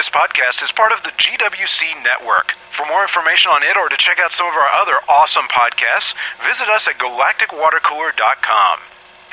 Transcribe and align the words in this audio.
This 0.00 0.08
podcast 0.08 0.64
is 0.64 0.72
part 0.72 0.92
of 0.92 1.02
the 1.02 1.10
GWC 1.10 2.02
network. 2.02 2.52
For 2.52 2.86
more 2.86 3.02
information 3.02 3.50
on 3.50 3.62
it 3.62 3.76
or 3.76 3.90
to 3.90 3.96
check 3.98 4.18
out 4.18 4.32
some 4.32 4.46
of 4.46 4.54
our 4.54 4.80
other 4.80 4.94
awesome 5.10 5.44
podcasts, 5.52 6.14
visit 6.40 6.68
us 6.68 6.88
at 6.88 6.94
galacticwatercooler.com. 6.94 8.78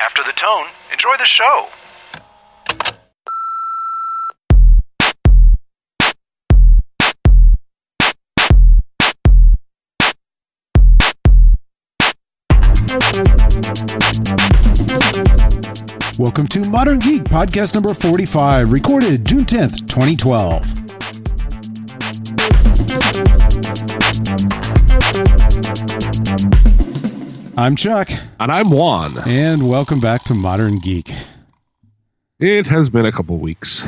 After 0.03 0.23
the 0.23 0.33
tone, 0.33 0.67
enjoy 0.91 1.15
the 1.15 1.23
show. 1.23 1.69
Welcome 16.17 16.47
to 16.47 16.67
Modern 16.69 16.99
Geek, 16.99 17.23
podcast 17.23 17.73
number 17.73 17.93
45, 17.93 18.71
recorded 18.71 19.25
June 19.25 19.45
10th, 19.45 19.87
2012. 19.87 21.77
I'm 27.59 27.75
Chuck, 27.75 28.09
And 28.39 28.51
I'm 28.51 28.69
Juan. 28.69 29.11
and 29.25 29.67
welcome 29.67 29.99
back 29.99 30.23
to 30.25 30.35
Modern 30.35 30.75
Geek. 30.77 31.11
It 32.39 32.67
has 32.67 32.91
been 32.91 33.05
a 33.07 33.11
couple 33.11 33.37
weeks. 33.39 33.83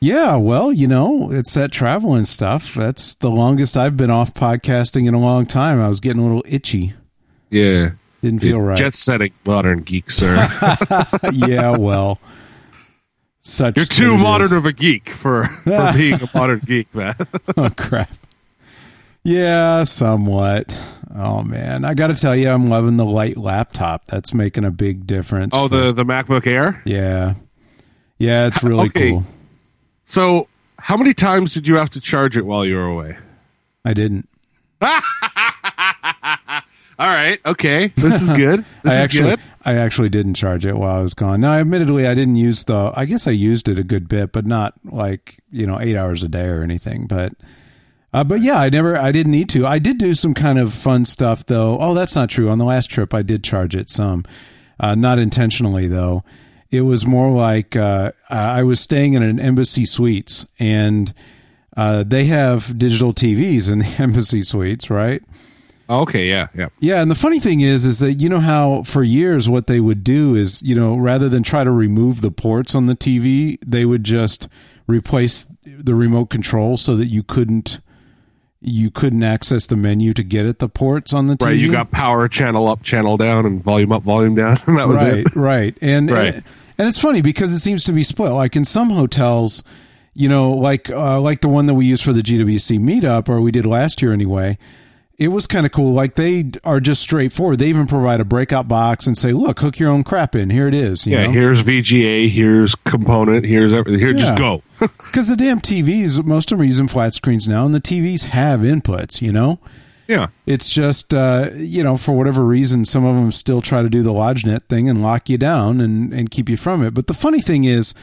Yeah, 0.00 0.36
well, 0.36 0.72
you 0.72 0.88
know, 0.88 1.30
it's 1.30 1.52
that 1.54 1.70
travel 1.70 2.14
and 2.14 2.26
stuff. 2.26 2.72
That's 2.74 3.14
the 3.16 3.30
longest 3.30 3.76
I've 3.76 3.96
been 3.98 4.10
off 4.10 4.32
podcasting 4.32 5.06
in 5.06 5.12
a 5.12 5.20
long 5.20 5.44
time. 5.44 5.80
I 5.82 5.88
was 5.88 6.00
getting 6.00 6.22
a 6.22 6.24
little 6.24 6.44
itchy. 6.48 6.94
Yeah. 7.50 7.90
Didn't 8.24 8.40
feel 8.40 8.58
right. 8.58 8.78
Jet 8.78 8.94
setting 8.94 9.32
modern 9.44 9.80
geek, 9.82 10.10
sir. 10.10 10.34
yeah, 11.32 11.76
well, 11.76 12.18
such 13.40 13.76
You're 13.76 13.84
too 13.84 14.16
modern 14.16 14.46
is. 14.46 14.52
of 14.52 14.64
a 14.64 14.72
geek 14.72 15.10
for, 15.10 15.44
for 15.46 15.92
being 15.94 16.14
a 16.14 16.28
modern 16.34 16.60
geek, 16.60 16.94
man. 16.94 17.14
oh 17.58 17.68
crap 17.76 18.10
yeah 19.26 19.82
somewhat 19.84 20.78
oh 21.14 21.42
man 21.42 21.82
i 21.86 21.94
gotta 21.94 22.12
tell 22.14 22.36
you 22.36 22.46
i'm 22.50 22.68
loving 22.68 22.98
the 22.98 23.04
light 23.06 23.38
laptop 23.38 24.04
that's 24.04 24.34
making 24.34 24.66
a 24.66 24.70
big 24.70 25.06
difference 25.06 25.54
oh, 25.56 25.66
for- 25.66 25.76
the, 25.76 25.92
the 25.92 26.04
MacBook 26.04 26.46
Air? 26.46 26.82
yeah 26.84 27.32
yeah 28.18 28.46
it's 28.46 28.62
really 28.62 28.84
Okay. 28.88 29.10
cool 29.12 29.24
So, 30.04 30.46
how 30.78 30.98
many 30.98 31.14
times 31.14 31.54
did 31.54 31.66
you 31.66 31.76
have 31.76 31.88
to 31.90 32.00
charge 32.02 32.36
it 32.36 32.44
while 32.44 32.66
you 32.66 32.76
were 32.76 32.84
away? 32.86 33.16
i 33.84 33.94
didn't 33.94 34.28
All 36.98 37.08
right. 37.08 37.40
Okay. 37.44 37.88
This 37.96 38.22
is 38.22 38.30
good. 38.30 38.64
This 38.82 38.92
i 38.92 38.96
is 38.96 39.02
actually 39.02 39.30
good. 39.30 39.40
i 39.64 39.74
actually 39.74 40.08
didn't 40.10 40.34
charge 40.34 40.66
it 40.66 40.76
while 40.76 40.98
i 40.98 41.02
was 41.02 41.14
gone 41.14 41.40
now 41.40 41.54
admittedly 41.54 42.06
i 42.06 42.12
didn't 42.14 42.36
use 42.36 42.64
the 42.64 42.92
i 42.94 43.06
guess 43.06 43.26
i 43.26 43.30
used 43.30 43.66
it 43.66 43.78
a 43.78 43.82
good 43.82 44.08
bit 44.08 44.30
but 44.30 44.44
not 44.44 44.74
like 44.84 45.38
you 45.50 45.66
know 45.66 45.80
eight 45.80 45.96
hours 45.96 46.22
a 46.22 46.28
day 46.28 46.44
or 46.48 46.62
anything 46.62 47.06
but 47.06 47.32
uh, 48.14 48.22
but 48.22 48.40
yeah, 48.40 48.60
I 48.60 48.70
never, 48.70 48.96
I 48.96 49.10
didn't 49.10 49.32
need 49.32 49.48
to. 49.50 49.66
I 49.66 49.80
did 49.80 49.98
do 49.98 50.14
some 50.14 50.34
kind 50.34 50.56
of 50.60 50.72
fun 50.72 51.04
stuff 51.04 51.46
though. 51.46 51.76
Oh, 51.80 51.94
that's 51.94 52.14
not 52.14 52.30
true. 52.30 52.48
On 52.48 52.58
the 52.58 52.64
last 52.64 52.88
trip, 52.88 53.12
I 53.12 53.22
did 53.22 53.42
charge 53.42 53.74
it 53.74 53.90
some, 53.90 54.22
uh, 54.78 54.94
not 54.94 55.18
intentionally 55.18 55.88
though. 55.88 56.22
It 56.70 56.82
was 56.82 57.04
more 57.04 57.32
like 57.32 57.74
uh, 57.74 58.12
I 58.30 58.62
was 58.62 58.78
staying 58.78 59.14
in 59.14 59.24
an 59.24 59.40
embassy 59.40 59.84
suites, 59.84 60.46
and 60.60 61.12
uh, 61.76 62.04
they 62.04 62.26
have 62.26 62.78
digital 62.78 63.12
TVs 63.12 63.68
in 63.68 63.80
the 63.80 63.86
embassy 63.98 64.42
suites, 64.42 64.90
right? 64.90 65.20
Okay. 65.88 66.28
Yeah. 66.28 66.48
Yeah. 66.54 66.68
Yeah, 66.80 67.02
and 67.02 67.10
the 67.10 67.14
funny 67.14 67.40
thing 67.40 67.60
is, 67.60 67.84
is 67.84 67.98
that 67.98 68.14
you 68.14 68.28
know 68.28 68.40
how 68.40 68.82
for 68.84 69.02
years 69.02 69.48
what 69.48 69.66
they 69.66 69.80
would 69.80 70.02
do 70.04 70.34
is, 70.34 70.62
you 70.62 70.74
know, 70.74 70.96
rather 70.96 71.28
than 71.28 71.42
try 71.42 71.64
to 71.64 71.70
remove 71.70 72.20
the 72.20 72.30
ports 72.30 72.74
on 72.74 72.86
the 72.86 72.94
TV, 72.96 73.58
they 73.66 73.84
would 73.84 74.04
just 74.04 74.48
replace 74.86 75.50
the 75.64 75.94
remote 75.94 76.26
control 76.30 76.76
so 76.76 76.96
that 76.96 77.06
you 77.06 77.22
couldn't 77.22 77.80
you 78.66 78.90
couldn't 78.90 79.22
access 79.22 79.66
the 79.66 79.76
menu 79.76 80.14
to 80.14 80.22
get 80.22 80.46
at 80.46 80.58
the 80.58 80.68
ports 80.70 81.12
on 81.12 81.26
the 81.26 81.34
TV. 81.36 81.46
Right. 81.46 81.58
You 81.58 81.70
got 81.70 81.90
power 81.90 82.28
channel 82.28 82.66
up, 82.66 82.82
channel 82.82 83.18
down, 83.18 83.44
and 83.44 83.62
volume 83.62 83.92
up, 83.92 84.02
volume 84.04 84.34
down. 84.34 84.56
And 84.66 84.78
that 84.78 84.88
was 84.88 85.02
right, 85.04 85.18
it. 85.18 85.36
right, 85.36 85.76
and 85.82 86.10
Right. 86.10 86.34
and 86.34 86.44
and 86.78 86.88
it's 86.88 86.98
funny 87.00 87.20
because 87.20 87.52
it 87.52 87.58
seems 87.60 87.84
to 87.84 87.92
be 87.92 88.02
split. 88.02 88.32
Like 88.32 88.56
in 88.56 88.64
some 88.64 88.88
hotels, 88.90 89.62
you 90.14 90.28
know, 90.30 90.50
like 90.52 90.88
uh, 90.88 91.20
like 91.20 91.40
the 91.42 91.48
one 91.48 91.66
that 91.66 91.74
we 91.74 91.84
used 91.84 92.02
for 92.04 92.12
the 92.14 92.22
GWC 92.22 92.78
meetup, 92.80 93.28
or 93.28 93.40
we 93.42 93.50
did 93.52 93.66
last 93.66 94.00
year 94.00 94.12
anyway. 94.14 94.56
It 95.16 95.28
was 95.28 95.46
kind 95.46 95.64
of 95.64 95.70
cool. 95.70 95.92
Like 95.92 96.16
they 96.16 96.50
are 96.64 96.80
just 96.80 97.00
straightforward. 97.00 97.60
They 97.60 97.68
even 97.68 97.86
provide 97.86 98.20
a 98.20 98.24
breakout 98.24 98.66
box 98.66 99.06
and 99.06 99.16
say, 99.16 99.32
"Look, 99.32 99.60
hook 99.60 99.78
your 99.78 99.90
own 99.90 100.02
crap 100.02 100.34
in. 100.34 100.50
Here 100.50 100.66
it 100.66 100.74
is." 100.74 101.06
You 101.06 101.12
Yeah. 101.12 101.26
know? 101.26 101.32
Here's 101.32 101.62
VGA. 101.62 102.28
Here's 102.28 102.74
component. 102.74 103.46
Here's 103.46 103.72
everything. 103.72 104.00
Here, 104.00 104.10
Yeah. 104.10 104.18
just 104.18 104.36
go. 104.36 104.62
Because 104.98 105.28
the 105.28 105.36
damn 105.36 105.60
TVs, 105.60 106.24
most 106.24 106.50
of 106.50 106.58
them 106.58 106.62
are 106.64 106.66
using 106.66 106.88
flat 106.88 107.14
screens 107.14 107.46
now, 107.46 107.64
and 107.64 107.72
the 107.72 107.80
TVs 107.80 108.24
have 108.24 108.60
inputs. 108.60 109.22
You 109.22 109.30
know, 109.32 109.60
yeah. 110.08 110.26
it's 110.46 110.68
just 110.68 111.14
uh, 111.14 111.50
you 111.54 111.84
know 111.84 111.96
for 111.96 112.10
whatever 112.12 112.44
reason, 112.44 112.84
some 112.84 113.04
of 113.04 113.14
them 113.14 113.30
still 113.30 113.62
try 113.62 113.82
to 113.82 113.88
do 113.88 114.02
the 114.02 114.12
LodgeNet 114.12 114.62
thing 114.68 114.88
and 114.88 115.00
lock 115.00 115.28
you 115.30 115.38
down 115.38 115.80
and 115.80 116.12
and 116.12 116.30
keep 116.32 116.48
you 116.48 116.56
from 116.56 116.82
it. 116.82 116.92
But 116.92 117.06
the 117.06 117.14
funny 117.14 117.40
thing 117.40 117.62
is, 117.62 117.94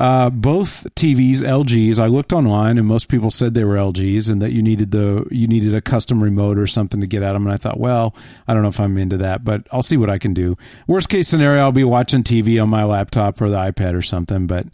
uh, 0.00 0.30
both 0.30 0.86
TVs, 0.94 1.38
LGs. 1.38 1.98
I 1.98 2.06
looked 2.06 2.32
online, 2.32 2.78
and 2.78 2.86
most 2.86 3.08
people 3.08 3.30
said 3.30 3.54
they 3.54 3.64
were 3.64 3.76
LGs, 3.76 4.30
and 4.30 4.40
that 4.40 4.52
you 4.52 4.62
needed 4.62 4.90
the 4.90 5.26
you 5.30 5.46
needed 5.46 5.74
a 5.74 5.82
custom 5.82 6.22
remote 6.22 6.58
or 6.58 6.66
something 6.66 7.00
to 7.00 7.06
get 7.06 7.22
at 7.22 7.32
them. 7.32 7.46
And 7.46 7.52
I 7.52 7.58
thought, 7.58 7.78
well, 7.78 8.14
I 8.48 8.54
don't 8.54 8.62
know 8.62 8.68
if 8.68 8.80
I'm 8.80 8.96
into 8.96 9.18
that, 9.18 9.44
but 9.44 9.66
I'll 9.70 9.82
see 9.82 9.96
what 9.98 10.08
I 10.10 10.18
can 10.18 10.32
do. 10.32 10.56
Worst 10.86 11.08
case 11.08 11.28
scenario, 11.28 11.62
I'll 11.62 11.72
be 11.72 11.84
watching 11.84 12.22
TV 12.22 12.62
on 12.62 12.70
my 12.70 12.84
laptop 12.84 13.40
or 13.40 13.50
the 13.50 13.56
iPad 13.56 13.94
or 13.94 14.02
something, 14.02 14.46
but. 14.46 14.66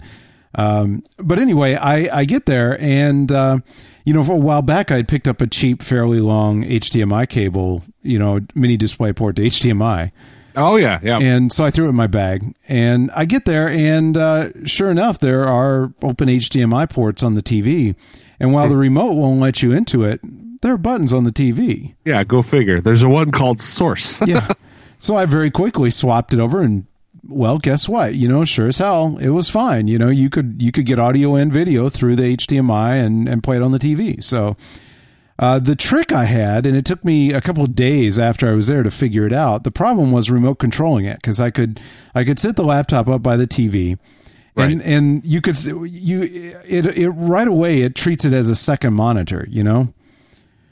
Um, 0.54 1.04
but 1.18 1.38
anyway, 1.38 1.74
I, 1.74 2.20
I 2.20 2.24
get 2.24 2.46
there 2.46 2.80
and, 2.80 3.30
uh, 3.30 3.58
you 4.04 4.14
know, 4.14 4.24
for 4.24 4.32
a 4.32 4.36
while 4.36 4.62
back, 4.62 4.90
I 4.90 4.96
had 4.96 5.06
picked 5.06 5.28
up 5.28 5.42
a 5.42 5.46
cheap, 5.46 5.82
fairly 5.82 6.20
long 6.20 6.64
HDMI 6.64 7.28
cable, 7.28 7.84
you 8.02 8.18
know, 8.18 8.40
mini 8.54 8.78
display 8.78 9.12
port 9.12 9.36
to 9.36 9.42
HDMI. 9.42 10.10
Oh, 10.58 10.76
yeah. 10.76 11.00
Yeah. 11.02 11.19
And 11.19 11.52
so 11.52 11.64
I 11.64 11.70
threw 11.70 11.86
it 11.86 11.91
in 11.91 11.94
my 11.94 12.06
bag 12.06 12.54
and 12.69 13.10
I 13.14 13.24
get 13.24 13.44
there 13.44 13.69
and, 13.69 14.16
uh, 14.16 14.50
sure 14.66 14.91
enough, 14.91 15.19
there 15.19 15.44
are 15.46 15.92
open 16.02 16.28
HDMI 16.28 16.91
ports 16.91 17.22
on 17.22 17.34
the 17.34 17.42
TV. 17.42 17.94
And 18.41 18.52
while 18.52 18.69
the 18.69 18.76
remote 18.76 19.14
won't 19.14 19.41
let 19.41 19.62
you 19.62 19.72
into 19.72 20.04
it, 20.04 20.20
there 20.62 20.72
are 20.72 20.78
buttons 20.78 21.12
on 21.12 21.24
the 21.24 21.32
TV. 21.32 21.94
yeah. 22.04 22.22
Go 22.24 22.42
figure. 22.42 22.80
There's 22.80 23.02
a 23.02 23.08
one 23.08 23.30
called 23.30 23.60
Source. 23.60 24.20
Yeah. 24.26 24.48
so 24.98 25.16
I 25.16 25.24
very 25.24 25.50
quickly 25.50 25.91
swapped 25.91 26.32
it 26.34 26.41
over 26.41 26.60
and 26.62 26.84
well, 27.28 27.58
guess 27.58 27.88
what? 27.88 28.14
You 28.14 28.26
know, 28.26 28.44
sure 28.46 28.69
as 28.69 28.78
hell, 28.78 29.19
it 29.20 29.28
was 29.30 29.50
fine. 29.50 29.86
You 29.86 29.98
know, 29.98 30.08
you 30.08 30.30
could 30.30 30.56
you 30.62 30.72
could 30.72 30.86
get 30.86 30.98
audio 30.98 31.34
and 31.34 31.52
video 31.52 31.88
through 31.90 32.16
the 32.16 32.36
HDMI 32.36 33.04
and 33.04 33.28
and 33.28 33.42
play 33.42 33.56
it 33.56 33.62
on 33.62 33.72
the 33.72 33.78
TV. 33.78 34.22
So 34.25 34.56
uh, 35.38 35.59
the 35.59 35.76
trick 35.76 36.10
I 36.12 36.25
had, 36.25 36.66
and 36.66 36.76
it 36.76 36.84
took 36.84 37.04
me 37.04 37.32
a 37.32 37.41
couple 37.41 37.62
of 37.65 37.75
days 37.75 38.19
after 38.19 38.49
I 38.50 38.54
was 38.54 38.66
there 38.66 38.82
to 38.82 38.91
figure 38.91 39.25
it 39.26 39.32
out. 39.32 39.65
The 39.65 39.71
problem 39.71 40.10
was 40.10 40.31
remote 40.31 40.56
controlling 40.56 41.04
it 41.04 41.16
because 41.16 41.41
I 41.41 41.50
could 41.50 41.81
I 42.15 42.25
could 42.25 42.38
set 42.38 42.56
the 42.56 42.65
laptop 42.65 43.09
up 43.09 43.22
by 43.22 43.37
the 43.37 43.47
TV, 43.47 43.91
and 43.93 43.99
Right. 44.78 44.82
and 44.84 45.25
you 45.25 45.41
could 45.41 45.62
you 45.65 46.22
it 46.66 46.87
it 46.99 47.10
right 47.10 47.47
away 47.47 47.82
it 47.82 47.94
treats 47.94 48.25
it 48.25 48.32
as 48.32 48.49
a 48.49 48.56
second 48.56 48.94
monitor. 48.94 49.47
You 49.49 49.62
know 49.65 49.94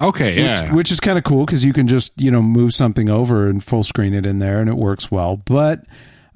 Okay. 0.01 0.43
Yeah. 0.43 0.75
which 0.75 0.91
is 0.93 1.01
kind 1.01 1.17
of 1.17 1.25
cool 1.25 1.47
because 1.47 1.65
you 1.65 1.73
can 1.73 1.87
just 1.89 2.13
you 2.21 2.31
know 2.31 2.43
move 2.43 2.75
something 2.75 3.09
over 3.09 3.49
and 3.49 3.63
full 3.65 3.83
screen 3.85 4.13
it 4.15 4.27
in 4.27 4.41
there 4.41 4.61
and 4.61 4.69
it 4.69 4.77
works 4.77 5.11
well 5.11 5.39
but 5.47 5.87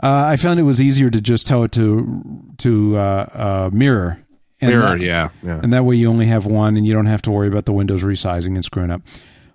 uh, 0.03 0.25
i 0.33 0.37
found 0.37 0.59
it 0.59 0.63
was 0.63 0.81
easier 0.81 1.11
to 1.11 1.21
just 1.21 1.47
tell 1.47 1.63
it 1.65 1.71
to 1.73 2.23
to 2.57 2.97
uh, 2.97 3.27
uh, 3.35 3.71
mirror 3.71 4.19
and 4.61 4.71
Mirror. 4.71 4.99
that, 4.99 5.01
Yeah. 5.01 5.29
Yeah. 5.43 5.61
and 5.63 5.73
that 5.73 5.85
way 5.85 5.97
you 5.97 6.09
only 6.09 6.27
have 6.27 6.47
one 6.47 6.77
and 6.77 6.87
you 6.87 6.93
don't 6.93 7.07
have 7.07 7.23
to 7.23 7.31
worry 7.31 7.49
about 7.49 7.65
the 7.65 7.73
windows 7.73 8.03
resizing 8.03 8.55
and 8.55 8.65
screwing 8.65 8.91
up 8.91 9.03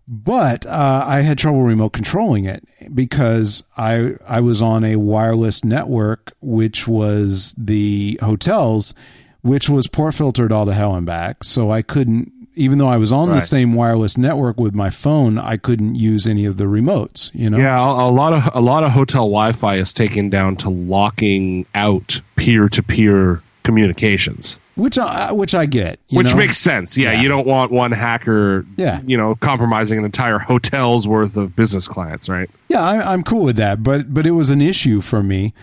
but 0.07 0.65
uh, 0.67 1.03
I 1.07 1.21
had 1.21 1.37
trouble 1.39 1.63
remote 1.63 1.89
controlling 1.89 2.45
it 2.45 2.63
because 2.93 3.63
I 3.75 4.13
I 4.27 4.39
was 4.39 4.61
on 4.61 4.83
a 4.83 4.97
wireless 4.97 5.63
network, 5.63 6.33
which 6.41 6.87
was 6.87 7.55
the 7.57 8.19
hotels, 8.21 8.93
which 9.41 9.67
was 9.67 9.87
port 9.87 10.13
filtered 10.13 10.51
all 10.51 10.67
to 10.67 10.73
hell 10.75 10.93
and 10.95 11.07
back. 11.07 11.43
So 11.43 11.71
I 11.71 11.81
couldn't, 11.81 12.31
even 12.53 12.77
though 12.77 12.87
I 12.87 12.97
was 12.97 13.11
on 13.11 13.29
the 13.31 13.39
same 13.41 13.73
wireless 13.73 14.15
network 14.15 14.59
with 14.59 14.75
my 14.75 14.91
phone, 14.91 15.39
I 15.39 15.57
couldn't 15.57 15.95
use 15.95 16.27
any 16.27 16.45
of 16.45 16.57
the 16.57 16.65
remotes. 16.65 17.31
You 17.33 17.49
know, 17.49 17.57
Yeah, 17.57 17.79
a, 17.79 18.07
a 18.07 18.11
lot 18.11 18.31
of 18.33 18.55
a 18.55 18.61
lot 18.61 18.83
of 18.83 18.91
hotel 18.91 19.23
Wi-Fi 19.23 19.77
is 19.77 19.91
taken 19.91 20.29
down 20.29 20.55
to 20.57 20.69
locking 20.69 21.65
out 21.73 22.21
peer-to-peer 22.35 23.41
communications, 23.63 24.59
which 24.75 24.97
I 24.99 25.31
which 25.31 25.55
I 25.55 25.65
get, 25.65 25.99
you 26.09 26.17
which 26.17 26.31
know? 26.31 26.37
makes 26.37 26.57
sense. 26.57 26.97
Yeah, 26.97 27.11
Yeah. 27.13 27.21
you 27.21 27.27
don't 27.29 27.47
want 27.47 27.71
one 27.71 27.91
hacker, 27.91 28.65
Yeah. 28.77 29.01
you 29.05 29.17
know, 29.17 29.35
compromising 29.35 29.97
an 29.99 30.05
entire 30.05 30.39
hotel's 30.39 31.07
worth 31.07 31.37
of 31.37 31.55
business 31.55 31.87
clients, 31.87 32.27
right? 32.29 32.49
Yeah, 32.69 32.81
I, 32.81 33.13
I'm 33.13 33.23
cool 33.23 33.43
with 33.43 33.55
that, 33.57 33.83
but 33.83 34.13
but 34.13 34.25
it 34.25 34.31
was 34.31 34.49
an 34.49 34.61
issue 34.61 35.01
for 35.01 35.23
me, 35.23 35.53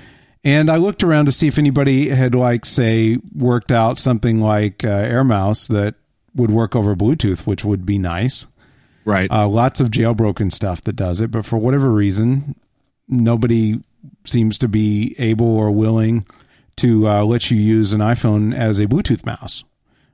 and 0.45 0.71
I 0.71 0.77
looked 0.77 1.03
around 1.03 1.27
to 1.27 1.33
see 1.33 1.47
if 1.49 1.59
anybody 1.59 2.09
had 2.09 2.35
like 2.35 2.65
say 2.65 3.19
worked 3.35 3.71
out 3.71 3.99
something 3.99 4.41
like 4.41 4.85
uh, 4.85 5.03
AirMouse 5.05 5.69
that 5.69 5.95
would 6.35 6.51
work 6.51 6.75
over 6.75 6.95
Bluetooth, 6.97 7.47
which 7.47 7.65
would 7.65 7.85
be 7.85 7.99
nice. 7.99 8.47
Right. 9.05 9.31
Uh, 9.31 9.49
lots 9.49 9.81
of 9.81 9.91
jailbroken 9.91 10.51
stuff 10.53 10.81
that 10.83 10.95
does 10.95 11.21
it, 11.21 11.31
but 11.31 11.45
for 11.45 11.59
whatever 11.59 11.91
reason, 11.91 12.55
nobody 13.09 13.81
seems 14.25 14.59
to 14.59 14.69
be 14.69 15.15
able 15.19 15.47
or 15.59 15.71
willing 15.71 16.25
to 16.83 17.09
uh, 17.09 17.25
let 17.25 17.51
you 17.51 17.57
use 17.57 17.93
an 17.93 18.01
iPhone 18.01 18.55
as 18.55 18.79
a 18.79 18.87
Bluetooth 18.87 19.25
mouse, 19.27 19.65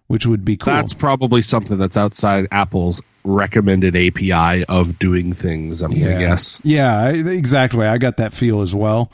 which 0.07 0.25
would 0.27 0.45
be 0.45 0.57
cool. 0.57 0.73
That's 0.75 0.95
probably 0.95 1.43
something 1.43 1.77
that's 1.79 1.97
outside 1.97 2.47
Apple's 2.51 3.03
recommended 3.25 3.95
API 3.97 4.65
of 4.67 4.99
doing 4.99 5.33
things. 5.33 5.83
I'm 5.83 5.91
gonna 5.93 6.19
guess. 6.19 6.61
Yeah, 6.65 7.09
exactly. 7.09 7.87
I 7.87 7.99
got 7.99 8.17
that 8.19 8.33
feel 8.33 8.63
as 8.63 8.75
well, 8.75 9.11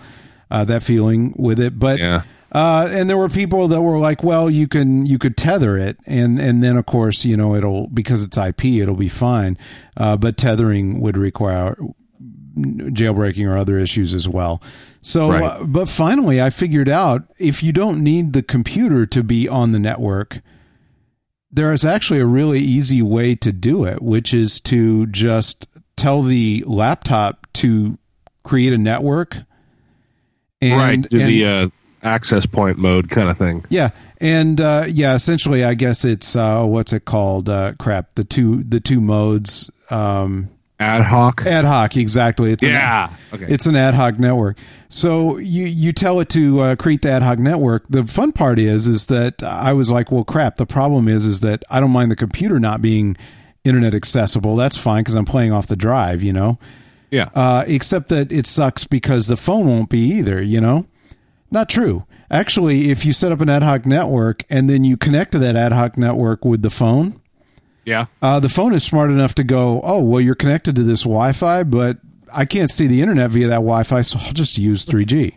uh, 0.51 0.65
that 0.65 0.83
feeling 0.83 1.35
with 1.37 1.59
it. 1.59 1.79
But 1.79 1.99
Yeah. 1.99 2.23
uh, 2.53 2.87
and 2.93 3.11
there 3.11 3.17
were 3.17 3.29
people 3.29 3.67
that 3.69 3.83
were 3.83 3.99
like, 3.99 4.23
"Well, 4.23 4.49
you 4.49 4.69
can 4.69 5.05
you 5.07 5.19
could 5.19 5.37
tether 5.37 5.77
it, 5.79 5.97
and 6.07 6.39
and 6.39 6.63
then 6.63 6.77
of 6.77 6.87
course 6.87 7.25
you 7.25 7.37
know 7.37 7.57
it'll 7.57 7.89
because 7.89 8.23
it's 8.23 8.39
IP, 8.39 8.81
it'll 8.81 8.95
be 8.95 9.09
fine. 9.09 9.59
Uh, 9.97 10.17
but 10.17 10.37
tethering 10.37 11.01
would 11.01 11.17
require 11.17 11.77
jailbreaking 12.57 13.49
or 13.49 13.57
other 13.57 13.79
issues 13.79 14.15
as 14.15 14.29
well. 14.29 14.63
So, 15.01 15.31
Right. 15.31 15.45
uh, 15.45 15.65
but 15.65 15.89
finally, 15.89 16.41
I 16.41 16.51
figured 16.51 16.89
out 16.89 17.25
if 17.39 17.63
you 17.63 17.73
don't 17.73 18.03
need 18.03 18.33
the 18.33 18.43
computer 18.43 19.07
to 19.07 19.23
be 19.23 19.49
on 19.49 19.73
the 19.73 19.79
network, 19.79 20.41
there 21.51 21.73
is 21.73 21.85
actually 21.85 22.21
a 22.21 22.27
really 22.27 22.61
easy 22.61 23.03
way 23.03 23.35
to 23.37 23.53
do 23.53 23.85
it, 23.85 24.03
which 24.03 24.33
is 24.35 24.61
to 24.61 25.07
just 25.07 25.67
tell 25.97 26.23
the 26.23 26.65
laptop 26.67 27.47
to 27.55 27.99
create 28.43 28.73
a 28.73 28.79
network. 28.79 29.39
And, 30.61 30.79
right. 30.81 31.09
Do 31.09 31.21
and- 31.21 31.29
the 31.29 31.45
uh, 31.47 31.69
access 32.03 32.47
point 32.47 32.79
mode 32.79 33.09
kind 33.11 33.29
of 33.29 33.37
thing. 33.39 33.65
yeah, 33.69 33.91
and 34.21 34.61
uh, 34.61 34.85
yeah, 34.89 35.15
essentially, 35.15 35.65
I 35.65 35.75
guess 35.75 36.05
it's 36.05 36.35
uh, 36.37 36.65
what's 36.65 36.93
it 36.93 37.05
called? 37.05 37.49
Uh, 37.49 37.73
crap, 37.79 38.15
the 38.15 38.25
two 38.25 38.63
the 38.63 38.81
two 38.81 39.01
modes. 39.01 39.71
Um, 39.91 40.49
Ad 40.81 41.03
hoc. 41.03 41.47
ad 41.47 41.65
hoc, 41.65 41.97
exactly. 41.97 42.51
It's 42.53 42.65
an- 42.65 42.71
Yeah. 42.71 43.15
Okay. 43.33 43.47
it's 43.49 43.67
an 43.67 43.77
ad 43.77 43.95
hoc 43.95 44.19
network. 44.19 44.59
So 44.89 45.39
you 45.39 45.67
you 45.67 45.93
tell 45.93 46.21
it 46.21 46.29
to 46.31 46.61
uh, 46.61 46.77
create 46.77 47.03
the 47.03 47.11
ad 47.11 47.23
hoc 47.23 47.39
network. 47.39 47.85
The 47.89 48.05
fun 48.05 48.33
part 48.33 48.59
is 48.59 48.87
is 48.87 49.07
that 49.07 49.43
I 49.43 49.73
was 49.73 49.91
like, 49.91 50.11
well, 50.11 50.25
crap. 50.25 50.57
The 50.57 50.67
problem 50.67 51.09
is 51.09 51.27
is 51.27 51.41
that 51.41 51.63
I 51.71 51.81
don't 51.81 51.91
mind 51.93 52.11
the 52.11 52.17
computer 52.17 52.59
not 52.61 52.83
being 52.83 53.17
internet 53.65 53.95
accessible. 53.95 54.57
That's 54.57 54.77
fine 54.77 55.03
because 55.03 55.15
I'm 55.15 55.25
playing 55.25 55.53
off 55.53 55.67
the 55.69 55.77
drive. 55.77 56.23
You 56.23 56.33
know. 56.33 56.59
yeah. 57.11 57.29
Uh, 57.35 57.65
except 57.69 58.09
that 58.09 58.33
it 58.33 58.47
sucks 58.47 58.85
because 58.87 59.27
the 59.29 59.37
phone 59.37 59.67
won't 59.67 59.89
be 59.91 60.01
either, 60.01 60.43
you 60.43 60.61
know? 60.61 60.87
Not 61.51 61.69
true. 61.69 62.05
Actually, 62.31 62.91
if 62.91 63.07
you 63.07 63.13
set 63.13 63.31
up 63.31 63.41
an 63.41 63.49
ad 63.49 63.63
hoc 63.63 63.87
network 63.87 64.45
and 64.51 64.69
then 64.69 64.83
you 64.83 64.97
connect 64.97 65.31
to 65.33 65.39
that 65.39 65.55
ad 65.55 65.73
hoc 65.73 65.97
network 65.97 66.45
with 66.45 66.63
the 66.63 66.71
phone, 66.71 67.21
yeah. 67.85 68.07
uh, 68.23 68.41
the 68.41 68.49
phone 68.49 68.75
is 68.75 68.83
smart 68.85 69.11
enough 69.11 69.35
to 69.37 69.45
go, 69.45 69.81
oh, 69.83 70.03
well, 70.03 70.21
you're 70.21 70.35
connected 70.35 70.77
to 70.77 70.83
this 70.83 71.03
Wi 71.03 71.33
Fi, 71.33 71.63
but 71.63 71.99
I 72.33 72.45
can't 72.45 72.71
see 72.71 72.87
the 72.87 73.01
internet 73.03 73.31
via 73.31 73.49
that 73.49 73.57
Wi 73.57 73.83
Fi, 73.83 74.03
so 74.03 74.19
I'll 74.21 74.33
just 74.33 74.59
use 74.59 74.85
3G. 74.85 75.37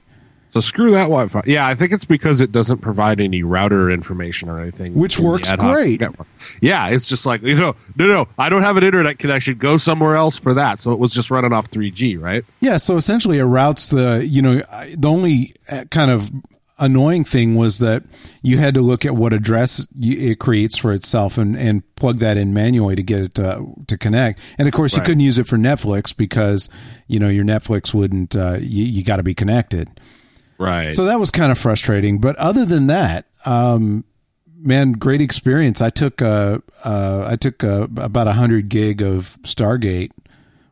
So 0.49 0.61
screw 0.61 0.91
that 0.91 1.03
Wi-Fi. 1.03 1.41
Yeah, 1.45 1.67
I 1.67 1.75
think 1.75 1.91
it's 1.91 2.05
because 2.05 2.39
it 2.41 2.51
doesn't 2.51 2.79
provide 2.79 3.19
any 3.19 3.43
router 3.43 3.91
information 3.91 4.49
or 4.49 4.59
anything, 4.59 4.95
Which 4.95 5.19
works 5.19 5.51
great. 5.51 5.99
network. 5.99 6.25
Yeah, 6.61 6.87
it's 6.87 7.07
just 7.07 7.25
like 7.25 7.41
you 7.41 7.55
know, 7.55 7.75
no, 7.97 8.07
no, 8.07 8.27
I 8.39 8.49
don't 8.49 8.61
have 8.61 8.77
an 8.77 8.83
internet 8.83 9.19
connection. 9.19 9.57
Go 9.57 9.77
somewhere 9.77 10.15
else 10.15 10.37
for 10.37 10.53
that. 10.53 10.79
So 10.79 10.93
it 10.93 10.99
was 10.99 11.13
just 11.13 11.29
running 11.29 11.51
off 11.51 11.69
3G, 11.69 12.19
right? 12.19 12.45
Yeah, 12.61 12.77
so 12.77 12.95
essentially 12.95 13.39
it 13.39 13.43
routes 13.43 13.89
the, 13.89 14.25
you 14.25 14.41
know, 14.41 14.61
the 14.95 15.09
only 15.09 15.53
uh, 15.69 15.83
kind 15.91 16.11
of 16.11 16.31
annoying 16.79 17.23
thing 17.23 17.55
was 17.55 17.79
that 17.79 18.03
you 18.41 18.57
had 18.57 18.73
to 18.73 18.81
look 18.81 19.05
at 19.05 19.15
what 19.15 19.33
address 19.33 19.87
it 19.99 20.39
creates 20.39 20.77
for 20.77 20.93
itself 20.93 21.37
and, 21.37 21.57
and 21.57 21.83
plug 21.95 22.19
that 22.19 22.37
in 22.37 22.53
manually 22.53 22.95
to 22.95 23.03
get 23.03 23.21
it 23.21 23.35
to, 23.35 23.65
to 23.87 23.97
connect. 23.97 24.39
And 24.57 24.67
of 24.67 24.73
course, 24.73 24.95
you 24.95 25.01
couldn't 25.01 25.21
use 25.21 25.39
it 25.39 25.47
for 25.47 25.57
Netflix 25.57 26.15
because, 26.15 26.69
you 27.07 27.19
know, 27.19 27.29
your 27.29 27.45
Netflix 27.45 27.93
wouldn't, 27.93 28.35
uh, 28.35 28.57
you, 28.59 28.85
you 28.85 29.03
got 29.03 29.17
to 29.17 29.23
be 29.23 29.33
connected. 29.33 29.99
Right. 30.57 30.93
So 30.93 31.05
that 31.05 31.19
was 31.19 31.31
kind 31.31 31.51
of 31.51 31.57
frustrating. 31.57 32.19
But 32.19 32.35
other 32.37 32.65
than 32.65 32.87
that, 32.87 33.25
um, 33.45 34.03
man, 34.57 34.93
great 34.93 35.21
experience. 35.21 35.81
I 35.81 35.89
took 35.89 36.21
uh, 36.21 36.59
uh, 36.83 37.25
I 37.27 37.35
took 37.35 37.63
uh, 37.63 37.87
about 37.97 38.27
a 38.27 38.33
hundred 38.33 38.69
gig 38.69 39.01
of 39.01 39.37
Stargate 39.43 40.11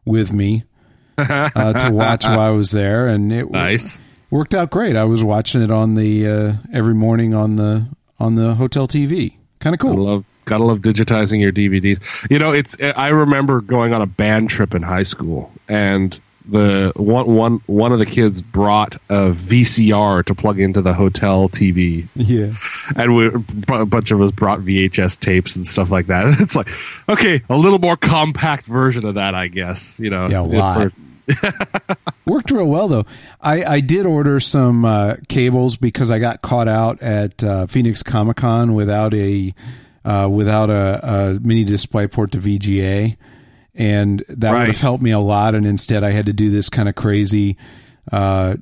with 0.05 0.33
me 0.33 0.63
uh, 1.17 1.73
to 1.73 1.91
watch 1.91 2.25
while 2.25 2.39
I 2.39 2.49
was 2.49 2.71
there, 2.71 3.07
and 3.07 3.31
it 3.31 3.49
nice. 3.49 3.99
Worked 4.35 4.53
out 4.53 4.69
great. 4.69 4.95
I 4.95 5.03
was 5.05 5.23
watching 5.23 5.61
it 5.61 5.71
on 5.71 5.95
the 5.95 6.27
uh, 6.27 6.53
every 6.73 6.93
morning 6.93 7.33
on 7.33 7.55
the 7.55 7.87
on 8.19 8.35
the 8.35 8.55
hotel 8.55 8.87
TV. 8.87 9.35
Kind 9.59 9.73
of 9.73 9.79
I 9.79 9.93
cool. 9.93 10.03
love 10.03 10.25
gotta 10.45 10.63
love 10.63 10.79
digitizing 10.79 11.39
your 11.41 11.51
DVDs. 11.51 12.29
You 12.29 12.37
know, 12.39 12.51
it's 12.51 12.75
I 12.97 13.07
remember 13.09 13.61
going 13.61 13.93
on 13.93 14.01
a 14.01 14.05
band 14.07 14.49
trip 14.49 14.75
in 14.75 14.83
high 14.83 15.03
school 15.03 15.51
and 15.67 16.19
the 16.47 16.91
one 16.95 17.25
one 17.33 17.59
one 17.65 17.91
of 17.91 17.97
the 17.97 18.05
kids 18.05 18.43
brought 18.43 18.93
a 19.09 19.31
VCR 19.31 20.23
to 20.25 20.35
plug 20.35 20.59
into 20.59 20.79
the 20.79 20.93
hotel 20.93 21.49
TV. 21.49 22.07
Yeah. 22.15 22.53
and 22.95 23.15
we, 23.15 23.27
a 23.69 23.85
bunch 23.87 24.11
of 24.11 24.21
us 24.21 24.29
brought 24.31 24.59
VHS 24.59 25.19
tapes 25.19 25.55
and 25.55 25.65
stuff 25.65 25.89
like 25.89 26.05
that. 26.07 26.25
It's 26.39 26.55
like, 26.55 26.69
okay, 27.09 27.41
a 27.49 27.57
little 27.57 27.79
more 27.79 27.97
compact 27.97 28.67
version 28.67 29.07
of 29.07 29.15
that, 29.15 29.33
I 29.33 29.47
guess. 29.47 29.99
You 29.99 30.11
know, 30.11 30.27
Yeah, 30.27 30.41
a 30.41 30.43
lot. 30.43 30.77
we're- 30.77 30.91
Worked 32.25 32.51
real 32.51 32.65
well 32.65 32.87
though. 32.87 33.05
I, 33.41 33.63
I 33.63 33.79
did 33.79 34.05
order 34.05 34.39
some 34.39 34.85
uh, 34.85 35.15
cables 35.27 35.77
because 35.77 36.11
I 36.11 36.19
got 36.19 36.41
caught 36.41 36.67
out 36.67 37.01
at 37.01 37.43
uh, 37.43 37.67
Phoenix 37.67 38.03
Comic 38.03 38.37
Con 38.37 38.73
without 38.73 39.13
a 39.13 39.53
uh, 40.03 40.27
without 40.29 40.69
a, 40.69 40.99
a 41.03 41.39
mini 41.39 41.63
display 41.63 42.07
port 42.07 42.31
to 42.33 42.37
VGA, 42.37 43.17
and 43.73 44.23
that 44.29 44.51
would 44.51 44.67
have 44.67 44.81
helped 44.81 45.03
me 45.03 45.11
a 45.11 45.19
lot. 45.19 45.55
And 45.55 45.65
instead, 45.65 46.03
I 46.03 46.11
had 46.11 46.27
to 46.27 46.33
do 46.33 46.51
this 46.51 46.69
kind 46.69 46.87
of 46.87 46.95
crazy 46.95 47.57
uh, 48.11 48.55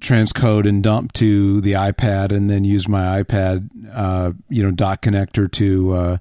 transcode 0.00 0.68
and 0.68 0.82
dump 0.82 1.12
to 1.14 1.60
the 1.62 1.72
iPad, 1.72 2.32
and 2.32 2.50
then 2.50 2.64
use 2.64 2.88
my 2.88 3.22
iPad, 3.22 3.68
uh, 3.94 4.32
you 4.50 4.62
know, 4.62 4.70
dock 4.70 5.02
connector 5.02 5.50
to 5.52 5.92
uh, 5.94 6.16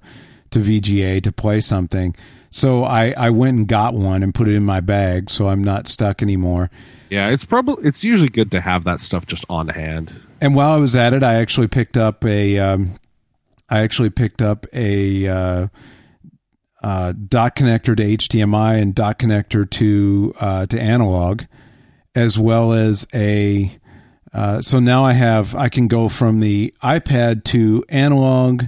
to 0.51 0.59
VGA 0.59 1.21
to 1.23 1.31
play 1.31 1.59
something. 1.59 2.15
So 2.49 2.83
I, 2.83 3.13
I 3.17 3.29
went 3.29 3.57
and 3.57 3.67
got 3.67 3.93
one 3.93 4.23
and 4.23 4.33
put 4.33 4.47
it 4.47 4.55
in 4.55 4.63
my 4.63 4.81
bag, 4.81 5.29
so 5.29 5.47
I'm 5.47 5.63
not 5.63 5.87
stuck 5.87 6.21
anymore. 6.21 6.69
yeah, 7.09 7.29
it's 7.29 7.45
probably 7.45 7.87
it's 7.87 8.03
usually 8.03 8.29
good 8.29 8.51
to 8.51 8.61
have 8.61 8.83
that 8.83 8.99
stuff 8.99 9.25
just 9.25 9.45
on 9.49 9.69
hand. 9.69 10.19
And 10.41 10.55
while 10.55 10.71
I 10.71 10.77
was 10.77 10.95
at 10.95 11.13
it, 11.13 11.23
I 11.23 11.35
actually 11.35 11.67
picked 11.67 11.97
up 11.97 12.25
a, 12.25 12.57
um, 12.57 12.95
I 13.69 13.81
actually 13.81 14.09
picked 14.09 14.41
up 14.41 14.65
a 14.73 15.27
uh, 15.27 15.67
uh, 16.83 17.13
dock 17.13 17.55
connector 17.55 17.95
to 17.95 18.03
HDMI 18.03 18.81
and 18.81 18.95
dock 18.95 19.19
connector 19.19 19.69
to 19.69 20.33
uh, 20.39 20.65
to 20.65 20.81
analog, 20.81 21.43
as 22.15 22.37
well 22.37 22.73
as 22.73 23.07
a. 23.13 23.71
Uh, 24.33 24.61
so 24.61 24.79
now 24.79 25.03
I 25.03 25.13
have 25.13 25.55
I 25.55 25.69
can 25.69 25.87
go 25.87 26.09
from 26.09 26.39
the 26.39 26.73
iPad 26.81 27.43
to 27.45 27.83
analog, 27.89 28.63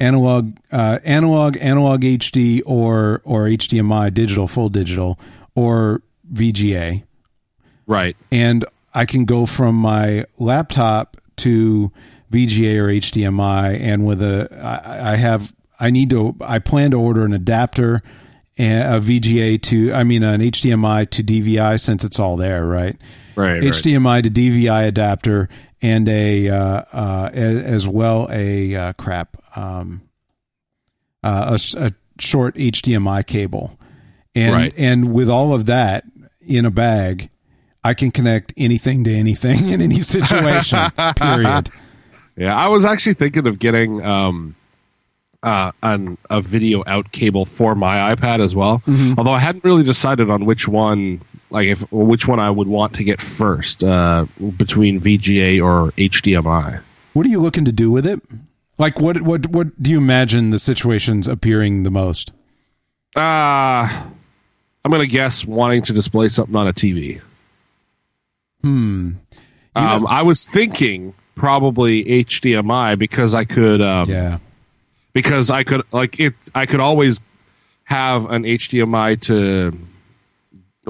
analog, 0.00 0.56
uh, 0.72 0.98
analog, 1.04 1.56
analog 1.60 2.00
HD, 2.02 2.62
or 2.64 3.20
or 3.24 3.44
HDMI, 3.44 4.12
digital, 4.12 4.48
full 4.48 4.68
digital, 4.70 5.18
or 5.54 6.02
VGA 6.32 7.04
Right. 7.86 8.16
and 8.30 8.64
I 8.94 9.04
can 9.04 9.24
go 9.24 9.46
from 9.46 9.74
my 9.76 10.24
laptop 10.38 11.16
to 11.38 11.92
VGA 12.32 12.78
or 12.78 12.86
HDMI, 12.88 13.80
and 13.80 14.06
with 14.06 14.22
a 14.22 14.48
I, 14.62 15.12
I 15.12 15.16
have 15.16 15.54
I 15.78 15.90
need 15.90 16.10
to 16.10 16.36
I 16.40 16.58
plan 16.58 16.92
to 16.92 16.98
order 17.00 17.24
an 17.24 17.32
adapter 17.32 18.02
and 18.56 18.94
a 18.94 19.00
VGA 19.00 19.60
to 19.62 19.92
I 19.92 20.04
mean 20.04 20.22
an 20.22 20.40
HDMI 20.40 21.10
to 21.10 21.24
DVI 21.24 21.80
since 21.80 22.04
it's 22.04 22.18
all 22.20 22.36
there, 22.36 22.64
right? 22.64 22.96
Right. 23.36 23.54
right. 23.54 23.62
HDMI 23.62 24.22
to 24.22 24.30
DVI 24.30 24.86
adapter 24.86 25.48
and 25.82 26.08
a 26.08 26.48
uh, 26.48 26.56
uh, 26.92 27.30
as 27.32 27.88
well 27.88 28.28
a 28.30 28.74
uh, 28.74 28.92
crap 28.94 29.36
um, 29.56 30.02
uh, 31.22 31.58
a, 31.76 31.78
a 31.86 31.92
short 32.18 32.54
HDMI 32.56 33.26
cable, 33.26 33.78
and 34.34 34.54
Right. 34.54 34.74
and 34.76 35.12
with 35.12 35.28
all 35.28 35.52
of 35.54 35.66
that 35.66 36.04
in 36.40 36.64
a 36.66 36.70
bag, 36.70 37.30
I 37.84 37.94
can 37.94 38.10
connect 38.10 38.52
anything 38.56 39.04
to 39.04 39.14
anything 39.14 39.68
in 39.68 39.80
any 39.80 40.00
situation. 40.00 40.90
period. 41.16 41.70
Yeah, 42.36 42.56
I 42.56 42.68
was 42.68 42.84
actually 42.84 43.14
thinking 43.14 43.46
of 43.46 43.58
getting 43.58 44.02
um, 44.04 44.54
uh, 45.42 45.72
an, 45.82 46.16
a 46.30 46.40
video 46.40 46.82
out 46.86 47.12
cable 47.12 47.44
for 47.44 47.74
my 47.74 48.14
iPad 48.14 48.40
as 48.40 48.54
well. 48.54 48.82
Mm-hmm. 48.86 49.14
Although 49.18 49.32
I 49.32 49.40
hadn't 49.40 49.64
really 49.64 49.82
decided 49.82 50.30
on 50.30 50.44
which 50.46 50.66
one, 50.68 51.22
like 51.50 51.66
if 51.66 51.90
which 51.92 52.26
one 52.28 52.38
I 52.40 52.50
would 52.50 52.68
want 52.68 52.94
to 52.94 53.04
get 53.04 53.20
first 53.20 53.82
uh, 53.84 54.26
between 54.56 55.00
VGA 55.00 55.62
or 55.62 55.92
HDMI. 55.92 56.80
What 57.12 57.26
are 57.26 57.28
you 57.28 57.40
looking 57.40 57.64
to 57.64 57.72
do 57.72 57.90
with 57.90 58.06
it? 58.06 58.20
Like 58.78 59.00
what 59.00 59.20
what 59.22 59.46
what 59.48 59.82
do 59.82 59.90
you 59.90 59.98
imagine 59.98 60.50
the 60.50 60.58
situations 60.58 61.28
appearing 61.28 61.82
the 61.82 61.90
most? 61.90 62.30
Uh, 63.16 63.20
I'm 64.84 64.90
gonna 64.90 65.06
guess 65.06 65.44
wanting 65.44 65.82
to 65.82 65.92
display 65.92 66.28
something 66.28 66.56
on 66.56 66.66
a 66.68 66.72
TV. 66.72 67.20
Hmm. 68.62 69.12
Um, 69.76 70.06
I 70.06 70.22
was 70.22 70.46
thinking 70.46 71.14
probably 71.34 72.04
HDMI 72.04 72.98
because 72.98 73.34
I 73.34 73.44
could. 73.44 73.80
Um, 73.80 74.10
Yeah. 74.10 74.38
because 75.12 75.50
I 75.50 75.64
could 75.64 75.82
like 75.92 76.20
it. 76.20 76.34
I 76.54 76.66
could 76.66 76.80
always 76.80 77.20
have 77.84 78.30
an 78.30 78.44
HDMI 78.44 79.20
to. 79.22 79.76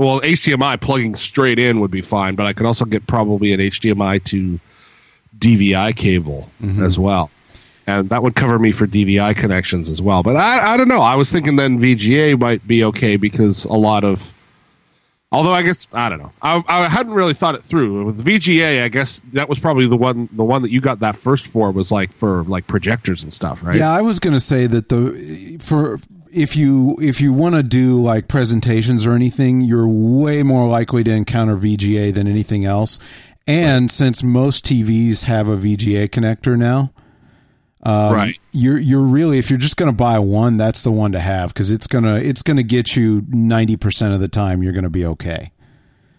Well, 0.00 0.20
HDMI 0.22 0.80
plugging 0.80 1.14
straight 1.14 1.58
in 1.58 1.78
would 1.80 1.90
be 1.90 2.00
fine, 2.00 2.34
but 2.34 2.46
I 2.46 2.54
could 2.54 2.64
also 2.64 2.86
get 2.86 3.06
probably 3.06 3.52
an 3.52 3.60
HDMI 3.60 4.24
to 4.24 4.58
DVI 5.38 5.94
cable 5.94 6.50
mm-hmm. 6.62 6.82
as 6.82 6.98
well. 6.98 7.30
and 7.86 8.08
that 8.08 8.22
would 8.22 8.34
cover 8.34 8.58
me 8.58 8.72
for 8.72 8.86
DVI 8.86 9.36
connections 9.36 9.90
as 9.90 10.00
well. 10.00 10.22
But 10.22 10.36
I, 10.36 10.72
I 10.72 10.76
don't 10.76 10.88
know. 10.88 11.00
I 11.00 11.16
was 11.16 11.30
thinking 11.30 11.56
then 11.56 11.78
VGA 11.78 12.38
might 12.38 12.66
be 12.66 12.82
okay 12.84 13.16
because 13.16 13.64
a 13.66 13.74
lot 13.74 14.04
of, 14.04 14.32
although 15.32 15.52
I 15.52 15.62
guess 15.62 15.86
I 15.92 16.08
don't 16.08 16.18
know. 16.18 16.32
I, 16.40 16.62
I 16.66 16.88
hadn't 16.88 17.12
really 17.12 17.34
thought 17.34 17.54
it 17.54 17.62
through 17.62 18.04
with 18.04 18.24
VGA. 18.24 18.82
I 18.82 18.88
guess 18.88 19.20
that 19.32 19.48
was 19.48 19.58
probably 19.58 19.86
the 19.86 19.96
one 19.96 20.28
the 20.32 20.44
one 20.44 20.62
that 20.62 20.70
you 20.70 20.80
got 20.80 21.00
that 21.00 21.16
first 21.16 21.46
for 21.46 21.70
was 21.72 21.92
like 21.92 22.12
for 22.12 22.44
like 22.44 22.66
projectors 22.66 23.22
and 23.22 23.34
stuff, 23.34 23.62
right? 23.62 23.76
Yeah, 23.76 23.90
I 23.90 24.00
was 24.00 24.18
going 24.18 24.34
to 24.34 24.40
say 24.40 24.66
that 24.66 24.88
the 24.88 25.58
for 25.60 26.00
if 26.32 26.56
you 26.56 26.96
if 27.00 27.20
you 27.20 27.32
want 27.32 27.54
to 27.54 27.62
do 27.62 28.02
like 28.02 28.28
presentations 28.28 29.06
or 29.06 29.12
anything, 29.12 29.60
you're 29.60 29.88
way 29.88 30.42
more 30.42 30.68
likely 30.68 31.04
to 31.04 31.10
encounter 31.10 31.56
VGA 31.56 32.14
than 32.14 32.26
anything 32.26 32.64
else. 32.64 32.98
And 33.46 33.84
right. 33.84 33.90
since 33.90 34.22
most 34.22 34.64
TVs 34.64 35.24
have 35.24 35.48
a 35.48 35.56
VGA 35.56 36.08
connector 36.08 36.56
now, 36.56 36.92
um, 37.82 38.12
right. 38.12 38.38
You're 38.52 38.78
you're 38.78 39.00
really 39.00 39.38
if 39.38 39.50
you're 39.50 39.58
just 39.58 39.76
going 39.76 39.90
to 39.90 39.96
buy 39.96 40.18
one, 40.18 40.56
that's 40.56 40.82
the 40.82 40.92
one 40.92 41.12
to 41.12 41.20
have 41.20 41.52
because 41.54 41.70
it's 41.70 41.86
gonna 41.86 42.16
it's 42.16 42.42
gonna 42.42 42.62
get 42.62 42.94
you 42.96 43.24
ninety 43.28 43.76
percent 43.76 44.12
of 44.14 44.20
the 44.20 44.28
time. 44.28 44.62
You're 44.62 44.72
going 44.72 44.84
to 44.84 44.90
be 44.90 45.06
okay. 45.06 45.52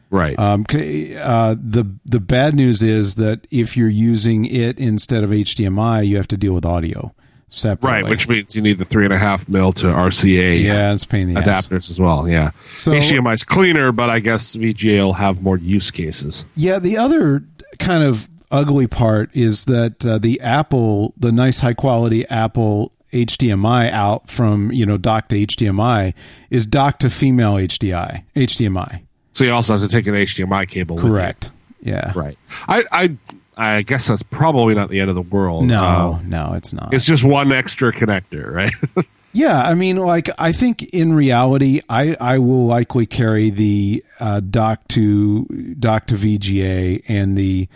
Right. 0.09 0.37
Um, 0.37 0.65
uh, 0.69 1.55
the 1.57 1.85
the 2.05 2.19
bad 2.19 2.55
news 2.55 2.83
is 2.83 3.15
that 3.15 3.47
if 3.49 3.77
you're 3.77 3.87
using 3.87 4.45
it 4.45 4.77
instead 4.77 5.23
of 5.23 5.29
HDMI, 5.29 6.05
you 6.05 6.17
have 6.17 6.27
to 6.29 6.37
deal 6.37 6.53
with 6.53 6.65
audio 6.65 7.13
separately. 7.51 8.01
Right, 8.01 8.09
which 8.09 8.27
means 8.27 8.55
you 8.55 8.61
need 8.61 8.79
the 8.79 8.85
three 8.85 9.03
and 9.03 9.13
a 9.13 9.17
half 9.17 9.47
mil 9.47 9.71
to 9.73 9.87
RCA. 9.87 10.63
Yeah, 10.63 10.93
it's 10.93 11.05
pain 11.05 11.29
adapters 11.29 11.75
ass. 11.75 11.89
as 11.91 11.99
well. 11.99 12.27
Yeah, 12.27 12.51
so 12.75 12.91
HDMI 12.91 13.33
is 13.33 13.43
cleaner, 13.43 13.91
but 13.91 14.09
I 14.09 14.19
guess 14.19 14.55
VGA 14.55 15.03
will 15.03 15.13
have 15.13 15.41
more 15.41 15.57
use 15.57 15.91
cases. 15.91 16.45
Yeah, 16.55 16.79
the 16.79 16.97
other 16.97 17.43
kind 17.77 18.03
of 18.03 18.27
ugly 18.49 18.87
part 18.87 19.29
is 19.33 19.65
that 19.65 20.05
uh, 20.05 20.17
the 20.17 20.41
Apple, 20.41 21.13
the 21.17 21.31
nice 21.31 21.59
high 21.59 21.73
quality 21.73 22.27
Apple 22.27 22.91
HDMI 23.13 23.91
out 23.91 24.29
from 24.29 24.71
you 24.71 24.85
know 24.85 24.97
dock 24.97 25.27
to 25.29 25.45
HDMI 25.45 26.13
is 26.49 26.65
dock 26.65 26.99
to 26.99 27.09
female 27.09 27.55
HDI 27.55 28.23
HDMI. 28.35 29.01
So 29.33 29.43
you 29.43 29.53
also 29.53 29.73
have 29.77 29.81
to 29.81 29.87
take 29.87 30.07
an 30.07 30.15
HDMI 30.15 30.67
cable. 30.67 30.97
Correct. 30.97 31.51
Yeah. 31.81 32.11
Right. 32.15 32.37
I, 32.67 32.83
I 32.91 33.17
I 33.61 33.83
guess 33.83 34.07
that's 34.07 34.23
probably 34.23 34.73
not 34.73 34.89
the 34.89 34.99
end 34.99 35.09
of 35.09 35.15
the 35.15 35.21
world. 35.21 35.65
No, 35.65 35.83
uh, 35.83 36.19
no, 36.25 36.53
it's 36.53 36.73
not. 36.73 36.91
It's 36.93 37.05
just 37.05 37.23
one 37.23 37.51
extra 37.51 37.93
connector, 37.93 38.51
right? 38.51 39.05
yeah, 39.33 39.61
I 39.61 39.75
mean, 39.75 39.97
like 39.97 40.31
I 40.39 40.51
think 40.51 40.81
in 40.85 41.13
reality, 41.13 41.81
I 41.87 42.17
I 42.19 42.39
will 42.39 42.65
likely 42.65 43.05
carry 43.05 43.51
the 43.51 44.03
uh, 44.19 44.39
dock 44.39 44.87
to 44.89 45.45
dock 45.79 46.07
to 46.07 46.15
VGA 46.15 47.03
and 47.07 47.37
the 47.37 47.69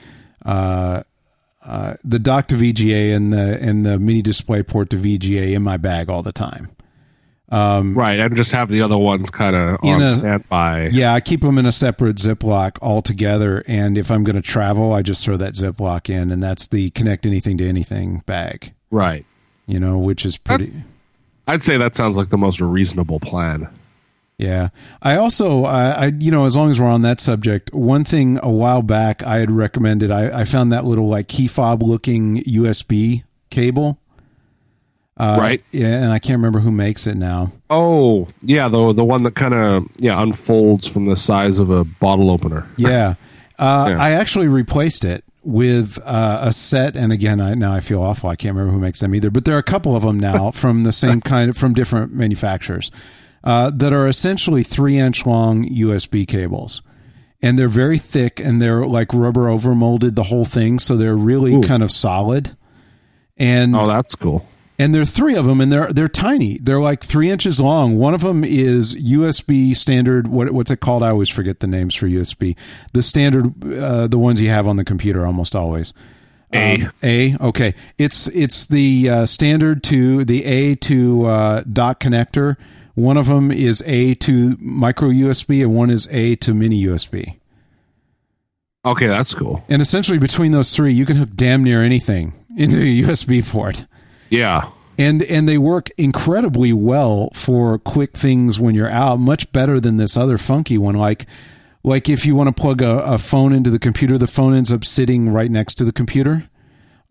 uh, 0.44 1.04
uh, 1.63 1.98
the 2.04 2.18
dock 2.18 2.48
to 2.48 2.56
VGA 2.56 3.15
and 3.15 3.32
the 3.32 3.60
and 3.62 3.86
the 3.86 4.00
mini 4.00 4.24
display 4.24 4.63
port 4.63 4.89
to 4.89 4.98
VGA 4.98 5.54
in 5.54 5.62
my 5.62 5.77
bag 5.77 6.10
all 6.10 6.24
the 6.24 6.34
time. 6.34 6.75
Um, 7.55 7.97
right, 7.97 8.19
and 8.19 8.35
just 8.35 8.51
have 8.51 8.67
the 8.67 8.81
other 8.81 8.97
ones 8.97 9.31
kind 9.31 9.55
of 9.55 9.79
on 9.81 10.01
a, 10.01 10.09
standby. 10.09 10.88
Yeah, 10.88 11.13
I 11.13 11.21
keep 11.21 11.39
them 11.39 11.57
in 11.57 11.65
a 11.65 11.71
separate 11.71 12.17
Ziploc 12.17 12.77
altogether, 12.81 13.63
and 13.65 13.97
if 13.97 14.12
I'm 14.12 14.25
going 14.25 14.35
to 14.35 14.41
travel, 14.41 14.91
I 14.91 15.01
just 15.01 15.24
throw 15.24 15.38
that 15.38 15.53
Ziploc 15.53 16.09
in, 16.09 16.31
and 16.31 16.43
that's 16.43 16.67
the 16.67 16.89
connect 16.89 17.25
anything 17.25 17.57
to 17.59 17.67
anything 17.67 18.24
bag. 18.25 18.74
Right. 18.91 19.25
You 19.67 19.79
know, 19.79 19.97
which 19.97 20.25
is 20.25 20.38
pretty. 20.38 20.65
That's, 20.65 20.85
I'd 21.47 21.63
say 21.63 21.77
that 21.77 21.95
sounds 21.95 22.17
like 22.17 22.27
the 22.27 22.38
most 22.38 22.59
reasonable 22.59 23.21
plan. 23.21 23.69
Yeah. 24.38 24.69
I 25.01 25.15
also, 25.15 25.63
I, 25.63 26.12
you 26.19 26.31
know, 26.31 26.45
as 26.45 26.57
long 26.57 26.69
as 26.69 26.81
we're 26.81 26.88
on 26.88 27.03
that 27.03 27.21
subject, 27.21 27.74
one 27.74 28.03
thing 28.03 28.38
a 28.43 28.50
while 28.50 28.81
back 28.81 29.24
I 29.24 29.38
had 29.38 29.50
recommended, 29.50 30.12
I, 30.12 30.41
I 30.41 30.43
found 30.43 30.74
that 30.74 30.83
little 30.83 31.07
like 31.07 31.29
key 31.29 31.47
fob 31.47 31.81
looking 31.81 32.43
USB 32.43 33.24
cable. 33.50 33.97
Uh, 35.17 35.38
right. 35.39 35.63
Yeah, 35.72 36.03
and 36.03 36.12
I 36.12 36.19
can't 36.19 36.38
remember 36.38 36.60
who 36.60 36.72
makes 36.72 37.07
it 37.07 37.15
now. 37.15 37.53
Oh, 37.69 38.27
yeah, 38.41 38.67
the 38.67 38.91
the 38.91 39.05
one 39.05 39.24
that 39.24 39.36
kind 39.36 39.53
of 39.53 39.88
yeah 39.98 40.22
unfolds 40.22 40.88
from 40.88 41.05
the 41.05 41.15
size 41.15 41.57
of 41.60 41.69
a 41.69 41.84
bottle 41.84 42.29
opener. 42.29 42.67
Yeah. 42.77 43.15
Uh, 43.57 43.86
yeah. 43.88 44.03
I 44.03 44.12
actually 44.12 44.50
replaced 44.50 45.05
it 45.05 45.24
with 45.41 45.98
uh, 46.03 46.39
a 46.41 46.51
set, 46.51 46.98
and 46.98 47.13
again, 47.13 47.39
I 47.39 47.53
now 47.53 47.74
I 47.74 47.79
feel 47.79 48.01
awful. 48.01 48.29
I 48.29 48.36
can't 48.36 48.53
remember 48.53 48.74
who 48.74 48.81
makes 48.81 49.00
them 49.00 49.15
either, 49.15 49.31
but 49.31 49.45
there 49.45 49.55
are 49.55 49.60
a 49.60 49.63
couple 49.63 49.95
of 49.95 50.03
them 50.03 50.19
now 50.19 50.51
from 50.51 50.84
the 50.84 50.91
same 50.91 51.22
kind 51.22 51.50
of 51.50 51.55
from 51.55 51.74
different 51.74 52.12
manufacturers 52.12 52.91
uh, 53.45 53.72
that 53.75 53.93
are 53.93 54.07
essentially 54.07 54.63
three 54.63 54.98
inch 54.98 55.25
long 55.25 55.63
USB 55.69 56.27
cables. 56.27 56.81
And 57.41 57.60
they're 57.60 57.67
very 57.67 58.00
thick 58.00 58.39
and 58.39 58.62
they're 58.62 58.86
like 58.88 59.13
rubber 59.13 59.50
over 59.50 59.75
molded 59.75 60.15
the 60.15 60.24
whole 60.24 60.45
thing. 60.45 60.79
So 60.79 60.98
they're 60.98 61.15
really 61.15 61.53
Ooh. 61.53 61.62
kind 61.62 61.84
of 61.84 61.91
solid. 61.91 62.57
And 63.38 63.75
oh, 63.75 63.86
that's 63.86 64.15
cool. 64.15 64.48
And 64.77 64.94
there 64.94 65.01
are 65.01 65.05
three 65.05 65.36
of 65.36 65.46
them, 65.46 65.62
and 65.62 65.72
they're 65.72 65.91
they're 65.94 66.08
tiny. 66.08 66.58
They're 66.58 66.82
like 66.82 67.03
three 67.03 67.29
inches 67.29 67.62
long. 67.62 67.98
One 67.98 68.13
of 68.13 68.22
them 68.22 68.44
is 68.44 68.96
USB 68.96 69.75
standard. 69.75 70.27
What 70.27 70.51
what's 70.51 70.72
it 70.72 70.82
called? 70.82 71.01
I 71.01 71.10
always 71.10 71.29
forget 71.29 71.62
the 71.62 71.67
names 71.67 71.96
for 71.96 72.08
USB. 72.08 72.58
The 72.94 73.01
standard, 73.01 73.53
uh, 73.74 74.08
the 74.08 74.17
ones 74.17 74.41
you 74.41 74.50
have 74.50 74.67
on 74.67 74.75
the 74.75 74.84
computer 74.84 75.25
almost 75.25 75.55
always. 75.55 75.94
A 76.53 76.84
um, 76.84 76.91
A 77.03 77.38
okay. 77.38 77.74
It's 77.98 78.27
it's 78.27 78.67
the 78.67 79.10
uh, 79.10 79.25
standard 79.25 79.84
to 79.86 80.25
the 80.25 80.44
A 80.44 80.75
to 80.75 81.25
uh, 81.25 81.63
dock 81.72 82.01
connector 82.01 82.58
one 82.96 83.17
of 83.17 83.27
them 83.27 83.51
is 83.51 83.84
A 83.86 84.15
to 84.15 84.58
micro 84.60 85.10
USB, 85.10 85.62
and 85.62 85.75
one 85.75 85.89
is 85.89 86.08
A 86.12 86.38
to 86.38 86.53
mini 86.53 86.84
USB. 86.86 87.38
Okay, 88.86 89.08
that's 89.08 89.36
cool. 89.36 89.63
And 89.67 89.82
essentially, 89.82 90.17
between 90.17 90.53
those 90.53 90.74
three, 90.74 90.94
you 90.94 91.05
can 91.05 91.17
hook 91.17 91.29
damn 91.36 91.63
near 91.63 91.84
anything 91.84 92.34
into 92.58 92.77
a 92.77 93.01
USB 93.03 93.48
port. 93.48 93.86
Yeah. 94.29 94.70
And 94.98 95.24
and 95.24 95.48
they 95.48 95.58
work 95.58 95.89
incredibly 95.98 96.72
well 96.72 97.29
for 97.34 97.79
quick 97.79 98.15
things 98.15 98.60
when 98.60 98.75
you're 98.75 98.89
out, 98.89 99.20
much 99.20 99.51
better 99.51 99.79
than 99.79 99.98
this 99.98 100.15
other 100.15 100.38
funky 100.38 100.77
one. 100.77 100.96
Like 100.96 101.25
like 101.84 102.10
if 102.10 102.25
you 102.25 102.36
want 102.36 102.55
to 102.55 102.62
plug 102.62 102.82
a, 102.82 103.00
a 103.03 103.17
phone 103.17 103.53
into 103.53 103.70
the 103.70 103.79
computer, 103.79 104.17
the 104.17 104.27
phone 104.27 104.55
ends 104.55 104.72
up 104.72 104.86
sitting 104.86 105.29
right 105.29 105.51
next 105.51 105.75
to 105.75 105.84
the 105.84 105.91
computer 105.91 106.50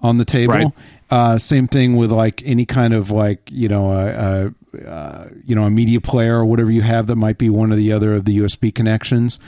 on 0.01 0.19
the 0.19 0.25
table. 0.25 0.55
Right. 0.55 0.73
Uh, 1.11 1.39
same 1.39 1.69
thing 1.69 1.97
with 1.97 2.11
like 2.11 2.43
any 2.45 2.65
kind 2.67 2.95
of 2.95 3.11
like 3.11 3.51
you 3.53 3.69
know 3.69 3.93
a, 3.93 4.55
uh, 4.85 5.29
you 5.45 5.55
know 5.55 5.65
a 5.65 5.71
media 5.71 6.01
player 6.01 6.39
or 6.39 6.45
whatever 6.45 6.71
you 6.71 6.83
have 6.83 7.07
that 7.07 7.17
might 7.17 7.39
be 7.39 7.51
one 7.51 7.73
or 7.73 7.77
the 7.77 7.93
other 7.93 8.15
of 8.15 8.25
the 8.25 8.39
USB 8.39 8.75
connections. 8.75 9.39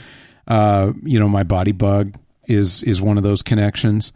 Uh, 0.47 0.93
you 1.03 1.19
know, 1.19 1.27
my 1.27 1.43
BodyBugg 1.43 2.15
is 2.45 2.83
is 2.83 3.01
one 3.01 3.17
of 3.17 3.23
those 3.23 3.41
connections. 3.41 4.13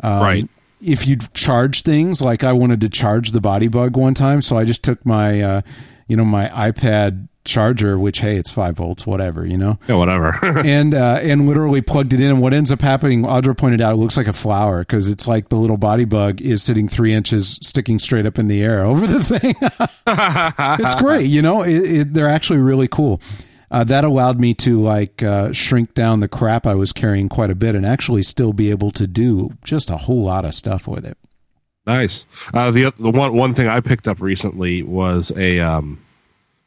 Um, 0.00 0.22
right. 0.22 0.48
If 0.84 1.06
you 1.06 1.16
charge 1.34 1.82
things, 1.82 2.20
like 2.20 2.44
I 2.44 2.52
wanted 2.52 2.80
to 2.82 2.88
charge 2.88 3.32
the 3.32 3.40
BodyBugg 3.40 3.96
one 3.96 4.14
time, 4.14 4.42
so 4.42 4.56
I 4.56 4.64
just 4.64 4.82
took 4.82 5.04
my, 5.06 5.40
uh, 5.40 5.62
you 6.08 6.16
know, 6.16 6.24
my 6.24 6.48
iPad 6.48 7.28
charger, 7.44 7.98
which 7.98 8.20
hey, 8.20 8.36
it's 8.36 8.50
five 8.50 8.76
volts, 8.76 9.06
whatever, 9.06 9.46
you 9.46 9.56
know. 9.56 9.78
Yeah, 9.88 9.96
whatever. 9.96 10.38
and 10.64 10.94
uh, 10.94 11.18
and 11.22 11.46
literally 11.46 11.80
plugged 11.80 12.12
it 12.12 12.20
in, 12.20 12.30
and 12.30 12.40
what 12.40 12.52
ends 12.52 12.72
up 12.72 12.80
happening, 12.80 13.22
Audra 13.22 13.56
pointed 13.56 13.80
out, 13.80 13.94
it 13.94 13.96
looks 13.96 14.16
like 14.16 14.26
a 14.26 14.32
flower 14.32 14.80
because 14.80 15.08
it's 15.08 15.28
like 15.28 15.48
the 15.48 15.56
little 15.56 15.78
BodyBugg 15.78 16.40
is 16.40 16.62
sitting 16.62 16.88
three 16.88 17.12
inches, 17.12 17.58
sticking 17.62 17.98
straight 17.98 18.26
up 18.26 18.38
in 18.38 18.48
the 18.48 18.62
air 18.62 18.84
over 18.84 19.06
the 19.06 19.22
thing. 19.22 19.54
it's 20.84 20.94
great, 20.96 21.26
you 21.28 21.42
know. 21.42 21.62
It, 21.62 21.76
it, 21.76 22.14
they're 22.14 22.28
actually 22.28 22.60
really 22.60 22.88
cool. 22.88 23.20
Uh, 23.74 23.82
that 23.82 24.04
allowed 24.04 24.38
me 24.38 24.54
to 24.54 24.80
like 24.80 25.20
uh, 25.20 25.52
shrink 25.52 25.94
down 25.94 26.20
the 26.20 26.28
crap 26.28 26.64
I 26.64 26.76
was 26.76 26.92
carrying 26.92 27.28
quite 27.28 27.50
a 27.50 27.56
bit, 27.56 27.74
and 27.74 27.84
actually 27.84 28.22
still 28.22 28.52
be 28.52 28.70
able 28.70 28.92
to 28.92 29.08
do 29.08 29.50
just 29.64 29.90
a 29.90 29.96
whole 29.96 30.22
lot 30.22 30.44
of 30.44 30.54
stuff 30.54 30.86
with 30.86 31.04
it. 31.04 31.18
Nice. 31.84 32.24
Uh, 32.54 32.70
the 32.70 32.92
the 33.00 33.10
one 33.10 33.34
one 33.34 33.52
thing 33.52 33.66
I 33.66 33.80
picked 33.80 34.06
up 34.06 34.20
recently 34.20 34.84
was 34.84 35.32
a 35.36 35.58
um, 35.58 36.00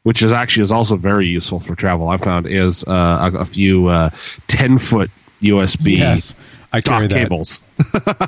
which 0.02 0.20
is 0.20 0.34
actually 0.34 0.64
is 0.64 0.70
also 0.70 0.96
very 0.96 1.26
useful 1.26 1.60
for 1.60 1.74
travel. 1.74 2.10
I 2.10 2.18
found 2.18 2.46
is 2.46 2.84
uh, 2.84 3.30
a, 3.32 3.38
a, 3.38 3.44
few 3.46 3.86
uh, 3.86 4.10
ten 4.46 4.76
foot 4.76 5.10
USB 5.40 5.96
yes, 5.96 6.36
I 6.74 6.82
dock 6.82 7.08
cables. 7.08 7.64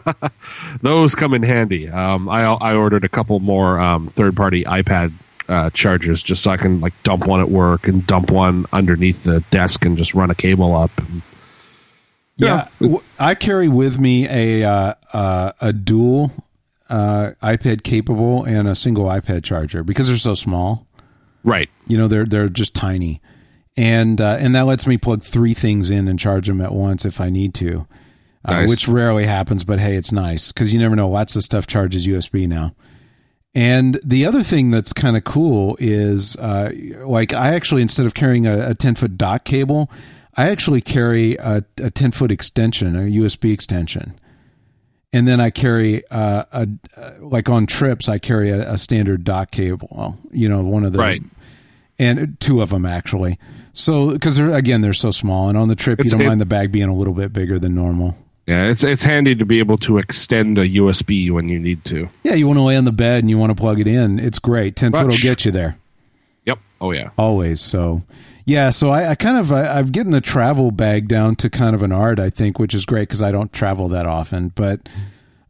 Those 0.80 1.14
come 1.14 1.34
in 1.34 1.42
handy. 1.42 1.86
Um, 1.90 2.30
I 2.30 2.44
I 2.44 2.74
ordered 2.74 3.04
a 3.04 3.10
couple 3.10 3.40
more 3.40 3.78
um, 3.78 4.08
third 4.08 4.34
party 4.34 4.64
iPad 4.64 5.12
uh, 5.50 5.68
chargers 5.70 6.22
just 6.22 6.42
so 6.42 6.52
I 6.52 6.56
can 6.56 6.80
like 6.80 6.94
dump 7.02 7.26
one 7.26 7.40
at 7.40 7.50
work 7.50 7.88
and 7.88 8.06
dump 8.06 8.30
one 8.30 8.66
underneath 8.72 9.24
the 9.24 9.40
desk 9.50 9.84
and 9.84 9.98
just 9.98 10.14
run 10.14 10.30
a 10.30 10.34
cable 10.34 10.74
up. 10.74 10.92
yeah, 12.36 12.68
yeah. 12.78 12.96
I 13.18 13.34
carry 13.34 13.68
with 13.68 13.98
me 13.98 14.28
a 14.28 14.64
uh, 14.64 14.94
uh, 15.12 15.52
a 15.60 15.72
dual 15.72 16.32
uh, 16.88 17.32
iPad 17.42 17.82
capable 17.82 18.44
and 18.44 18.68
a 18.68 18.74
single 18.74 19.06
iPad 19.06 19.42
charger 19.42 19.82
because 19.82 20.06
they're 20.06 20.16
so 20.16 20.34
small. 20.34 20.86
Right. 21.42 21.68
You 21.86 21.98
know, 21.98 22.06
they're 22.06 22.26
they're 22.26 22.48
just 22.48 22.74
tiny, 22.74 23.20
and 23.76 24.20
uh, 24.20 24.36
and 24.38 24.54
that 24.54 24.66
lets 24.66 24.86
me 24.86 24.98
plug 24.98 25.22
three 25.24 25.54
things 25.54 25.90
in 25.90 26.06
and 26.06 26.18
charge 26.18 26.46
them 26.46 26.60
at 26.60 26.72
once 26.72 27.04
if 27.04 27.20
I 27.20 27.28
need 27.28 27.54
to, 27.54 27.86
uh, 28.44 28.52
nice. 28.52 28.68
which 28.68 28.86
rarely 28.86 29.26
happens. 29.26 29.64
But 29.64 29.80
hey, 29.80 29.96
it's 29.96 30.12
nice 30.12 30.52
because 30.52 30.72
you 30.72 30.78
never 30.78 30.94
know. 30.94 31.08
Lots 31.08 31.34
of 31.34 31.42
stuff 31.42 31.66
charges 31.66 32.06
USB 32.06 32.46
now. 32.46 32.74
And 33.54 33.98
the 34.04 34.26
other 34.26 34.42
thing 34.42 34.70
that's 34.70 34.92
kind 34.92 35.16
of 35.16 35.24
cool 35.24 35.76
is, 35.80 36.36
uh, 36.36 36.70
like, 37.04 37.32
I 37.32 37.54
actually 37.54 37.82
instead 37.82 38.06
of 38.06 38.14
carrying 38.14 38.46
a, 38.46 38.70
a 38.70 38.74
ten 38.74 38.94
foot 38.94 39.16
dock 39.18 39.44
cable, 39.44 39.90
I 40.36 40.50
actually 40.50 40.80
carry 40.80 41.34
a, 41.36 41.64
a 41.78 41.90
ten 41.90 42.12
foot 42.12 42.30
extension, 42.30 42.94
a 42.96 43.00
USB 43.10 43.52
extension 43.52 44.18
and 45.12 45.26
then 45.26 45.40
I 45.40 45.50
carry 45.50 46.08
uh, 46.12 46.44
a 46.52 46.68
uh, 46.96 47.10
like 47.18 47.48
on 47.48 47.66
trips 47.66 48.08
I 48.08 48.18
carry 48.18 48.50
a, 48.50 48.74
a 48.74 48.78
standard 48.78 49.24
dock 49.24 49.50
cable. 49.50 50.16
You 50.30 50.48
know, 50.48 50.60
one 50.60 50.84
of 50.84 50.92
the 50.92 51.00
Right. 51.00 51.20
and 51.98 52.38
two 52.38 52.62
of 52.62 52.70
them 52.70 52.86
actually. 52.86 53.36
So 53.72 54.12
because 54.12 54.36
they're 54.36 54.52
again 54.52 54.82
they're 54.82 54.92
so 54.92 55.10
small, 55.10 55.48
and 55.48 55.58
on 55.58 55.66
the 55.66 55.74
trip 55.74 55.98
It's- 55.98 56.12
you 56.12 56.18
don't 56.18 56.26
it- 56.26 56.28
mind 56.28 56.40
the 56.40 56.46
bag 56.46 56.70
being 56.70 56.88
a 56.88 56.94
little 56.94 57.12
bit 57.12 57.32
bigger 57.32 57.58
than 57.58 57.74
normal. 57.74 58.16
Yeah, 58.46 58.66
it's 58.68 58.82
it's 58.82 59.04
handy 59.04 59.34
to 59.36 59.44
be 59.44 59.58
able 59.60 59.78
to 59.78 59.98
extend 59.98 60.58
a 60.58 60.68
USB 60.68 61.30
when 61.30 61.48
you 61.48 61.60
need 61.60 61.84
to. 61.84 62.08
Yeah, 62.24 62.34
you 62.34 62.46
want 62.46 62.58
to 62.58 62.62
lay 62.62 62.76
on 62.76 62.84
the 62.84 62.92
bed 62.92 63.22
and 63.22 63.30
you 63.30 63.38
want 63.38 63.50
to 63.50 63.54
plug 63.54 63.78
it 63.78 63.86
in. 63.86 64.18
It's 64.18 64.38
great. 64.38 64.76
Ten 64.76 64.92
foot 64.92 65.06
will 65.06 65.16
get 65.18 65.44
you 65.44 65.52
there 65.52 65.78
Yep. 66.46 66.58
Oh 66.80 66.90
yeah. 66.92 67.10
always. 67.16 67.60
So 67.60 68.02
yeah, 68.44 68.70
so 68.70 68.90
I, 68.90 69.10
I 69.10 69.14
kind 69.14 69.38
of 69.38 69.52
I, 69.52 69.78
I'm 69.78 69.86
getting 69.86 70.12
the 70.12 70.20
travel 70.20 70.70
bag 70.72 71.06
down 71.06 71.36
to 71.36 71.50
kind 71.50 71.74
of 71.74 71.82
an 71.82 71.92
art, 71.92 72.18
I 72.18 72.30
think, 72.30 72.58
which 72.58 72.74
is 72.74 72.84
great 72.84 73.08
because 73.08 73.22
I 73.22 73.30
don't 73.30 73.52
travel 73.52 73.88
that 73.88 74.06
often. 74.06 74.48
But 74.48 74.88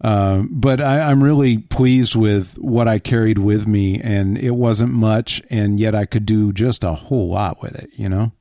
um, 0.02 0.48
but 0.50 0.80
I, 0.80 1.00
I'm 1.00 1.22
really 1.22 1.58
pleased 1.58 2.16
with 2.16 2.58
what 2.58 2.88
I 2.88 2.98
carried 2.98 3.38
with 3.38 3.66
me, 3.66 4.00
and 4.00 4.36
it 4.38 4.52
wasn't 4.52 4.92
much, 4.92 5.42
and 5.50 5.78
yet 5.78 5.94
I 5.94 6.06
could 6.06 6.26
do 6.26 6.52
just 6.52 6.84
a 6.84 6.94
whole 6.94 7.28
lot 7.28 7.62
with 7.62 7.74
it. 7.74 7.90
You 7.94 8.08
know. 8.08 8.32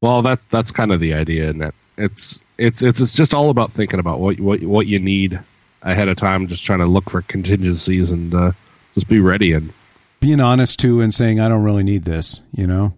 Well, 0.00 0.22
that 0.22 0.40
that's 0.50 0.70
kind 0.70 0.92
of 0.92 1.00
the 1.00 1.14
idea, 1.14 1.48
and 1.50 1.60
that 1.62 1.74
it's 1.96 2.42
it's 2.58 2.82
it's 2.82 3.00
it's 3.00 3.14
just 3.14 3.34
all 3.34 3.50
about 3.50 3.72
thinking 3.72 4.00
about 4.00 4.20
what 4.20 4.40
what 4.40 4.62
what 4.62 4.86
you 4.86 4.98
need 4.98 5.40
ahead 5.82 6.08
of 6.08 6.16
time, 6.16 6.46
just 6.46 6.64
trying 6.64 6.78
to 6.78 6.86
look 6.86 7.10
for 7.10 7.22
contingencies 7.22 8.10
and 8.10 8.34
uh, 8.34 8.52
just 8.94 9.08
be 9.08 9.20
ready. 9.20 9.52
And 9.52 9.72
Being 10.20 10.40
honest 10.40 10.78
too, 10.78 11.00
and 11.00 11.12
saying 11.14 11.40
I 11.40 11.48
don't 11.48 11.62
really 11.62 11.82
need 11.82 12.04
this. 12.04 12.40
You 12.52 12.66
know. 12.66 12.94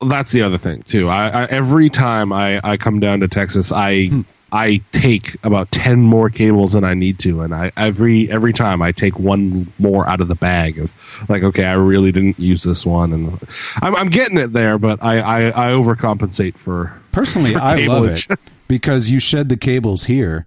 that's 0.00 0.32
the 0.32 0.42
other 0.42 0.58
thing 0.58 0.82
too. 0.82 1.08
I, 1.08 1.28
I 1.28 1.44
every 1.46 1.90
time 1.90 2.32
I 2.32 2.60
I 2.64 2.76
come 2.76 3.00
down 3.00 3.20
to 3.20 3.28
Texas, 3.28 3.72
I 3.72 4.24
I 4.52 4.80
take 4.92 5.36
about 5.44 5.70
ten 5.70 6.00
more 6.00 6.30
cables 6.30 6.72
than 6.72 6.84
I 6.84 6.94
need 6.94 7.18
to, 7.20 7.40
and 7.40 7.54
I 7.54 7.72
every 7.76 8.30
every 8.30 8.52
time 8.52 8.80
I 8.80 8.92
take 8.92 9.18
one 9.18 9.72
more 9.78 10.08
out 10.08 10.20
of 10.20 10.28
the 10.28 10.34
bag 10.34 10.78
of 10.78 11.28
like, 11.28 11.42
okay, 11.42 11.64
I 11.64 11.74
really 11.74 12.12
didn't 12.12 12.38
use 12.38 12.62
this 12.62 12.86
one, 12.86 13.12
and 13.12 13.38
I'm 13.82 13.96
I'm 13.96 14.08
getting 14.08 14.38
it 14.38 14.52
there, 14.52 14.78
but 14.78 15.02
I 15.02 15.18
I, 15.18 15.46
I 15.48 15.72
overcompensate 15.72 16.56
for 16.56 17.00
Personally, 17.16 17.52
for 17.54 17.60
I 17.60 17.86
love 17.86 18.06
it 18.06 18.26
because 18.68 19.10
you 19.10 19.18
shed 19.18 19.48
the 19.48 19.56
cables 19.56 20.04
here. 20.04 20.44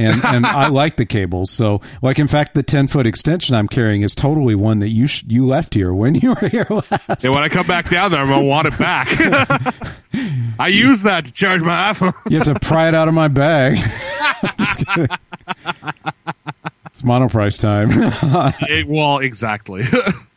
And, 0.00 0.24
and 0.24 0.46
I 0.46 0.68
like 0.70 0.96
the 0.96 1.04
cables. 1.04 1.50
So, 1.50 1.80
like, 2.00 2.18
in 2.18 2.26
fact, 2.26 2.54
the 2.54 2.62
10 2.62 2.88
foot 2.88 3.06
extension 3.06 3.54
I'm 3.54 3.68
carrying 3.68 4.00
is 4.00 4.14
totally 4.14 4.54
one 4.54 4.78
that 4.78 4.88
you 4.88 5.06
sh- 5.06 5.24
you 5.26 5.46
left 5.46 5.74
here 5.74 5.92
when 5.92 6.14
you 6.14 6.30
were 6.40 6.48
here 6.48 6.66
last. 6.70 7.24
And 7.24 7.34
when 7.34 7.44
I 7.44 7.48
come 7.48 7.66
back 7.66 7.90
down 7.90 8.10
there, 8.10 8.20
I'm 8.20 8.28
gonna 8.28 8.44
want 8.44 8.66
it 8.68 8.78
back. 8.78 9.08
I 10.58 10.68
use 10.68 11.02
that 11.02 11.26
to 11.26 11.32
charge 11.32 11.60
my 11.60 11.92
iPhone. 11.92 12.14
You 12.30 12.38
have 12.38 12.46
to 12.46 12.58
pry 12.66 12.88
it 12.88 12.94
out 12.94 13.08
of 13.08 13.14
my 13.14 13.28
bag. 13.28 13.76
Just 14.58 14.86
kidding. 14.86 15.08
It's 16.86 17.02
monoprice 17.02 17.60
time. 17.60 17.88
It- 18.70 18.88
well, 18.88 19.18
exactly. 19.18 19.82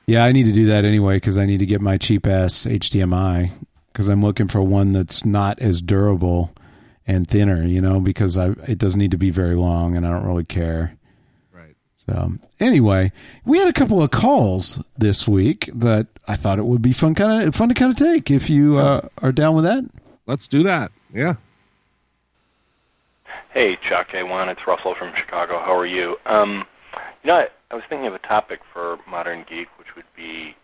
yeah, 0.07 0.23
I 0.25 0.31
need 0.31 0.45
to 0.45 0.51
do 0.51 0.65
that 0.67 0.85
anyway 0.85 1.17
because 1.17 1.37
I 1.37 1.45
need 1.45 1.59
to 1.59 1.65
get 1.65 1.81
my 1.81 1.97
cheap 1.97 2.27
ass 2.27 2.65
HDMI 2.65 3.51
because 3.91 4.09
I'm 4.09 4.21
looking 4.21 4.47
for 4.47 4.61
one 4.61 4.91
that's 4.91 5.25
not 5.25 5.59
as 5.59 5.81
durable 5.81 6.51
and 7.05 7.27
thinner, 7.27 7.63
you 7.63 7.81
know, 7.81 7.99
because 7.99 8.37
I 8.37 8.49
it 8.67 8.77
doesn't 8.77 8.99
need 8.99 9.11
to 9.11 9.17
be 9.17 9.29
very 9.29 9.55
long 9.55 9.95
and 9.95 10.05
I 10.05 10.09
don't 10.09 10.25
really 10.25 10.45
care. 10.45 10.95
right. 11.53 11.75
So 11.95 12.33
anyway, 12.59 13.11
we 13.45 13.57
had 13.57 13.67
a 13.67 13.73
couple 13.73 14.01
of 14.01 14.11
calls 14.11 14.81
this 14.97 15.27
week 15.27 15.69
that 15.73 16.07
I 16.27 16.35
thought 16.35 16.59
it 16.59 16.65
would 16.65 16.81
be 16.81 16.93
fun 16.93 17.15
kind 17.15 17.47
of 17.47 17.55
fun 17.55 17.69
to 17.69 17.75
kind 17.75 17.91
of 17.91 17.97
take 17.97 18.31
if 18.31 18.49
you 18.49 18.77
uh, 18.77 19.07
are 19.21 19.31
down 19.31 19.55
with 19.55 19.65
that. 19.65 19.83
Let's 20.25 20.47
do 20.47 20.63
that. 20.63 20.91
Yeah. 21.13 21.35
Hey, 23.49 23.75
Chuck. 23.77 24.11
Hey, 24.11 24.23
Juan. 24.23 24.49
It's 24.49 24.65
Russell 24.67 24.95
from 24.95 25.13
Chicago. 25.13 25.59
How 25.59 25.75
are 25.75 25.85
you? 25.85 26.19
Um, 26.25 26.65
you 27.23 27.27
know, 27.27 27.35
I, 27.35 27.47
I 27.71 27.75
was 27.75 27.83
thinking 27.85 28.07
of 28.07 28.13
a 28.13 28.19
topic 28.19 28.61
for 28.63 28.99
Modern 29.07 29.43
Geek, 29.43 29.67
which 29.77 29.95
would 29.95 30.05
be 30.15 30.55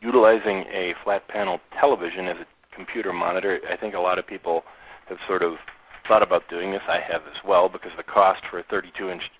utilizing 0.00 0.66
a 0.70 0.94
flat 1.04 1.26
panel 1.28 1.60
television 1.72 2.26
as 2.26 2.38
a 2.38 2.46
computer 2.70 3.12
monitor. 3.12 3.60
I 3.68 3.76
think 3.76 3.94
a 3.94 4.00
lot 4.00 4.18
of 4.18 4.26
people 4.26 4.64
have 5.08 5.20
sort 5.26 5.42
of 5.42 5.58
thought 6.04 6.22
about 6.22 6.48
doing 6.48 6.70
this. 6.70 6.82
I 6.88 6.98
have 6.98 7.22
as 7.34 7.42
well 7.44 7.68
because 7.68 7.94
the 7.96 8.02
cost 8.02 8.44
for 8.46 8.58
a 8.58 8.62
32-inch 8.64 9.30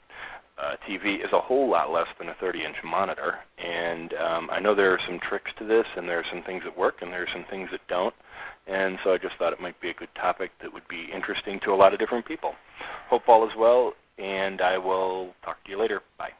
uh, 0.58 0.76
TV 0.84 1.24
is 1.24 1.32
a 1.32 1.40
whole 1.40 1.68
lot 1.68 1.92
less 1.92 2.08
than 2.18 2.28
a 2.28 2.34
30-inch 2.34 2.82
monitor. 2.82 3.38
And 3.58 4.14
um, 4.14 4.48
I 4.52 4.60
know 4.60 4.74
there 4.74 4.92
are 4.92 4.98
some 4.98 5.18
tricks 5.18 5.52
to 5.54 5.64
this, 5.64 5.86
and 5.96 6.08
there 6.08 6.18
are 6.18 6.24
some 6.24 6.42
things 6.42 6.64
that 6.64 6.76
work, 6.76 7.02
and 7.02 7.12
there 7.12 7.22
are 7.22 7.28
some 7.28 7.44
things 7.44 7.70
that 7.70 7.86
don't. 7.86 8.14
And 8.66 8.98
so 9.02 9.12
I 9.12 9.18
just 9.18 9.36
thought 9.36 9.52
it 9.52 9.60
might 9.60 9.80
be 9.80 9.90
a 9.90 9.94
good 9.94 10.14
topic 10.14 10.50
that 10.58 10.72
would 10.72 10.86
be 10.88 11.04
interesting 11.04 11.58
to 11.60 11.72
a 11.72 11.76
lot 11.76 11.92
of 11.92 11.98
different 11.98 12.24
people. 12.24 12.54
Hope 13.08 13.28
all 13.28 13.46
is 13.48 13.56
well, 13.56 13.94
and 14.18 14.60
I 14.60 14.78
will 14.78 15.34
talk 15.42 15.62
to 15.64 15.70
you 15.70 15.78
later. 15.78 16.02
Bye. 16.18 16.32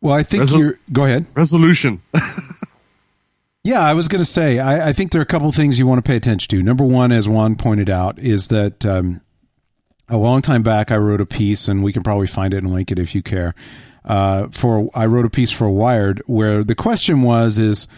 Well, 0.00 0.14
I 0.14 0.22
think 0.22 0.44
Resol- 0.44 0.58
you're. 0.58 0.78
Go 0.92 1.04
ahead. 1.04 1.26
Resolution. 1.34 2.02
Yeah, 3.64 3.80
I 3.80 3.94
was 3.94 4.08
going 4.08 4.20
to 4.20 4.30
say, 4.30 4.58
I, 4.58 4.90
I 4.90 4.92
think 4.92 5.10
there 5.10 5.20
are 5.20 5.22
a 5.22 5.26
couple 5.26 5.48
of 5.48 5.54
things 5.54 5.78
you 5.78 5.86
want 5.86 6.04
to 6.04 6.08
pay 6.08 6.16
attention 6.16 6.50
to. 6.50 6.62
Number 6.62 6.84
one, 6.84 7.12
as 7.12 7.28
Juan 7.28 7.56
pointed 7.56 7.88
out, 7.88 8.18
is 8.18 8.48
that 8.48 8.84
um, 8.84 9.22
a 10.06 10.18
long 10.18 10.42
time 10.42 10.62
back 10.62 10.90
I 10.90 10.98
wrote 10.98 11.22
a 11.22 11.26
piece, 11.26 11.66
and 11.66 11.82
we 11.82 11.90
can 11.90 12.02
probably 12.02 12.26
find 12.26 12.52
it 12.52 12.58
and 12.58 12.72
link 12.72 12.92
it 12.92 12.98
if 12.98 13.14
you 13.14 13.22
care. 13.22 13.54
Uh, 14.04 14.48
for 14.50 14.90
I 14.94 15.06
wrote 15.06 15.24
a 15.24 15.30
piece 15.30 15.50
for 15.50 15.70
Wired 15.70 16.22
where 16.26 16.62
the 16.62 16.74
question 16.74 17.22
was 17.22 17.56
is 17.56 17.88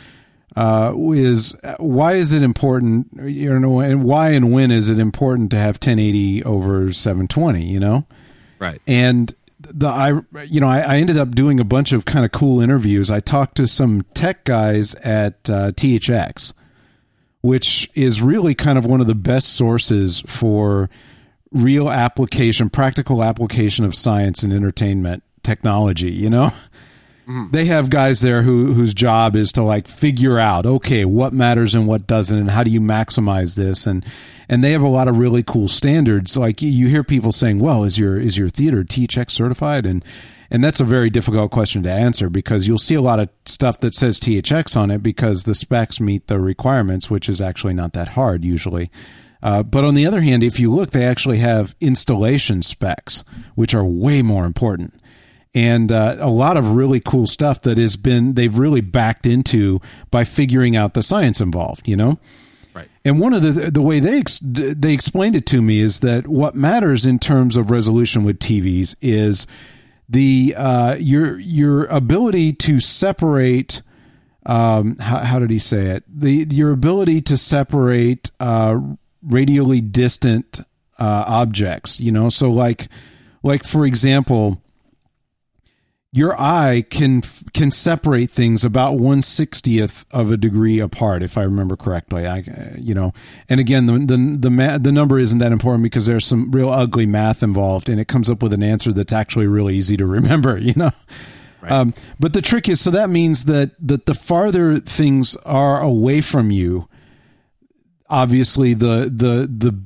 uh, 0.55 0.95
is 0.97 1.55
why 1.79 2.15
is 2.15 2.33
it 2.33 2.45
important 2.45 3.09
you 3.25 3.59
know 3.59 3.81
and 3.81 4.05
why 4.05 4.31
and 4.31 4.53
when 4.53 4.71
is 4.71 4.89
it 4.89 5.01
important 5.01 5.51
to 5.51 5.57
have 5.57 5.75
1080 5.75 6.45
over 6.45 6.93
720 6.93 7.65
you 7.65 7.81
know 7.81 8.07
right. 8.61 8.81
and 8.87 9.35
the 9.73 9.89
I 9.89 10.21
you 10.45 10.61
know 10.61 10.69
I, 10.69 10.81
I 10.81 10.97
ended 10.97 11.17
up 11.17 11.35
doing 11.35 11.61
a 11.61 11.65
bunch 11.65 11.93
of 11.93 12.05
kind 12.05 12.25
of 12.25 12.33
cool 12.33 12.61
interviews. 12.61 13.11
I 13.11 13.21
talked 13.21 13.57
to 13.57 13.67
some 13.67 14.05
tech 14.15 14.45
guys 14.45 14.95
at 14.97 15.49
uh, 15.51 15.73
THX, 15.73 16.53
which 17.41 17.91
is 17.95 18.21
really 18.23 18.55
kind 18.55 18.79
of 18.79 18.87
one 18.87 19.01
of 19.01 19.07
the 19.07 19.15
best 19.15 19.55
sources 19.55 20.23
for 20.27 20.91
real 21.53 21.91
application, 21.91 22.71
practical 22.71 23.23
application 23.23 23.85
of 23.85 23.95
science 23.95 24.43
and 24.43 24.53
entertainment 24.53 25.23
technology. 25.43 26.13
You 26.13 26.31
know. 26.31 26.53
They 27.51 27.65
have 27.65 27.91
guys 27.91 28.21
there 28.21 28.43
who 28.43 28.73
whose 28.73 28.95
job 28.95 29.35
is 29.35 29.51
to 29.53 29.63
like 29.63 29.89
figure 29.89 30.39
out 30.39 30.65
okay 30.65 31.05
what 31.05 31.33
matters 31.33 31.75
and 31.75 31.87
what 31.87 32.07
doesn't 32.07 32.39
and 32.39 32.51
how 32.51 32.63
do 32.63 32.71
you 32.71 32.81
maximize 32.81 33.57
this? 33.57 33.85
And 33.87 34.05
and 34.49 34.63
they 34.63 34.71
have 34.73 34.83
a 34.83 34.89
lot 34.89 35.09
of 35.09 35.19
really 35.19 35.43
cool 35.43 35.67
standards. 35.67 36.37
Like 36.37 36.63
you 36.63 36.87
hear 36.87 37.03
people 37.03 37.33
saying 37.33 37.59
well 37.59 37.83
is 37.83 37.99
your 37.99 38.17
is 38.17 38.39
your 38.39 38.49
theater 38.49 38.85
THX 38.85 39.33
certified? 39.33 39.87
And 39.87 40.05
and 40.53 40.63
that's 40.63 40.79
a 40.79 40.85
very 40.85 41.11
difficult 41.11 41.51
question 41.51 41.83
to 41.83 41.91
answer 41.91 42.31
because 42.31 42.69
you'll 42.69 42.79
see 42.79 42.95
a 42.95 43.01
lot 43.01 43.19
of 43.19 43.29
stuff 43.45 43.81
that 43.81 43.95
says 43.95 44.21
THX 44.21 44.77
on 44.77 44.93
it 44.93 45.03
because 45.03 45.43
the 45.43 45.55
specs 45.57 45.99
meet 46.01 46.29
the 46.29 46.39
requirements 46.39 47.11
which 47.11 47.29
is 47.29 47.41
actually 47.41 47.75
not 47.75 47.93
that 47.95 48.09
hard 48.09 48.45
usually. 48.45 48.89
Uh, 49.43 49.65
but 49.65 49.85
on 49.85 49.97
the 49.97 50.07
other 50.07 50.21
hand 50.21 50.45
if 50.45 50.61
you 50.61 50.73
look 50.73 50.93
they 50.93 51.05
actually 51.05 51.39
have 51.39 51.75
installation 51.81 52.63
specs 52.63 53.25
which 53.57 53.75
are 53.75 53.85
way 53.85 54.23
more 54.23 54.45
important 54.45 54.95
and 55.57 55.91
uh, 55.91 56.17
a 56.21 56.29
lot 56.29 56.59
of 56.59 56.73
really 56.73 57.01
cool 57.01 57.27
stuff 57.27 57.63
that 57.63 57.79
has 57.79 57.97
been 57.97 58.35
they've 58.35 58.59
really 58.59 58.83
backed 58.83 59.27
into 59.27 59.81
by 60.11 60.23
figuring 60.23 60.77
out 60.77 60.95
the 60.95 61.03
science 61.03 61.41
involved 61.41 61.89
you 61.89 61.97
know? 61.97 62.19
Right. 62.75 62.89
and 63.07 63.19
one 63.19 63.33
of 63.33 63.41
the 63.41 63.71
the 63.71 63.81
way 63.81 64.01
they 64.01 64.19
ex- 64.19 64.41
they 64.43 64.93
explained 64.93 65.35
it 65.35 65.47
to 65.47 65.63
me 65.63 65.81
is 65.81 66.01
that 66.01 66.29
what 66.29 66.55
matters 66.55 67.07
in 67.07 67.19
terms 67.19 67.57
of 67.57 67.71
resolution 67.71 68.23
with 68.23 68.39
TVs 68.39 68.95
is 69.01 69.47
the 70.11 70.55
uh, 70.57 70.95
your 70.97 71.39
your 71.39 71.87
ability 71.87 72.53
to 72.53 72.79
separate 72.79 73.81
um, 74.45 74.97
how, 74.99 75.19
how 75.19 75.39
did 75.39 75.51
he 75.51 75.59
say 75.59 75.87
it? 75.87 76.05
The 76.07 76.47
your 76.51 76.71
ability 76.71 77.23
to 77.23 77.37
separate 77.39 78.31
uh, 78.39 78.79
radially 79.23 79.81
distant 79.81 80.61
uh, 80.99 81.25
objects 81.27 81.99
you 81.99 82.13
know? 82.13 82.29
So 82.29 82.51
like 82.51 82.89
like 83.43 83.65
for 83.65 83.87
example 83.87 84.63
your 86.17 86.41
eye 86.41 86.85
can 86.89 87.23
can 87.53 87.71
separate 87.71 88.31
things 88.31 88.65
about 88.65 88.95
one 88.95 89.23
sixtieth 89.23 90.05
of 90.11 90.31
a 90.31 90.37
degree 90.37 90.81
apart, 90.81 91.23
if 91.23 91.37
I 91.37 91.43
remember 91.43 91.77
correctly. 91.77 92.27
I, 92.27 92.45
you 92.79 92.95
know, 92.95 93.13
and 93.49 93.61
again, 93.61 93.87
the 93.87 93.99
the 93.99 94.37
the, 94.41 94.51
ma- 94.51 94.79
the 94.79 94.93
number 94.93 95.19
isn't 95.19 95.39
that 95.39 95.53
important 95.53 95.83
because 95.83 96.07
there's 96.07 96.27
some 96.27 96.51
real 96.51 96.71
ugly 96.71 97.07
math 97.07 97.43
involved, 97.43 97.89
and 97.89 98.01
it 98.01 98.09
comes 98.09 98.31
up 98.31 98.43
with 98.43 98.53
an 98.53 98.63
answer 98.63 98.93
that's 98.93 99.13
actually 99.13 99.47
really 99.47 99.77
easy 99.77 99.97
to 99.97 100.07
remember. 100.07 100.59
You 100.67 100.75
know. 100.75 100.91
Um, 101.63 101.95
but 102.19 102.33
the 102.33 102.43
trick 102.43 102.69
is, 102.69 102.81
so 102.81 102.91
that 102.91 103.09
means 103.09 103.45
that 103.45 103.71
that 103.87 104.07
the 104.07 104.15
farther 104.15 104.81
things 104.81 105.37
are 105.45 105.81
away 105.81 106.21
from 106.21 106.51
you, 106.51 106.89
obviously 108.09 108.75
the 108.75 109.11
the 109.13 109.49
the 109.53 109.79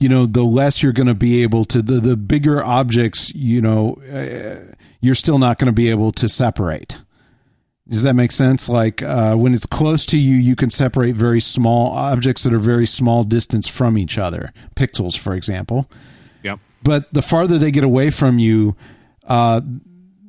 you 0.00 0.08
know 0.08 0.26
the 0.26 0.42
less 0.42 0.82
you're 0.82 0.92
going 0.92 1.06
to 1.06 1.14
be 1.14 1.42
able 1.42 1.64
to 1.66 1.80
the 1.82 2.00
the 2.00 2.16
bigger 2.16 2.64
objects 2.64 3.32
you 3.34 3.60
know 3.60 3.94
uh, 4.12 4.74
you're 5.00 5.14
still 5.14 5.38
not 5.38 5.58
going 5.58 5.66
to 5.66 5.72
be 5.72 5.88
able 5.90 6.10
to 6.10 6.28
separate 6.28 6.98
does 7.88 8.02
that 8.02 8.14
make 8.14 8.32
sense 8.32 8.68
like 8.68 9.02
uh, 9.02 9.34
when 9.34 9.54
it's 9.54 9.66
close 9.66 10.06
to 10.06 10.18
you 10.18 10.36
you 10.36 10.56
can 10.56 10.70
separate 10.70 11.14
very 11.14 11.40
small 11.40 11.92
objects 11.92 12.42
that 12.42 12.52
are 12.52 12.58
very 12.58 12.86
small 12.86 13.24
distance 13.24 13.68
from 13.68 13.96
each 13.98 14.18
other 14.18 14.52
pixels 14.74 15.16
for 15.18 15.34
example 15.34 15.88
Yep. 16.42 16.58
but 16.82 17.12
the 17.12 17.22
farther 17.22 17.58
they 17.58 17.70
get 17.70 17.84
away 17.84 18.10
from 18.10 18.38
you, 18.38 18.76
uh, 19.26 19.60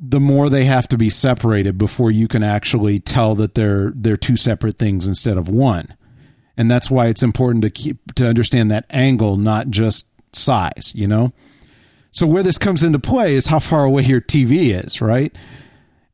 the 0.01 0.19
more 0.19 0.49
they 0.49 0.65
have 0.65 0.87
to 0.89 0.97
be 0.97 1.09
separated 1.09 1.77
before 1.77 2.11
you 2.11 2.27
can 2.27 2.43
actually 2.43 2.99
tell 2.99 3.35
that 3.35 3.53
they're 3.55 3.91
they're 3.95 4.17
two 4.17 4.35
separate 4.35 4.77
things 4.77 5.07
instead 5.07 5.37
of 5.37 5.47
one. 5.47 5.95
And 6.61 6.69
that's 6.69 6.91
why 6.91 7.07
it's 7.07 7.23
important 7.23 7.63
to 7.63 7.71
keep 7.71 8.13
to 8.13 8.27
understand 8.27 8.69
that 8.69 8.85
angle, 8.91 9.35
not 9.35 9.71
just 9.71 10.05
size, 10.31 10.91
you 10.93 11.07
know? 11.07 11.33
So 12.11 12.27
where 12.27 12.43
this 12.43 12.59
comes 12.59 12.83
into 12.83 12.99
play 12.99 13.33
is 13.33 13.47
how 13.47 13.57
far 13.57 13.83
away 13.83 14.03
your 14.03 14.21
TV 14.21 14.79
is, 14.85 15.01
right? 15.01 15.35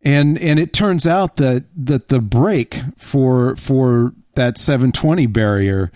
And 0.04 0.38
and 0.38 0.58
it 0.58 0.72
turns 0.72 1.06
out 1.06 1.36
that 1.36 1.66
that 1.76 2.08
the 2.08 2.22
break 2.22 2.80
for 2.96 3.58
for 3.58 4.14
that 4.36 4.58
720 4.58 5.26
barrier 5.26 5.92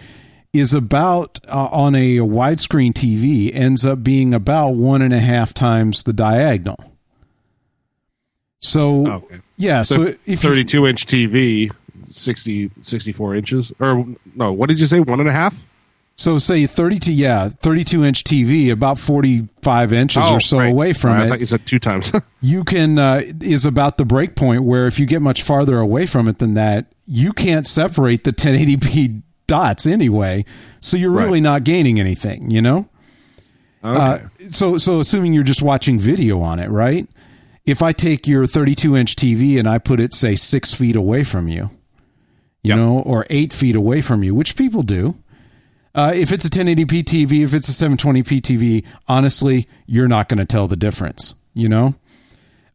is 0.52 0.74
about 0.74 1.40
uh, 1.48 1.70
on 1.72 1.96
a, 1.96 2.18
widescreen 2.18 2.92
TV 2.92 3.56
ends 3.56 3.86
up 3.86 4.04
being 4.04 4.34
about 4.34 4.72
one 4.72 5.02
and 5.02 5.14
a 5.14 5.20
half 5.20 5.54
times 5.54 6.04
the 6.04 6.12
diagonal. 6.12 6.92
So 8.58 9.08
Okay. 9.08 9.40
yeah, 9.56 9.84
so, 9.84 10.08
So, 10.08 10.16
if 10.26 10.42
32 10.42 10.88
inch 10.88 11.06
TV, 11.06 11.72
60, 12.12 12.72
64 12.82 13.36
inches, 13.36 13.72
or 13.80 14.06
no, 14.36 14.52
what 14.52 14.70
did 14.70 14.80
you 14.80 14.86
say? 14.88 15.00
One 15.00 15.20
and 15.20 15.30
a 15.30 15.34
half? 15.34 15.66
so 16.14 16.38
say 16.38 16.68
32 16.68 17.14
yeah 17.14 17.48
32 17.48 18.04
inch 18.04 18.24
TV 18.26 18.70
about 18.70 19.00
45 19.00 19.94
inches 19.94 20.24
or 20.28 20.40
so 20.42 20.58
Oh, 20.58 20.60
right. 20.60 20.68
away 20.70 20.94
from 20.94 21.12
Right, 21.14 21.22
I 21.22 21.26
it 21.26 21.30
thought 21.30 21.40
you 21.40 21.46
said 21.46 21.66
two 21.66 21.80
times. 21.80 22.12
you 22.42 22.64
can 22.66 23.00
uh, 23.00 23.22
is 23.40 23.66
about 23.66 23.98
the 23.98 24.04
break 24.06 24.36
point 24.36 24.64
where 24.64 24.88
if 24.88 25.00
you 25.00 25.06
get 25.06 25.22
much 25.22 25.42
farther 25.42 25.80
away 25.80 26.06
from 26.06 26.28
it 26.28 26.38
than 26.40 26.54
that, 26.56 26.88
you 27.08 27.32
can't 27.32 27.66
separate 27.66 28.26
the 28.26 28.34
1080p 28.34 29.22
dots 29.48 29.88
anyway. 29.88 30.44
So 30.82 30.98
you're 30.98 31.12
really 31.12 31.40
Right. 31.40 31.44
not 31.44 31.64
gaining 31.64 32.00
anything, 32.00 32.52
you 32.52 32.62
know. 32.62 32.90
okay. 33.84 34.00
Uh, 34.00 34.20
so 34.50 34.78
so 34.78 35.00
assuming 35.00 35.34
you're 35.34 35.44
just 35.44 35.62
watching 35.62 35.98
video 35.98 36.42
on 36.42 36.60
it, 36.60 36.70
right? 36.70 37.08
If 37.66 37.82
I 37.82 37.94
take 37.94 38.28
your 38.28 38.46
32 38.46 38.96
inch 38.98 39.16
TV 39.16 39.58
and 39.58 39.68
I 39.68 39.78
put 39.78 40.00
it 40.00 40.14
say 40.14 40.36
six 40.36 40.74
feet 40.74 40.96
away 40.98 41.24
from 41.24 41.48
you, 41.48 41.70
you 42.64 42.70
Yep. 42.70 42.78
know, 42.78 43.00
or 43.00 43.26
eight 43.30 43.52
feet 43.54 43.76
away 43.76 44.02
from 44.02 44.24
you, 44.24 44.34
which 44.36 44.56
people 44.56 44.84
do. 44.84 45.16
Uh, 45.94 46.12
if 46.16 46.32
it's 46.32 46.46
a 46.46 46.50
1080p 46.50 47.04
TV, 47.04 47.44
if 47.44 47.54
it's 47.54 47.68
a 47.68 47.74
720p 47.74 48.40
TV, 48.42 48.84
honestly, 49.08 49.68
you're 49.88 50.08
not 50.08 50.30
going 50.30 50.38
to 50.38 50.46
tell 50.46 50.68
the 50.68 50.78
difference, 50.78 51.34
you 51.54 51.68
know? 51.68 51.96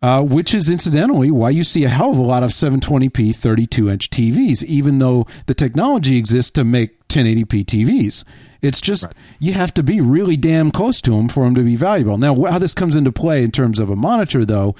Uh, 0.03 0.23
which 0.23 0.53
is 0.55 0.69
incidentally 0.69 1.31
why 1.31 1.49
you 1.49 1.65
see 1.65 1.83
a 1.85 1.89
hell 1.89 2.11
of 2.11 2.19
a 2.19 2.23
lot 2.23 2.43
of 2.43 2.51
720p 2.51 3.35
32 3.35 3.89
inch 3.89 4.11
TVs, 4.11 4.63
even 4.65 4.99
though 4.99 5.27
the 5.47 5.55
technology 5.55 6.19
exists 6.19 6.51
to 6.51 6.65
make 6.65 7.09
1080p 7.09 7.65
TVs. 7.65 8.23
It's 8.61 8.81
just 8.81 9.07
you 9.41 9.55
have 9.55 9.73
to 9.75 9.83
be 9.83 10.03
really 10.03 10.37
damn 10.37 10.71
close 10.71 11.01
to 11.03 11.13
them 11.13 11.29
for 11.29 11.45
them 11.45 11.55
to 11.55 11.63
be 11.63 11.77
valuable. 11.77 12.19
Now, 12.19 12.35
how 12.45 12.59
this 12.59 12.75
comes 12.75 12.95
into 12.95 13.11
play 13.11 13.43
in 13.43 13.51
terms 13.51 13.79
of 13.79 13.89
a 13.89 13.97
monitor, 13.97 14.45
though, 14.45 14.75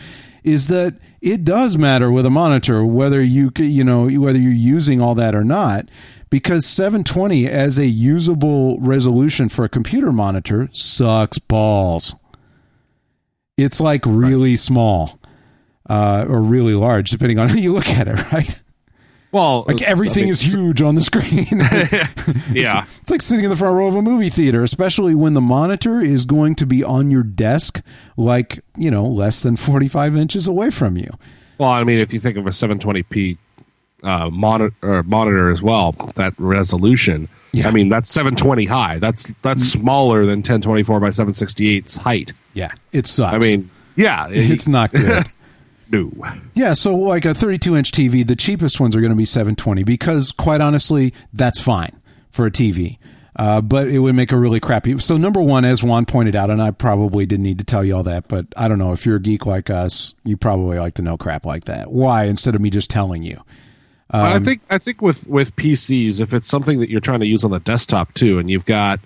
is 0.47 0.69
that 0.69 0.95
it 1.21 1.45
does 1.45 1.77
matter 1.77 2.11
with 2.11 2.25
a 2.25 2.31
monitor 2.31 2.85
whether 2.85 3.23
you 3.23 3.51
you 3.59 3.85
know 3.85 4.09
whether 4.09 4.39
you're 4.39 4.53
using 4.53 5.03
all 5.03 5.15
that 5.15 5.35
or 5.35 5.45
not, 5.45 5.91
because 6.31 6.65
720 6.65 7.47
as 7.47 7.79
a 7.79 7.87
usable 7.87 8.79
resolution 8.81 9.49
for 9.51 9.65
a 9.65 9.69
computer 9.69 10.13
monitor 10.13 10.71
sucks 10.73 11.39
balls 11.39 12.15
it's 13.57 13.81
like 13.81 14.03
really 14.05 14.57
small 14.57 15.19
uh, 15.89 16.27
or 16.29 16.43
really 16.43 16.75
large, 16.75 17.11
depending 17.11 17.39
on 17.39 17.49
how 17.49 17.57
you 17.57 17.73
look 17.73 17.89
at 17.89 18.09
it, 18.09 18.21
right? 18.33 18.63
Well, 19.37 19.65
Like 19.69 19.83
everything 19.83 20.29
is 20.29 20.41
huge 20.41 20.81
on 20.83 20.95
the 20.95 21.03
screen. 21.03 21.47
Yeah. 22.53 22.87
it's 23.03 23.11
like 23.11 23.21
sitting 23.23 23.45
in 23.45 23.51
the 23.51 23.57
front 23.57 23.77
row 23.77 23.87
of 23.87 23.95
a 23.95 24.03
movie 24.03 24.31
theater, 24.31 24.63
especially 24.63 25.15
when 25.15 25.35
the 25.35 25.41
monitor 25.41 26.01
is 26.01 26.25
going 26.25 26.55
to 26.57 26.67
be 26.67 26.83
on 26.83 27.11
your 27.11 27.23
desk, 27.23 27.83
like, 28.17 28.61
you 28.77 28.91
know, 28.91 29.05
less 29.07 29.43
than 29.43 29.57
45 29.57 30.17
inches 30.17 30.47
away 30.49 30.71
from 30.71 30.97
you. 30.97 31.11
Well, 31.59 31.69
I 31.71 31.85
mean, 31.85 31.99
if 31.99 32.13
you 32.15 32.21
think 32.21 32.37
of 32.39 32.47
a 32.47 32.51
720p 32.51 33.37
uh, 34.03 34.31
monitor, 34.31 34.75
or 34.83 35.03
monitor 35.03 35.51
as 35.51 35.63
well, 35.63 35.93
that 36.17 36.35
resolution. 36.39 37.29
Yeah. 37.53 37.69
I 37.69 37.71
mean, 37.73 37.89
that's 37.89 38.11
720 38.11 38.65
high. 38.67 38.99
That's 38.99 39.33
that's 39.43 39.65
smaller 39.65 40.27
than 40.27 40.39
1024 40.41 41.01
by 41.01 41.09
768's 41.09 41.97
height. 41.99 42.33
Yeah. 42.55 42.71
It 42.93 43.07
sucks. 43.07 43.35
I 43.35 43.39
mean, 43.39 43.71
yeah, 43.97 44.29
it- 44.29 44.51
it's 44.51 44.69
not 44.69 44.93
good. 44.93 45.25
No. 45.91 46.11
Yeah, 46.55 46.75
so 46.75 46.95
like 46.95 47.25
a 47.25 47.35
32 47.35 47.77
inch 47.77 47.93
TV, 47.93 48.27
the 48.27 48.37
cheapest 48.37 48.81
ones 48.81 48.97
are 48.97 49.01
going 49.01 49.13
to 49.13 49.17
be 49.17 49.25
720 49.25 49.85
because, 49.85 50.33
quite 50.33 50.61
honestly, 50.61 51.13
that's 51.33 51.63
fine 51.63 52.01
for 52.31 52.47
a 52.47 52.51
TV. 52.51 52.99
Uh, 53.39 53.61
but 53.61 53.89
it 53.89 53.99
would 53.99 54.15
make 54.15 54.33
a 54.33 54.37
really 54.37 54.61
crappy. 54.61 54.99
So 54.99 55.19
number 55.19 55.43
one, 55.43 55.67
as 55.67 55.83
Juan 55.83 56.07
pointed 56.07 56.35
out, 56.35 56.49
and 56.49 56.63
I 56.63 56.71
probably 56.71 57.27
didn't 57.27 57.43
need 57.43 57.59
to 57.59 57.65
tell 57.65 57.85
you 57.85 57.95
all 57.95 58.03
that, 58.05 58.29
but 58.29 58.47
I 58.57 58.67
don't 58.67 58.79
know 58.79 58.93
if 58.93 59.05
you're 59.05 59.17
a 59.17 59.21
geek 59.21 59.45
like 59.45 59.69
us, 59.69 60.15
you 60.25 60.39
probably 60.39 60.79
like 60.79 60.95
to 60.95 61.03
know 61.03 61.19
crap 61.19 61.45
like 61.45 61.65
that. 61.65 61.93
Why 61.93 62.25
instead 62.25 62.55
of 62.55 62.63
me 62.63 62.71
just 62.71 62.89
telling 62.89 63.23
you? 63.23 63.43
Um, 64.11 64.23
I 64.23 64.39
think 64.39 64.63
I 64.71 64.79
think 64.79 65.03
with 65.03 65.27
with 65.27 65.55
PCs, 65.57 66.21
if 66.21 66.33
it's 66.33 66.49
something 66.49 66.81
that 66.81 66.89
you're 66.89 67.01
trying 67.01 67.21
to 67.21 67.27
use 67.27 67.45
on 67.45 67.51
the 67.51 67.61
desktop 67.61 68.15
too, 68.15 68.39
and 68.39 68.49
you've 68.49 68.65
got 68.65 69.01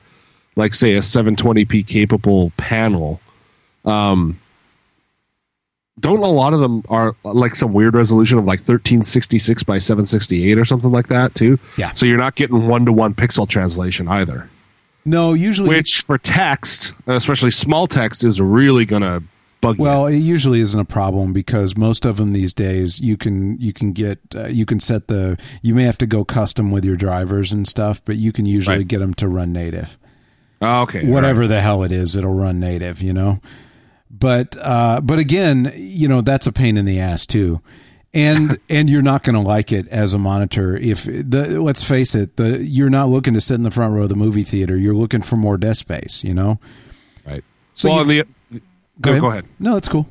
like 0.55 0.75
say 0.75 0.95
a 0.95 1.01
720p 1.01 1.87
capable 1.87 2.53
panel, 2.57 3.21
um, 3.85 4.39
don't 6.01 6.23
a 6.23 6.27
lot 6.27 6.55
of 6.55 6.61
them 6.61 6.83
are 6.89 7.15
like 7.25 7.55
some 7.55 7.73
weird 7.73 7.95
resolution 7.95 8.39
of 8.39 8.45
like 8.45 8.61
1366 8.61 9.63
by 9.65 9.79
768 9.79 10.59
or 10.59 10.65
something 10.65 10.91
like 10.91 11.09
that 11.09 11.35
too? 11.35 11.59
Yeah. 11.77 11.93
So 11.95 12.07
you're 12.07 12.19
not 12.19 12.35
getting 12.35 12.67
one 12.67 12.85
to 12.87 12.93
one 12.93 13.15
pixel 13.15 13.49
translation 13.49 14.09
either, 14.09 14.49
No, 15.05 15.33
usually. 15.35 15.69
which 15.69 16.03
for 16.03 16.19
text, 16.19 16.95
especially 17.07 17.51
small 17.51 17.87
text, 17.87 18.25
is 18.25 18.41
really 18.41 18.85
gonna 18.85 19.23
bug 19.61 19.79
you. 19.79 19.85
Well, 19.85 20.07
it 20.07 20.17
usually 20.17 20.61
isn't 20.61 20.79
a 20.81 20.85
problem 20.85 21.33
because 21.33 21.77
most 21.77 22.07
of 22.07 22.17
them 22.17 22.33
these 22.33 22.55
days 22.55 22.99
you 23.01 23.17
can 23.17 23.59
you 23.61 23.73
can 23.73 23.93
get 23.93 24.19
uh, 24.35 24.47
you 24.47 24.65
can 24.67 24.81
set 24.81 25.07
the 25.09 25.39
you 25.63 25.75
may 25.75 25.83
have 25.85 25.99
to 25.99 26.07
go 26.07 26.25
custom 26.25 26.71
with 26.71 26.85
your 26.85 26.97
drivers 26.97 27.53
and 27.53 27.67
stuff, 27.69 28.01
but 28.05 28.17
you 28.17 28.33
can 28.33 28.47
usually 28.47 28.79
Right. 28.79 28.89
get 28.89 28.99
them 29.01 29.15
to 29.15 29.29
run 29.29 29.53
native. 29.53 29.99
Oh, 30.63 30.83
okay, 30.83 31.07
whatever 31.07 31.47
the 31.47 31.61
hell 31.63 31.83
it 31.85 31.93
is, 31.93 32.17
it'll 32.17 32.35
run 32.35 32.61
native, 32.61 33.01
you 33.03 33.13
know. 33.15 33.41
But 34.11 34.57
uh, 34.61 35.01
but 35.03 35.19
again, 35.19 35.73
you 35.77 36.09
know 36.09 36.21
that's 36.21 36.47
a 36.47 36.53
pain 36.53 36.77
in 36.77 36.85
the 36.85 36.99
ass 37.01 37.27
too, 37.27 37.61
and 38.13 38.59
and 38.69 38.91
you're 38.91 39.03
not 39.03 39.23
going 39.23 39.35
to 39.35 39.41
like 39.41 39.71
it 39.73 39.87
as 39.89 40.15
a 40.15 40.19
monitor 40.19 40.77
if 40.77 41.05
the 41.05 41.61
let's 41.63 41.85
face 41.85 42.15
it, 42.15 42.37
the 42.37 42.59
you're 42.63 42.91
not 42.91 43.09
looking 43.09 43.35
to 43.35 43.41
sit 43.41 43.55
in 43.55 43.63
the 43.63 43.71
front 43.71 43.95
row 43.95 44.03
of 44.03 44.09
the 44.09 44.17
movie 44.17 44.43
theater. 44.43 44.77
You're 44.77 44.97
looking 44.97 45.23
for 45.23 45.37
more 45.37 45.57
desk 45.57 45.81
space, 45.81 46.25
you 46.25 46.35
know. 46.35 46.59
right. 47.27 47.45
So 47.75 47.89
well, 47.89 48.11
you- 48.13 48.25
the 48.51 48.61
go, 49.01 49.21
go 49.21 49.31
ahead. 49.31 49.47
No, 49.59 49.75
that's 49.75 49.89
cool. 49.89 50.07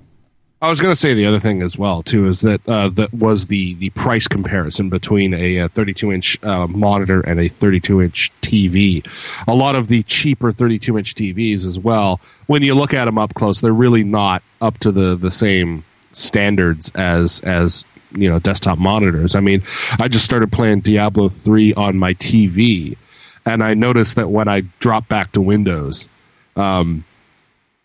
I 0.61 0.69
was 0.69 0.81
going 0.81 0.91
to 0.91 0.99
say 0.99 1.13
the 1.13 1.25
other 1.25 1.39
thing 1.39 1.61
as 1.61 1.77
well 1.77 2.03
too 2.03 2.27
is 2.27 2.41
that 2.41 2.67
uh, 2.67 2.89
that 2.89 3.13
was 3.13 3.47
the 3.47 3.75
the 3.75 3.91
price 3.91 4.27
comparison 4.27 4.89
between 4.89 5.33
a, 5.33 5.67
32 5.67 6.11
inch 6.11 6.43
uh, 6.43 6.67
monitor 6.67 7.21
and 7.21 7.39
a 7.39 7.47
32 7.47 8.01
inch 8.01 8.31
TV. 8.41 9.01
A 9.47 9.53
lot 9.53 9.75
of 9.75 9.87
the 9.87 10.03
cheaper 10.03 10.51
32 10.51 10.97
inch 10.97 11.15
TVs 11.15 11.65
as 11.65 11.79
well, 11.79 12.19
when 12.47 12.61
you 12.61 12.75
look 12.75 12.93
at 12.93 13.05
them 13.05 13.17
up 13.17 13.35
close, 13.35 13.61
they're 13.61 13.71
really 13.71 14.03
not 14.03 14.43
up 14.61 14.77
to 14.79 14.91
the 14.91 15.15
the 15.15 15.31
same 15.31 15.85
standards 16.11 16.91
as 16.95 17.39
as 17.41 17.85
you 18.11 18.29
know 18.29 18.39
desktop 18.39 18.77
monitors. 18.77 19.35
I 19.35 19.39
mean, 19.39 19.63
I 19.97 20.09
just 20.09 20.25
started 20.25 20.51
playing 20.51 20.81
Diablo 20.81 21.29
3 21.29 21.73
on 21.75 21.97
my 21.97 22.15
TV, 22.15 22.97
and 23.45 23.63
I 23.63 23.75
noticed 23.75 24.17
that 24.17 24.29
when 24.29 24.49
I 24.49 24.61
drop 24.79 25.07
back 25.07 25.31
to 25.33 25.41
Windows 25.41 26.09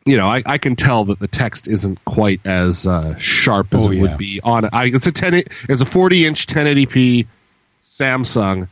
you 0.04 0.16
know, 0.16 0.26
I, 0.28 0.42
I 0.46 0.58
can 0.58 0.76
tell 0.76 1.04
that 1.06 1.18
the 1.20 1.28
text 1.28 1.66
isn't 1.66 2.04
quite 2.04 2.40
as 2.46 2.86
uh, 2.86 3.16
sharp 3.16 3.72
as 3.74 3.86
Oh, 3.86 3.90
it 3.90 3.96
yeah. 3.96 4.02
would 4.02 4.18
be 4.18 4.40
on. 4.42 4.68
I, 4.72 4.86
it's 4.86 5.06
a 5.06 5.12
ten. 5.12 5.34
It's 5.34 5.80
a 5.80 5.86
forty 5.86 6.26
inch 6.26 6.46
1080p 6.46 7.26
Samsung. 7.82 8.68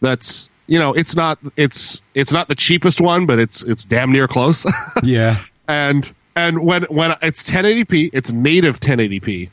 That's 0.00 0.50
you 0.66 0.78
know, 0.78 0.92
it's 0.92 1.14
not 1.16 1.38
it's 1.56 2.02
it's 2.14 2.32
not 2.32 2.48
the 2.48 2.54
cheapest 2.54 3.00
one, 3.00 3.26
but 3.26 3.38
it's 3.38 3.62
it's 3.62 3.84
damn 3.84 4.12
near 4.12 4.28
close. 4.28 4.66
Yeah, 5.02 5.38
and 5.68 6.12
and 6.34 6.64
when 6.64 6.84
when 6.84 7.14
it's 7.22 7.48
1080p, 7.48 8.10
it's 8.12 8.32
native 8.32 8.80
1080p, 8.80 9.50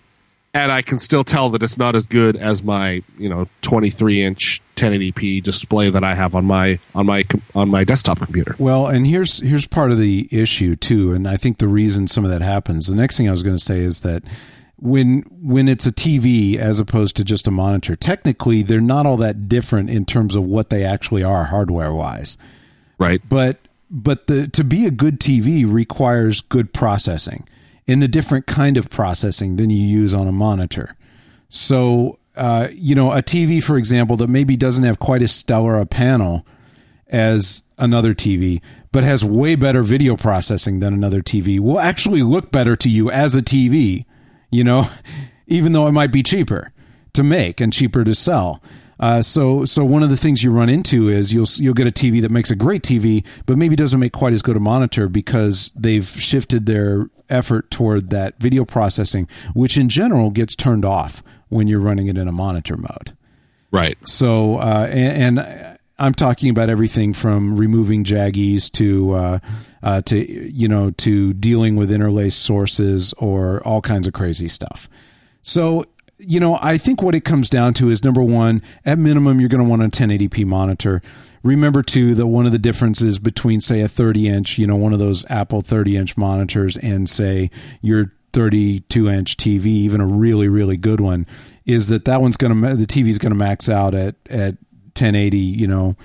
and 0.54 0.72
I 0.72 0.82
can 0.82 1.00
still 1.00 1.24
tell 1.24 1.50
that 1.50 1.64
it's 1.64 1.78
not 1.78 1.96
as 1.96 2.06
good 2.06 2.36
as 2.36 2.64
my 2.64 3.04
you 3.18 3.28
know 3.28 3.48
23 3.62 4.24
inch 4.24 4.62
1080p 4.76 5.42
display 5.42 5.90
that 5.90 6.04
I 6.04 6.16
have 6.16 6.36
on 6.36 6.46
my 6.46 6.80
on 6.94 7.06
my 7.06 7.26
on 7.56 7.70
my 7.70 7.84
desktop 7.84 8.20
computer. 8.20 8.56
Well, 8.60 8.88
and 8.88 9.08
here's 9.08 9.40
here's 9.40 9.68
part 9.68 9.92
of 9.92 9.98
the 9.98 10.28
issue 10.32 10.76
too, 10.76 11.14
and 11.14 11.28
I 11.28 11.38
think 11.38 11.58
the 11.58 11.68
reason 11.68 12.08
some 12.08 12.24
of 12.24 12.32
that 12.32 12.42
happens. 12.42 12.88
The 12.88 12.96
next 12.96 13.18
thing 13.18 13.28
I 13.28 13.32
was 13.32 13.44
going 13.44 13.58
to 13.58 13.64
say 13.64 13.80
is 13.80 14.02
that 14.02 14.24
when 14.78 15.22
when 15.42 15.68
it's 15.68 15.86
a 15.86 15.92
TV 15.92 16.58
as 16.58 16.80
opposed 16.80 17.16
to 17.18 17.24
just 17.24 17.48
a 17.48 17.52
monitor, 17.52 17.96
technically 17.96 18.62
they're 18.62 18.82
not 18.82 19.06
all 19.06 19.18
that 19.18 19.48
different 19.50 19.90
in 19.90 20.06
terms 20.06 20.36
of 20.36 20.44
what 20.44 20.70
they 20.70 20.84
actually 20.84 21.24
are 21.24 21.46
hardware 21.46 21.94
wise. 21.94 22.38
Right. 23.00 23.22
But 23.28 23.60
but 23.90 24.28
the 24.28 24.48
to 24.50 24.64
be 24.64 24.86
a 24.86 24.92
good 24.92 25.20
TV 25.20 25.72
requires 25.72 26.42
good 26.42 26.74
processing 26.74 27.48
in 27.88 28.02
a 28.02 28.08
different 28.08 28.46
kind 28.46 28.78
of 28.78 28.90
processing 28.90 29.58
than 29.58 29.70
you 29.70 29.86
use 29.86 30.14
on 30.14 30.28
a 30.28 30.32
monitor. 30.32 30.96
So, 31.50 32.20
uh, 32.36 32.70
you 32.74 32.96
know, 32.96 33.12
a 33.12 33.22
TV, 33.22 33.62
for 33.62 33.78
example, 33.78 34.18
that 34.18 34.28
maybe 34.28 34.56
doesn't 34.56 34.84
have 34.84 35.00
quite 35.00 35.22
as 35.22 35.34
stellar 35.34 35.78
a 35.78 35.86
panel 35.86 36.46
as 37.08 37.64
another 37.78 38.14
TV, 38.14 38.62
but 38.92 39.04
has 39.04 39.24
way 39.24 39.56
better 39.56 39.84
video 39.84 40.16
processing 40.16 40.80
than 40.80 40.94
another 40.94 41.22
TV, 41.22 41.60
will 41.60 41.80
actually 41.80 42.24
look 42.24 42.52
better 42.52 42.76
to 42.76 42.90
you 42.90 43.12
as 43.12 43.36
a 43.36 43.42
TV, 43.42 44.06
you 44.50 44.64
know, 44.64 44.88
even 45.48 45.74
though 45.74 45.88
it 45.88 45.92
might 45.92 46.12
be 46.12 46.24
cheaper 46.24 46.72
to 47.14 47.24
make 47.24 47.62
and 47.62 47.72
cheaper 47.72 48.04
to 48.04 48.16
sell. 48.16 48.62
Uh, 49.00 49.22
so, 49.22 49.66
so 49.66 49.84
one 49.84 50.02
of 50.02 50.10
the 50.10 50.18
things 50.18 50.44
you 50.44 50.52
run 50.52 50.70
into 50.70 51.10
is 51.10 51.34
you'll 51.34 51.48
you'll 51.58 51.74
get 51.74 51.88
a 51.88 51.92
TV 51.92 52.22
that 52.22 52.32
makes 52.32 52.52
a 52.52 52.56
great 52.56 52.84
TV, 52.84 53.26
but 53.46 53.58
maybe 53.58 53.76
doesn't 53.76 54.00
make 54.00 54.14
quite 54.14 54.34
as 54.34 54.42
good 54.42 54.56
a 54.56 54.60
monitor 54.60 55.10
because 55.10 55.72
they've 55.76 56.08
shifted 56.08 56.66
their 56.66 57.10
effort 57.30 57.70
toward 57.72 58.10
that 58.10 58.40
video 58.40 58.66
processing, 58.66 59.28
which 59.54 59.78
in 59.78 59.90
general 59.90 60.30
gets 60.30 60.56
turned 60.56 60.86
off 60.86 61.24
when 61.50 61.68
you're 61.68 61.80
running 61.80 62.08
it 62.08 62.18
in 62.18 62.28
a 62.28 62.32
monitor 62.32 62.78
mode. 62.78 63.16
Right. 63.72 63.98
So, 64.08 64.58
uh, 64.58 64.88
and, 64.90 65.40
and, 65.40 65.70
I'm 66.00 66.16
talking 66.16 66.50
about 66.50 66.70
everything 66.70 67.14
from 67.14 67.56
removing 67.56 68.04
jaggies 68.04 68.70
to 68.74 69.14
uh, 69.14 69.40
uh, 69.84 70.02
to 70.02 70.52
you 70.52 70.68
know 70.68 70.90
to 70.92 71.34
dealing 71.34 71.76
with 71.76 71.92
interlaced 71.92 72.42
sources 72.42 73.14
or 73.20 73.62
all 73.62 73.80
kinds 73.80 74.08
of 74.08 74.14
crazy 74.14 74.48
stuff. 74.48 74.90
So 75.44 75.86
you 76.18 76.40
know, 76.40 76.58
I 76.62 76.78
think 76.78 77.02
what 77.02 77.16
it 77.16 77.26
comes 77.26 77.50
down 77.50 77.74
to 77.76 77.90
is 77.90 78.04
number 78.04 78.24
one, 78.24 78.62
at 78.86 78.98
minimum, 78.98 79.40
you're 79.40 79.50
going 79.50 79.64
to 79.64 79.70
want 79.70 79.84
a 79.84 79.88
1080p 79.88 80.46
monitor. 80.46 81.02
Remember, 81.44 81.84
too, 81.84 82.16
that 82.16 82.28
one 82.28 82.46
of 82.46 82.54
the 82.54 82.60
differences 82.60 83.20
between, 83.20 83.60
say, 83.60 83.82
a 83.82 83.88
30 83.88 84.28
inch, 84.30 84.58
you 84.58 84.66
know, 84.66 84.78
one 84.78 84.94
of 84.94 85.00
those 85.00 85.26
Apple 85.30 85.62
30 85.62 85.98
inch 85.98 86.18
monitors 86.18 86.78
and, 86.78 87.10
say, 87.10 87.52
your 87.82 88.14
32 88.32 89.10
inch 89.10 89.38
TV, 89.38 89.66
even 89.66 90.02
a 90.02 90.06
really, 90.06 90.48
really 90.48 90.78
good 90.78 91.00
one, 91.02 91.28
is 91.66 91.88
that 91.90 92.06
that 92.06 92.22
one's 92.22 92.38
to, 92.62 92.76
the 92.76 92.88
TV 92.88 93.10
is 93.10 93.20
going 93.20 93.32
to 93.32 93.38
max 93.38 93.70
out 93.70 93.94
at, 93.94 94.16
at 94.30 94.56
1080, 94.96 95.38
you 95.38 95.68
know, 95.68 95.96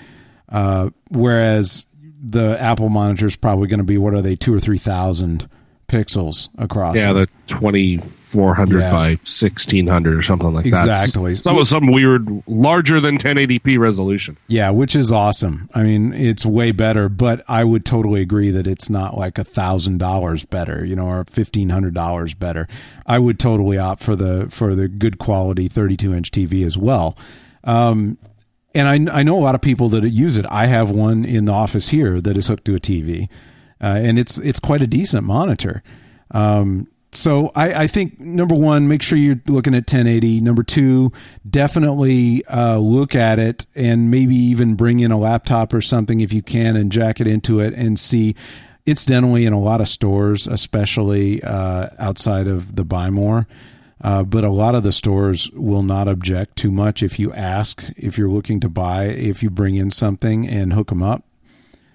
uh, 0.48 0.90
whereas 1.10 1.86
the 2.20 2.60
Apple 2.60 2.88
monitor 2.88 3.26
is 3.26 3.36
probably 3.36 3.68
to 3.78 3.84
be, 3.84 3.96
what 3.96 4.14
are 4.14 4.20
they, 4.20 4.34
two 4.34 4.54
or 4.54 4.60
3,000 4.60 5.48
pixels 5.88 6.48
across. 6.58 6.96
Yeah, 6.96 7.12
the 7.12 7.28
twenty 7.46 7.96
four 7.96 8.54
hundred 8.54 8.80
yeah. 8.80 8.92
by 8.92 9.18
sixteen 9.24 9.86
hundred 9.86 10.16
or 10.16 10.22
something 10.22 10.52
like 10.52 10.66
exactly. 10.66 10.90
that. 10.90 11.02
Exactly. 11.30 11.34
So 11.34 11.64
some 11.64 11.86
weird 11.88 12.28
larger 12.46 13.00
than 13.00 13.16
ten 13.16 13.38
eighty 13.38 13.58
p 13.58 13.78
resolution. 13.78 14.36
Yeah, 14.46 14.70
which 14.70 14.94
is 14.94 15.10
awesome. 15.10 15.68
I 15.74 15.82
mean, 15.82 16.12
it's 16.12 16.46
way 16.46 16.70
better, 16.70 17.08
but 17.08 17.42
I 17.48 17.64
would 17.64 17.84
totally 17.84 18.20
agree 18.20 18.50
that 18.50 18.66
it's 18.66 18.88
not 18.88 19.16
like 19.16 19.38
a 19.38 19.44
thousand 19.44 19.98
dollars 19.98 20.44
better, 20.44 20.84
you 20.84 20.94
know, 20.94 21.08
or 21.08 21.24
fifteen 21.24 21.70
hundred 21.70 21.94
dollars 21.94 22.34
better. 22.34 22.68
I 23.06 23.18
would 23.18 23.40
totally 23.40 23.78
opt 23.78 24.02
for 24.02 24.14
the 24.14 24.48
for 24.50 24.74
the 24.74 24.88
good 24.88 25.18
quality 25.18 25.68
thirty 25.68 25.96
two 25.96 26.14
inch 26.14 26.30
TV 26.30 26.64
as 26.64 26.76
well. 26.78 27.16
Um, 27.64 28.18
and 28.74 29.08
I, 29.10 29.20
I 29.20 29.22
know 29.22 29.36
a 29.36 29.40
lot 29.40 29.54
of 29.54 29.62
people 29.62 29.88
that 29.88 30.04
use 30.04 30.36
it. 30.36 30.44
I 30.50 30.66
have 30.66 30.90
one 30.90 31.24
in 31.24 31.46
the 31.46 31.52
office 31.52 31.88
here 31.88 32.20
that 32.20 32.36
is 32.36 32.46
hooked 32.46 32.66
to 32.66 32.74
a 32.74 32.78
TV 32.78 33.28
and 33.80 34.18
it's 34.18 34.38
it's 34.38 34.60
quite 34.60 34.82
a 34.82 34.86
decent 34.86 35.24
monitor. 35.24 35.82
Um, 36.30 36.88
so 37.10 37.50
I, 37.54 37.84
I, 37.84 37.86
think 37.86 38.20
number 38.20 38.54
one, 38.54 38.86
make 38.86 39.02
sure 39.02 39.16
you're 39.16 39.40
looking 39.46 39.74
at 39.74 39.90
1080. 39.90 40.42
Number 40.42 40.62
two, 40.62 41.10
definitely 41.48 42.44
uh, 42.46 42.76
look 42.76 43.14
at 43.14 43.38
it 43.38 43.64
and 43.74 44.10
maybe 44.10 44.36
even 44.36 44.74
bring 44.74 45.00
in 45.00 45.10
a 45.10 45.18
laptop 45.18 45.72
or 45.72 45.80
something 45.80 46.20
if 46.20 46.34
you 46.34 46.42
can 46.42 46.76
and 46.76 46.92
jack 46.92 47.18
it 47.18 47.26
into 47.26 47.60
it 47.60 47.72
and 47.74 47.98
see. 47.98 48.34
Incidentally, 48.84 49.44
in 49.44 49.52
a 49.52 49.60
lot 49.60 49.82
of 49.82 49.88
stores, 49.88 50.46
especially 50.46 51.42
uh, 51.42 51.88
outside 51.98 52.46
of 52.46 52.76
the 52.76 52.84
buy 52.84 53.10
more, 53.10 53.46
uh, 54.00 54.22
but 54.22 54.44
a 54.44 54.50
lot 54.50 54.74
of 54.74 54.82
the 54.82 54.92
stores 54.92 55.50
will 55.50 55.82
not 55.82 56.08
object 56.08 56.56
too 56.56 56.70
much 56.70 57.02
if 57.02 57.18
you 57.18 57.32
ask 57.32 57.84
if 57.96 58.16
you're 58.16 58.30
looking 58.30 58.60
to 58.60 58.68
buy 58.68 59.04
if 59.04 59.42
you 59.42 59.50
bring 59.50 59.74
in 59.74 59.90
something 59.90 60.48
and 60.48 60.72
hook 60.72 60.88
them 60.88 61.02
up, 61.02 61.24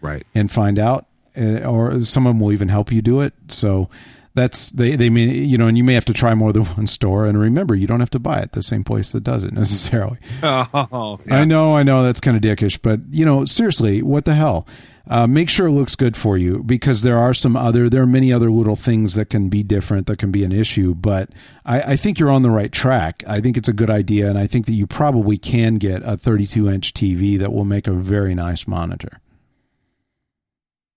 right, 0.02 0.26
and 0.36 0.52
find 0.52 0.78
out 0.78 1.06
uh, 1.06 1.13
or 1.38 2.00
some 2.02 2.28
of 2.28 2.32
them 2.32 2.40
will 2.40 2.52
even 2.52 2.70
help 2.70 2.92
you 2.92 3.02
do 3.02 3.22
it. 3.22 3.34
So 3.48 3.90
that's 4.36 4.72
they 4.72 4.96
they 4.96 5.10
mean 5.10 5.30
you 5.30 5.58
know, 5.58 5.68
and 5.68 5.78
you 5.78 5.84
may 5.84 5.94
have 5.94 6.06
to 6.06 6.14
try 6.14 6.34
more 6.34 6.52
than 6.52 6.66
one 6.78 6.88
store. 6.88 7.26
And 7.26 7.40
remember, 7.40 7.76
you 7.76 7.88
don't 7.88 8.00
have 8.00 8.10
to 8.12 8.20
buy 8.20 8.40
it 8.40 8.54
the 8.54 8.64
same 8.64 8.84
place 8.84 9.12
that 9.12 9.24
does 9.24 9.44
it 9.44 9.54
necessarily. 9.54 10.18
Oh, 10.44 11.20
yeah. 11.26 11.38
I 11.38 11.46
know, 11.46 11.76
I 11.76 11.84
know 11.84 12.04
that's 12.04 12.20
kind 12.20 12.36
of 12.36 12.44
dickish, 12.44 12.80
but 12.82 13.00
you 13.10 13.26
know, 13.26 13.46
seriously, 13.46 14.02
what 14.02 14.26
the 14.26 14.34
hell? 14.34 14.68
Uh, 15.08 15.28
make 15.28 15.50
sure 15.50 15.68
it 15.68 15.72
looks 15.72 15.96
good 15.96 16.16
for 16.16 16.38
you 16.38 16.64
because 16.64 17.02
there 17.02 17.18
are 17.18 17.34
some 17.34 17.58
other 17.58 17.90
there 17.90 18.02
are 18.02 18.08
many 18.08 18.32
other 18.32 18.50
little 18.50 18.78
things 18.78 19.16
that 19.16 19.30
can 19.30 19.50
be 19.50 19.62
different 19.62 20.08
that 20.08 20.18
can 20.18 20.32
be 20.32 20.46
an 20.46 20.54
issue 20.54 20.96
but 20.96 21.30
I, 21.66 21.82
I, 21.82 21.96
think 21.98 22.20
you're 22.20 22.32
on 22.32 22.42
the 22.42 22.50
right 22.50 22.72
track 22.72 23.22
i 23.28 23.42
think 23.42 23.58
it's 23.58 23.68
a 23.68 23.74
good 23.74 23.90
idea 23.90 24.30
and 24.30 24.40
i 24.40 24.48
think 24.48 24.66
that 24.68 24.74
you 24.74 24.88
probably 24.88 25.38
can 25.38 25.76
get 25.76 26.04
a 26.04 26.16
32 26.16 26.70
inch 26.70 26.94
tv 26.94 27.38
that 27.38 27.52
will 27.52 27.66
make 27.66 27.86
a 27.86 27.92
very 27.92 28.34
nice 28.34 28.66
monitor 28.66 29.20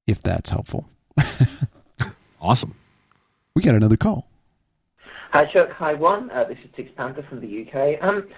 if 0.06 0.22
that's 0.22 0.50
helpful. 0.50 0.88
awesome. 2.40 2.74
We 3.54 3.62
got 3.62 3.74
another 3.74 3.96
call. 3.96 4.28
Hi, 5.32 5.44
Chuck. 5.44 5.70
Hi, 5.72 5.94
Juan. 5.94 6.30
Uh, 6.30 6.44
this 6.44 6.58
is 6.60 6.70
Tiggs 6.74 6.92
Panther 6.92 7.22
from 7.22 7.40
the 7.40 7.66
UK. 7.66 8.02
Um, 8.02 8.28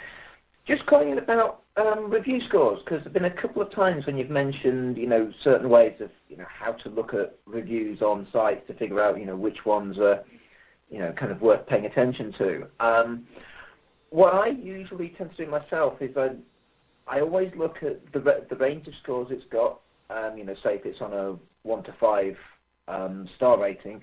just 0.64 0.86
calling 0.86 1.10
in 1.10 1.18
about 1.18 1.62
um, 1.76 2.10
review 2.10 2.40
scores 2.40 2.80
because 2.80 3.02
there've 3.02 3.12
been 3.12 3.24
a 3.24 3.30
couple 3.30 3.62
of 3.62 3.70
times 3.70 4.06
when 4.06 4.18
you've 4.18 4.30
mentioned, 4.30 4.98
you 4.98 5.06
know, 5.06 5.32
certain 5.40 5.68
ways 5.68 6.00
of, 6.00 6.10
you 6.28 6.36
know, 6.36 6.46
how 6.48 6.72
to 6.72 6.88
look 6.88 7.14
at 7.14 7.36
reviews 7.46 8.02
on 8.02 8.26
sites 8.32 8.66
to 8.66 8.74
figure 8.74 9.00
out, 9.00 9.18
you 9.18 9.26
know, 9.26 9.36
which 9.36 9.64
ones 9.64 9.98
are, 9.98 10.24
you 10.90 10.98
know, 10.98 11.12
kind 11.12 11.30
of 11.30 11.40
worth 11.40 11.66
paying 11.66 11.86
attention 11.86 12.32
to. 12.32 12.68
Um, 12.80 13.26
what 14.10 14.34
I 14.34 14.48
usually 14.48 15.10
tend 15.10 15.30
to 15.36 15.44
do 15.44 15.50
myself 15.50 16.00
is 16.00 16.16
I, 16.16 16.32
I 17.06 17.20
always 17.20 17.54
look 17.54 17.82
at 17.82 18.12
the 18.12 18.46
the 18.48 18.56
range 18.56 18.88
of 18.88 18.94
scores 18.94 19.30
it's 19.30 19.44
got. 19.44 19.80
Um, 20.10 20.38
you 20.38 20.44
know, 20.44 20.54
say 20.54 20.76
if 20.76 20.86
it's 20.86 21.00
on 21.00 21.12
a 21.12 21.36
one 21.62 21.82
to 21.84 21.92
five 21.92 22.38
um, 22.86 23.28
star 23.36 23.58
rating, 23.58 24.02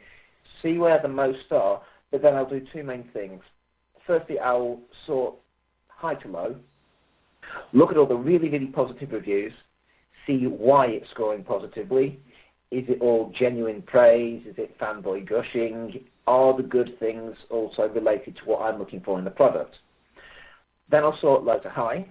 see 0.62 0.78
where 0.78 1.00
the 1.00 1.08
most 1.08 1.52
are, 1.52 1.82
but 2.12 2.22
then 2.22 2.36
I'll 2.36 2.46
do 2.46 2.60
two 2.60 2.84
main 2.84 3.04
things. 3.04 3.44
Firstly, 4.06 4.40
I'll 4.40 4.80
sort 5.06 5.36
high 5.88 6.16
to 6.16 6.28
low, 6.28 6.56
look 7.74 7.92
at 7.92 7.98
all 7.98 8.06
the 8.06 8.16
really, 8.16 8.50
really 8.50 8.68
positive 8.68 9.12
reviews, 9.12 9.54
see 10.26 10.46
why 10.48 10.88
it's 10.88 11.10
scoring 11.10 11.44
positively. 11.44 12.20
Is 12.72 12.90
it 12.90 13.02
all 13.02 13.30
genuine 13.30 13.82
praise? 13.82 14.46
Is 14.46 14.58
it 14.58 14.78
fanboy 14.78 15.26
gushing? 15.26 16.06
Are 16.28 16.54
the 16.54 16.64
good 16.64 17.00
things 17.00 17.38
also 17.50 17.88
related 17.90 18.36
to 18.38 18.46
what 18.46 18.62
I'm 18.62 18.80
looking 18.80 19.02
for 19.02 19.18
in 19.18 19.26
the 19.26 19.32
product? 19.32 19.80
Then 20.90 21.04
I'll 21.04 21.18
sort 21.18 21.44
low 21.44 21.60
to 21.60 21.70
high, 21.70 22.08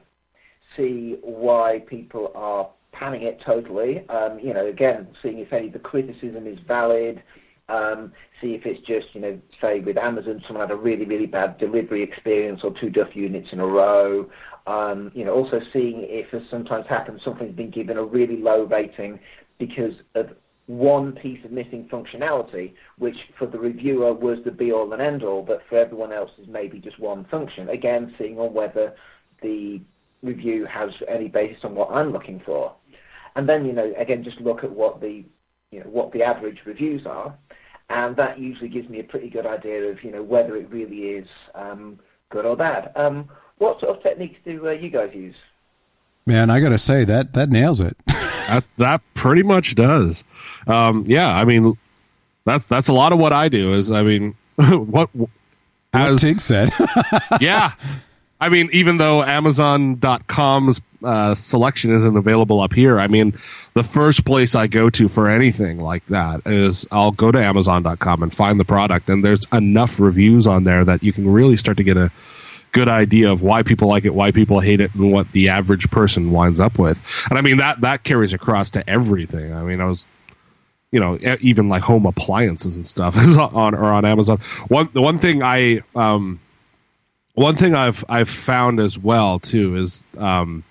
see 0.76 1.18
why 1.22 1.80
people 1.86 2.32
are 2.34 2.68
panning 2.94 3.22
it 3.22 3.40
totally. 3.40 4.08
Um, 4.08 4.38
you 4.38 4.54
know, 4.54 4.66
again, 4.66 5.08
seeing 5.20 5.38
if 5.38 5.52
any 5.52 5.66
of 5.66 5.72
the 5.74 5.78
criticism 5.78 6.46
is 6.46 6.58
valid. 6.60 7.22
Um, 7.68 8.12
see 8.42 8.54
if 8.54 8.66
it's 8.66 8.80
just, 8.80 9.14
you 9.14 9.22
know, 9.22 9.40
say 9.58 9.80
with 9.80 9.96
Amazon, 9.96 10.42
someone 10.46 10.68
had 10.68 10.76
a 10.76 10.80
really, 10.80 11.06
really 11.06 11.26
bad 11.26 11.56
delivery 11.56 12.02
experience 12.02 12.62
or 12.62 12.70
two 12.70 12.90
Duff 12.90 13.16
units 13.16 13.54
in 13.54 13.60
a 13.60 13.66
row. 13.66 14.28
Um, 14.66 15.10
you 15.14 15.24
know, 15.24 15.32
also 15.32 15.60
seeing 15.72 16.02
if, 16.02 16.34
as 16.34 16.46
sometimes 16.48 16.86
happens, 16.86 17.22
something's 17.22 17.56
been 17.56 17.70
given 17.70 17.96
a 17.96 18.04
really 18.04 18.36
low 18.36 18.64
rating 18.64 19.18
because 19.58 20.02
of 20.14 20.36
one 20.66 21.12
piece 21.12 21.44
of 21.44 21.52
missing 21.52 21.88
functionality, 21.88 22.74
which 22.98 23.30
for 23.34 23.46
the 23.46 23.58
reviewer 23.58 24.12
was 24.12 24.42
the 24.42 24.52
be-all 24.52 24.92
and 24.92 25.00
end-all, 25.00 25.42
but 25.42 25.62
for 25.68 25.76
everyone 25.76 26.12
else 26.12 26.32
is 26.38 26.46
maybe 26.46 26.78
just 26.78 26.98
one 26.98 27.24
function. 27.24 27.68
Again, 27.68 28.14
seeing 28.18 28.38
on 28.38 28.52
whether 28.52 28.94
the 29.40 29.80
review 30.22 30.64
has 30.64 31.02
any 31.06 31.28
basis 31.28 31.64
on 31.64 31.74
what 31.74 31.90
I'm 31.90 32.10
looking 32.10 32.40
for. 32.40 32.74
And 33.36 33.48
then, 33.48 33.64
you 33.64 33.72
know, 33.72 33.92
again, 33.96 34.22
just 34.22 34.40
look 34.40 34.64
at 34.64 34.70
what 34.70 35.00
the, 35.00 35.24
you 35.70 35.80
know, 35.80 35.86
what 35.86 36.12
the 36.12 36.22
average 36.22 36.62
reviews 36.64 37.06
are. 37.06 37.36
And 37.90 38.16
that 38.16 38.38
usually 38.38 38.68
gives 38.68 38.88
me 38.88 39.00
a 39.00 39.04
pretty 39.04 39.28
good 39.28 39.46
idea 39.46 39.90
of, 39.90 40.02
you 40.02 40.10
know, 40.10 40.22
whether 40.22 40.56
it 40.56 40.70
really 40.70 41.10
is 41.10 41.28
um, 41.54 41.98
good 42.30 42.46
or 42.46 42.56
bad. 42.56 42.92
Um, 42.96 43.28
what 43.58 43.80
sort 43.80 43.96
of 43.96 44.02
techniques 44.02 44.38
do 44.44 44.66
uh, 44.66 44.70
you 44.70 44.90
guys 44.90 45.14
use? 45.14 45.36
Man, 46.26 46.48
I 46.50 46.60
got 46.60 46.70
to 46.70 46.78
say 46.78 47.04
that 47.04 47.34
that 47.34 47.50
nails 47.50 47.80
it. 47.80 47.96
that 48.06 48.66
that 48.78 49.02
pretty 49.12 49.42
much 49.42 49.74
does. 49.74 50.24
Um, 50.66 51.04
yeah, 51.06 51.34
I 51.34 51.44
mean, 51.44 51.76
that's 52.44 52.66
that's 52.66 52.88
a 52.88 52.94
lot 52.94 53.12
of 53.12 53.18
what 53.18 53.32
I 53.32 53.48
do. 53.48 53.74
Is 53.74 53.90
I 53.90 54.02
mean, 54.02 54.34
what 54.56 55.10
as 55.92 56.22
Tig 56.22 56.40
said. 56.40 56.70
yeah, 57.40 57.72
I 58.40 58.48
mean, 58.48 58.68
even 58.72 58.96
though 58.96 59.22
Amazon.com's 59.22 60.80
uh, 61.04 61.34
selection 61.34 61.92
isn't 61.92 62.16
available 62.16 62.60
up 62.60 62.72
here, 62.72 62.98
I 62.98 63.06
mean, 63.06 63.32
the 63.74 63.84
first 63.84 64.24
place 64.24 64.54
I 64.54 64.66
go 64.66 64.90
to 64.90 65.08
for 65.08 65.28
anything 65.28 65.78
like 65.78 66.04
that 66.06 66.42
is 66.46 66.86
I'll 66.90 67.12
go 67.12 67.30
to 67.30 67.38
Amazon.com 67.38 68.22
and 68.22 68.32
find 68.32 68.58
the 68.58 68.64
product, 68.64 69.08
and 69.08 69.24
there's 69.24 69.46
enough 69.52 70.00
reviews 70.00 70.46
on 70.46 70.64
there 70.64 70.84
that 70.84 71.02
you 71.02 71.12
can 71.12 71.28
really 71.30 71.56
start 71.56 71.76
to 71.76 71.84
get 71.84 71.96
a 71.96 72.10
good 72.72 72.88
idea 72.88 73.30
of 73.30 73.42
why 73.42 73.62
people 73.62 73.88
like 73.88 74.04
it, 74.04 74.14
why 74.14 74.32
people 74.32 74.60
hate 74.60 74.80
it, 74.80 74.94
and 74.94 75.12
what 75.12 75.30
the 75.32 75.48
average 75.48 75.90
person 75.90 76.32
winds 76.32 76.60
up 76.60 76.78
with. 76.78 77.26
And 77.30 77.38
I 77.38 77.42
mean 77.42 77.58
that 77.58 77.80
that 77.82 78.02
carries 78.02 78.32
across 78.32 78.70
to 78.70 78.88
everything. 78.90 79.54
I 79.54 79.62
mean, 79.62 79.80
I 79.80 79.86
was 79.86 80.06
you 80.90 81.00
know 81.00 81.18
even 81.40 81.68
like 81.68 81.82
home 81.82 82.06
appliances 82.06 82.76
and 82.76 82.86
stuff 82.86 83.16
is 83.16 83.36
on 83.38 83.74
or 83.74 83.84
on 83.84 84.04
Amazon. 84.04 84.38
One 84.68 84.88
the 84.92 85.02
one 85.02 85.18
thing 85.18 85.42
I 85.42 85.80
um 85.94 86.40
one 87.34 87.56
thing 87.56 87.74
I've 87.74 88.04
I've 88.08 88.28
found 88.28 88.80
as 88.80 88.98
well 88.98 89.38
too 89.38 89.76
is 89.76 90.04
um, 90.16 90.64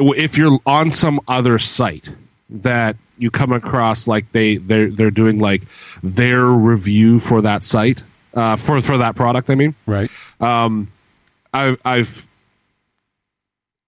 if 0.00 0.36
you're 0.38 0.58
on 0.66 0.90
some 0.90 1.20
other 1.28 1.58
site 1.58 2.10
that 2.48 2.96
you 3.18 3.30
come 3.30 3.52
across 3.52 4.06
like 4.06 4.32
they 4.32 4.56
they're 4.56 4.90
they're 4.90 5.10
doing 5.10 5.38
like 5.38 5.62
their 6.02 6.46
review 6.46 7.20
for 7.20 7.42
that 7.42 7.62
site 7.62 8.02
uh, 8.34 8.56
for 8.56 8.80
for 8.80 8.98
that 8.98 9.14
product. 9.14 9.50
I 9.50 9.54
mean, 9.54 9.74
Right. 9.86 10.10
I've 10.40 11.80
I've 11.84 12.26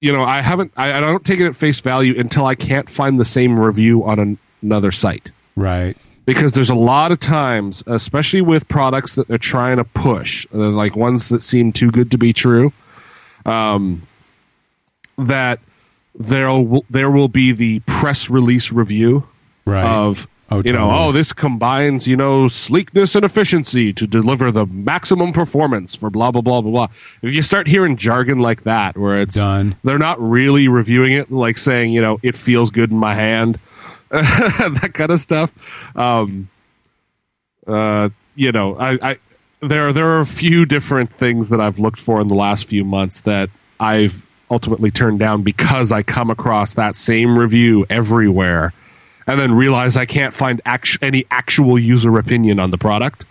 you 0.00 0.12
know 0.12 0.24
I 0.24 0.40
haven't 0.42 0.72
I, 0.76 0.94
I 0.94 1.00
don't 1.00 1.24
take 1.24 1.40
it 1.40 1.46
at 1.46 1.56
face 1.56 1.80
value 1.80 2.14
until 2.18 2.44
I 2.46 2.54
can't 2.54 2.90
find 2.90 3.18
the 3.18 3.24
same 3.24 3.58
review 3.58 4.04
on 4.04 4.18
an, 4.18 4.38
another 4.60 4.90
site 4.92 5.30
Right. 5.56 5.96
because 6.24 6.52
there's 6.52 6.70
a 6.70 6.74
lot 6.74 7.12
of 7.12 7.20
times, 7.20 7.82
especially 7.86 8.42
with 8.42 8.66
products 8.68 9.14
that 9.14 9.28
they're 9.28 9.38
trying 9.38 9.76
to 9.76 9.84
push, 9.84 10.46
uh, 10.54 10.58
like 10.58 10.96
ones 10.96 11.28
that 11.28 11.42
seem 11.42 11.72
too 11.72 11.90
good 11.90 12.10
to 12.10 12.18
be 12.18 12.32
true, 12.32 12.72
um, 13.46 14.02
that 15.18 15.60
there 16.14 16.48
will 16.50 16.84
there 16.90 17.10
will 17.10 17.28
be 17.28 17.52
the 17.52 17.80
press 17.80 18.28
release 18.30 18.70
review 18.72 19.26
Right. 19.64 19.84
of 19.86 20.26
Oh, 20.50 20.60
you 20.62 20.72
know 20.72 20.90
oh 20.92 21.12
this 21.12 21.32
combines 21.32 22.06
you 22.06 22.14
know 22.14 22.46
sleekness 22.46 23.14
and 23.14 23.24
efficiency 23.24 23.90
to 23.94 24.06
deliver 24.06 24.52
the 24.52 24.66
maximum 24.66 25.32
performance 25.32 25.94
for 25.96 26.10
blah 26.10 26.30
blah 26.30 26.42
blah 26.42 26.60
blah 26.60 26.70
blah 26.70 26.88
if 27.22 27.32
you 27.32 27.40
start 27.40 27.66
hearing 27.68 27.96
jargon 27.96 28.38
like 28.38 28.64
that 28.64 28.98
where 28.98 29.18
it's 29.22 29.36
Done. 29.36 29.76
they're 29.82 29.98
not 29.98 30.20
really 30.20 30.68
reviewing 30.68 31.14
it 31.14 31.30
like 31.30 31.56
saying 31.56 31.92
you 31.94 32.02
know 32.02 32.18
it 32.22 32.36
feels 32.36 32.70
good 32.70 32.90
in 32.90 32.98
my 32.98 33.14
hand 33.14 33.58
that 34.10 34.90
kind 34.92 35.10
of 35.10 35.20
stuff 35.20 35.96
um 35.96 36.50
uh 37.66 38.10
you 38.34 38.52
know 38.52 38.76
i 38.76 38.98
i 39.12 39.16
there 39.60 39.90
there 39.92 40.08
are 40.10 40.20
a 40.20 40.26
few 40.26 40.66
different 40.66 41.10
things 41.14 41.48
that 41.48 41.62
i've 41.62 41.78
looked 41.78 42.00
for 42.00 42.20
in 42.20 42.26
the 42.28 42.34
last 42.34 42.66
few 42.66 42.84
months 42.84 43.22
that 43.22 43.48
i've 43.80 44.26
ultimately 44.52 44.90
turned 44.90 45.18
down 45.18 45.42
because 45.42 45.90
i 45.90 46.02
come 46.02 46.30
across 46.30 46.74
that 46.74 46.94
same 46.94 47.38
review 47.38 47.86
everywhere 47.88 48.72
and 49.26 49.40
then 49.40 49.54
realize 49.54 49.96
i 49.96 50.04
can't 50.04 50.34
find 50.34 50.60
actu- 50.66 50.98
any 51.02 51.24
actual 51.30 51.78
user 51.78 52.18
opinion 52.18 52.60
on 52.60 52.70
the 52.70 52.78
product. 52.78 53.24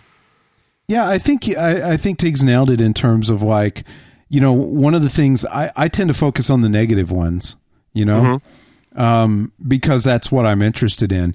Yeah, 0.88 1.08
I 1.08 1.16
think 1.18 1.48
I, 1.56 1.92
I 1.92 1.96
think 1.96 2.18
Tiggs 2.18 2.42
nailed 2.42 2.68
it 2.70 2.80
in 2.80 2.92
terms 2.92 3.30
of 3.30 3.40
like, 3.40 3.84
you 4.28 4.40
know, 4.40 4.52
one 4.52 4.94
of 4.94 5.02
the 5.02 5.08
things 5.08 5.44
I, 5.46 5.70
I 5.76 5.88
tend 5.88 6.08
to 6.08 6.14
focus 6.14 6.50
on 6.50 6.60
the 6.60 6.68
negative 6.68 7.10
ones, 7.10 7.56
you 7.94 8.04
know, 8.04 8.40
um, 8.96 9.52
because 9.66 10.04
that's 10.04 10.30
what 10.30 10.44
I'm 10.44 10.60
interested 10.60 11.12
in. 11.12 11.34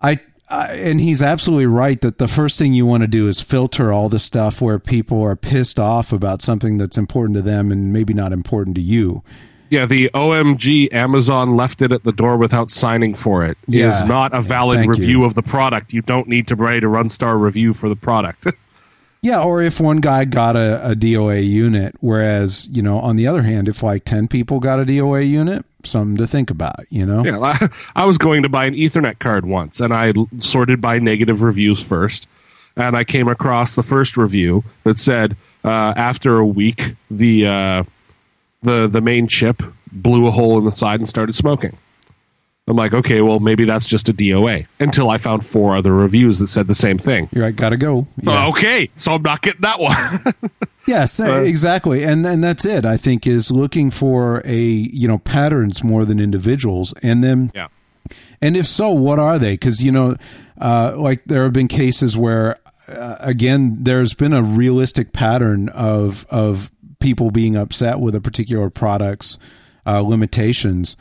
I, 0.00 0.20
I 0.52 0.74
and 0.74 1.00
he's 1.00 1.22
absolutely 1.22 1.66
right 1.66 2.00
that 2.02 2.18
the 2.18 2.28
first 2.28 2.58
thing 2.58 2.74
you 2.74 2.84
want 2.86 3.00
to 3.02 3.06
do 3.08 3.26
is 3.28 3.40
filter 3.40 3.92
all 3.92 4.08
the 4.08 4.18
stuff 4.18 4.60
where 4.60 4.78
people 4.78 5.22
are 5.22 5.34
pissed 5.36 5.80
off 5.80 6.12
about 6.12 6.42
something 6.42 6.76
that's 6.78 6.98
important 6.98 7.36
to 7.36 7.42
them 7.42 7.72
and 7.72 7.92
maybe 7.92 8.12
not 8.14 8.32
important 8.32 8.74
to 8.76 8.82
you. 8.82 9.22
yeah 9.70 9.86
the 9.86 10.10
omg 10.12 10.92
amazon 10.92 11.56
left 11.56 11.80
it 11.80 11.90
at 11.92 12.04
the 12.04 12.12
door 12.12 12.36
without 12.36 12.70
signing 12.70 13.14
for 13.14 13.42
it 13.44 13.56
is 13.68 14.00
Yeah. 14.00 14.02
not 14.06 14.34
a 14.34 14.42
valid 14.42 14.78
Thank 14.80 14.90
review 14.90 15.20
you. 15.20 15.24
of 15.24 15.34
the 15.34 15.42
product 15.42 15.92
you 15.94 16.02
don't 16.02 16.28
need 16.28 16.46
to 16.48 16.54
write 16.56 16.84
a 16.84 16.88
run 16.88 17.08
star 17.08 17.38
review 17.38 17.72
for 17.72 17.88
the 17.88 17.96
product 17.96 18.46
Yeah, 19.24 19.40
or 19.40 19.62
if 19.62 19.78
one 19.78 19.98
guy 20.00 20.24
got 20.24 20.56
a, 20.56 20.84
a 20.90 20.94
DOA 20.96 21.46
unit, 21.48 21.94
whereas, 22.00 22.68
you 22.72 22.82
know, 22.82 22.98
on 22.98 23.14
the 23.14 23.24
other 23.28 23.42
hand, 23.42 23.68
if 23.68 23.80
like 23.80 24.04
10 24.04 24.26
people 24.26 24.58
got 24.58 24.80
a 24.80 24.84
DOA 24.84 25.22
unit, 25.30 25.64
something 25.84 26.16
to 26.16 26.26
think 26.26 26.50
about, 26.50 26.86
you 26.90 27.04
know? 27.04 27.24
Yeah, 27.24 27.56
I, 27.96 28.04
was 28.04 28.18
going 28.18 28.42
to 28.42 28.48
buy 28.48 28.66
an 28.66 28.74
Ethernet 28.74 29.18
card 29.18 29.46
once, 29.46 29.80
and 29.80 29.92
I 29.92 30.12
sorted 30.38 30.80
by 30.80 30.98
negative 30.98 31.42
reviews 31.42 31.82
first, 31.82 32.28
and 32.76 32.96
I 32.96 33.04
came 33.04 33.28
across 33.28 33.74
the 33.74 33.82
first 33.82 34.16
review 34.16 34.64
that 34.84 34.98
said 34.98 35.36
uh, 35.64 35.94
after 35.96 36.38
a 36.38 36.46
week 36.46 36.96
the 37.10 37.46
uh, 37.46 37.84
the 38.62 38.88
the 38.88 39.00
main 39.00 39.28
chip 39.28 39.62
blew 39.90 40.26
a 40.26 40.30
hole 40.30 40.58
in 40.58 40.64
the 40.64 40.70
side 40.70 41.00
and 41.00 41.08
started 41.08 41.34
smoking. 41.34 41.76
I'm 42.72 42.76
like, 42.76 42.92
okay, 42.94 43.20
well 43.20 43.38
maybe 43.38 43.64
that's 43.64 43.86
just 43.86 44.08
a 44.08 44.12
DOA. 44.14 44.66
Until 44.80 45.10
I 45.10 45.18
found 45.18 45.44
four 45.46 45.76
other 45.76 45.92
reviews 45.94 46.38
that 46.40 46.48
said 46.48 46.66
the 46.66 46.74
same 46.74 46.98
thing. 46.98 47.28
You're 47.32 47.44
like, 47.44 47.56
gotta 47.56 47.76
go. 47.76 48.06
So, 48.24 48.32
Yeah. 48.32 48.48
okay, 48.48 48.88
so 48.96 49.12
I'm 49.12 49.22
not 49.22 49.42
getting 49.42 49.60
that 49.60 49.78
one. 49.78 50.50
Yes, 50.84 51.20
exactly. 51.20 52.02
And 52.02 52.26
and 52.26 52.42
that's 52.42 52.64
it, 52.64 52.84
I 52.84 52.96
think, 52.96 53.24
is 53.24 53.52
looking 53.52 53.88
for 53.92 54.42
a, 54.44 54.58
you 54.60 55.06
know, 55.06 55.18
patterns 55.18 55.84
more 55.84 56.04
than 56.04 56.18
individuals. 56.18 56.92
And 57.04 57.22
then 57.22 57.52
yeah. 57.54 57.68
And 58.40 58.56
if 58.56 58.66
so, 58.66 58.90
what 58.90 59.20
are 59.20 59.38
they? 59.38 59.52
Because 59.52 59.80
you 59.80 59.92
know, 59.92 60.16
uh, 60.60 60.94
like 60.96 61.22
there 61.26 61.44
have 61.44 61.52
been 61.52 61.68
cases 61.68 62.16
where, 62.16 62.56
uh, 62.88 63.14
again, 63.20 63.76
there's 63.84 64.12
been 64.14 64.32
a 64.32 64.42
realistic 64.42 65.12
pattern 65.12 65.68
of 65.68 66.26
of 66.30 66.72
people 66.98 67.30
being 67.30 67.54
upset 67.54 68.00
with 68.00 68.16
a 68.16 68.20
particular 68.20 68.68
product's 68.68 69.38
uh, 69.86 70.00
limitations, 70.00 70.96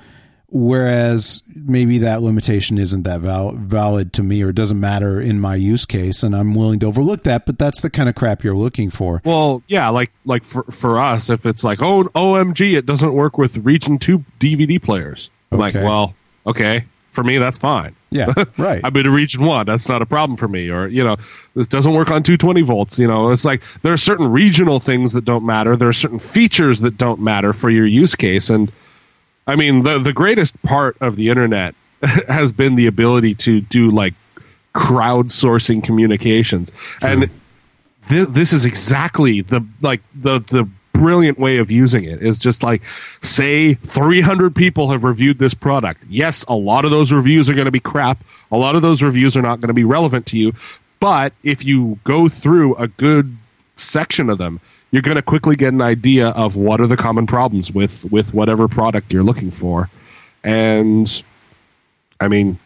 whereas 0.52 1.42
maybe 1.56 1.98
that 2.00 2.22
limitation 2.22 2.78
isn't 2.78 3.04
that 3.04 3.22
val- 3.22 3.54
valid 3.54 4.14
to 4.14 4.24
me 4.24 4.42
or 4.42 4.52
doesn't 4.52 4.80
matter 4.80 5.20
in 5.20 5.40
my 5.40 5.56
use 5.56 5.86
case, 5.86 6.22
and 6.22 6.36
I'm 6.36 6.54
willing 6.54 6.80
to 6.80 6.88
overlook 6.88 7.24
that. 7.24 7.46
But 7.46 7.58
that's 7.58 7.82
the 7.82 7.90
kind 7.90 8.10
of 8.10 8.16
crap 8.16 8.44
you're 8.44 8.56
looking 8.56 8.90
for. 8.90 9.22
Well, 9.26 9.64
yeah, 9.68 9.90
like 9.90 10.12
like 10.26 10.44
for 10.44 10.64
for 10.64 11.00
us, 11.00 11.30
if 11.30 11.46
it's 11.46 11.64
like, 11.64 11.82
oh, 11.82 12.04
OMG, 12.16 12.78
it 12.78 12.86
doesn't 12.86 13.14
work 13.14 13.38
with 13.38 13.58
Region 13.58 13.98
Two 13.98 14.26
DVD 14.40 14.82
players. 14.82 15.32
I'm 15.52 15.58
like, 15.58 15.74
well, 15.74 16.14
okay, 16.46 16.86
for 17.12 17.24
me 17.24 17.38
that's 17.38 17.58
fine. 17.58 17.96
Yeah, 18.10 18.28
right. 18.58 18.82
I've 18.84 18.94
been 18.94 19.06
to 19.06 19.12
Region 19.12 19.46
One, 19.46 19.66
that's 19.66 19.88
not 19.88 20.02
a 20.02 20.06
problem 20.06 20.38
for 20.38 20.48
me. 20.48 20.70
Or 20.70 20.88
you 20.88 21.04
know, 21.04 21.16
this 21.56 21.68
doesn't 21.68 21.94
work 21.94 22.12
on 22.12 22.24
220 22.24 22.62
volts. 22.62 23.00
You 23.00 23.08
know, 23.08 23.32
it's 23.32 23.46
like 23.46 23.64
there 23.82 23.94
are 23.94 23.98
certain 23.98 24.30
regional 24.30 24.80
things 24.80 25.14
that 25.14 25.24
don't 25.24 25.46
matter. 25.46 25.78
There 25.78 25.88
are 25.88 25.94
certain 25.94 26.20
features 26.20 26.82
that 26.82 26.98
don't 26.98 27.22
matter 27.22 27.54
for 27.54 27.70
your 27.70 27.86
use 27.86 28.16
case, 28.16 28.50
and 28.50 28.72
I 29.52 29.58
mean, 29.58 29.84
the 29.84 30.00
the 30.00 30.14
greatest 30.14 30.60
part 30.64 30.96
of 31.02 31.18
the 31.18 31.28
internet 31.28 31.76
has 32.28 32.54
been 32.54 32.76
the 32.76 32.88
ability 32.88 33.36
to 33.36 33.60
do 33.60 33.92
like 33.92 34.14
crowdsourcing 34.74 35.84
communications, 35.84 36.72
and 37.02 37.30
this, 38.08 38.30
this 38.30 38.54
is 38.54 38.66
exactly 38.66 39.42
the 39.42 39.66
like 39.82 40.02
the 40.16 40.40
the 40.40 40.70
brilliant 40.94 41.38
way 41.38 41.58
of 41.58 41.70
using 41.70 42.04
it 42.04 42.22
is 42.22 42.38
just 42.38 42.64
like 42.64 42.84
say 43.22 43.74
300 43.74 44.56
people 44.56 44.92
have 44.92 45.04
reviewed 45.04 45.40
this 45.40 45.54
product. 45.54 46.04
Yes 46.08 46.46
a 46.48 46.56
lot 46.56 46.86
of 46.86 46.92
those 46.92 47.12
reviews 47.12 47.50
are 47.50 47.54
going 47.54 47.66
to 47.66 47.72
be 47.72 47.80
crap. 47.80 48.24
A 48.52 48.58
lot 48.58 48.76
of 48.76 48.82
those 48.82 49.02
reviews 49.02 49.36
are 49.36 49.42
not 49.42 49.60
going 49.60 49.70
to 49.70 49.74
be 49.74 49.84
relevant 49.84 50.26
to 50.28 50.38
you. 50.38 50.54
But 51.00 51.34
if 51.44 51.66
you 51.66 52.00
go 52.04 52.30
through 52.30 52.76
a 52.76 52.88
good 52.88 53.36
section 53.76 54.30
of 54.30 54.38
them 54.38 54.60
you're 54.92 55.02
going 55.02 55.16
to 55.16 55.22
quickly 55.22 55.56
get 55.56 55.74
an 55.74 55.82
idea 55.82 56.30
of 56.30 56.56
what 56.56 56.80
are 56.82 56.88
the 56.88 56.98
common 56.98 57.26
problems 57.26 57.72
with 57.72 58.10
with 58.12 58.34
whatever 58.34 58.68
product 58.68 59.12
you're 59.12 59.24
looking 59.24 59.52
for 59.52 59.90
and 60.44 61.24
i 62.20 62.28
mean 62.28 62.60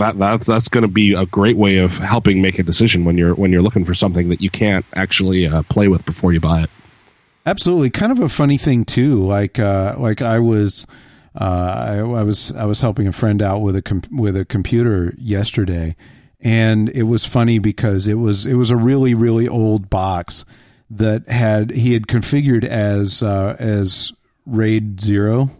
that 0.00 0.18
that's 0.18 0.46
that's 0.46 0.68
going 0.68 0.82
to 0.82 0.88
be 0.88 1.14
a 1.14 1.26
great 1.26 1.56
way 1.56 1.78
of 1.78 1.98
helping 1.98 2.42
make 2.42 2.58
a 2.58 2.62
decision 2.62 3.04
when 3.04 3.16
you're 3.16 3.34
when 3.34 3.52
you're 3.52 3.62
looking 3.62 3.84
for 3.84 3.94
something 3.94 4.28
that 4.30 4.40
you 4.40 4.50
can't 4.50 4.84
actually 4.94 5.46
uh, 5.46 5.62
play 5.64 5.88
with 5.88 6.04
before 6.04 6.32
you 6.32 6.40
buy 6.40 6.62
it. 6.62 6.70
Absolutely, 7.46 7.90
kind 7.90 8.10
of 8.10 8.18
a 8.18 8.28
funny 8.28 8.58
thing 8.58 8.84
too. 8.84 9.24
Like, 9.24 9.58
uh, 9.58 9.94
like 9.98 10.20
I 10.20 10.38
was, 10.38 10.86
uh, 11.38 11.44
I, 11.44 11.96
I 11.98 12.22
was, 12.22 12.52
I 12.52 12.64
was 12.64 12.80
helping 12.80 13.06
a 13.06 13.12
friend 13.12 13.40
out 13.40 13.60
with 13.60 13.76
a 13.76 13.82
com- 13.82 14.02
with 14.10 14.36
a 14.36 14.44
computer 14.44 15.14
yesterday, 15.18 15.96
and 16.40 16.88
it 16.90 17.04
was 17.04 17.24
funny 17.24 17.58
because 17.58 18.08
it 18.08 18.14
was 18.14 18.46
it 18.46 18.54
was 18.54 18.70
a 18.70 18.76
really 18.76 19.14
really 19.14 19.48
old 19.48 19.90
box 19.90 20.44
that 20.90 21.28
had 21.28 21.70
he 21.70 21.92
had 21.92 22.06
configured 22.06 22.64
as 22.64 23.22
uh, 23.22 23.56
as 23.58 24.12
RAID 24.46 25.00
zero 25.00 25.50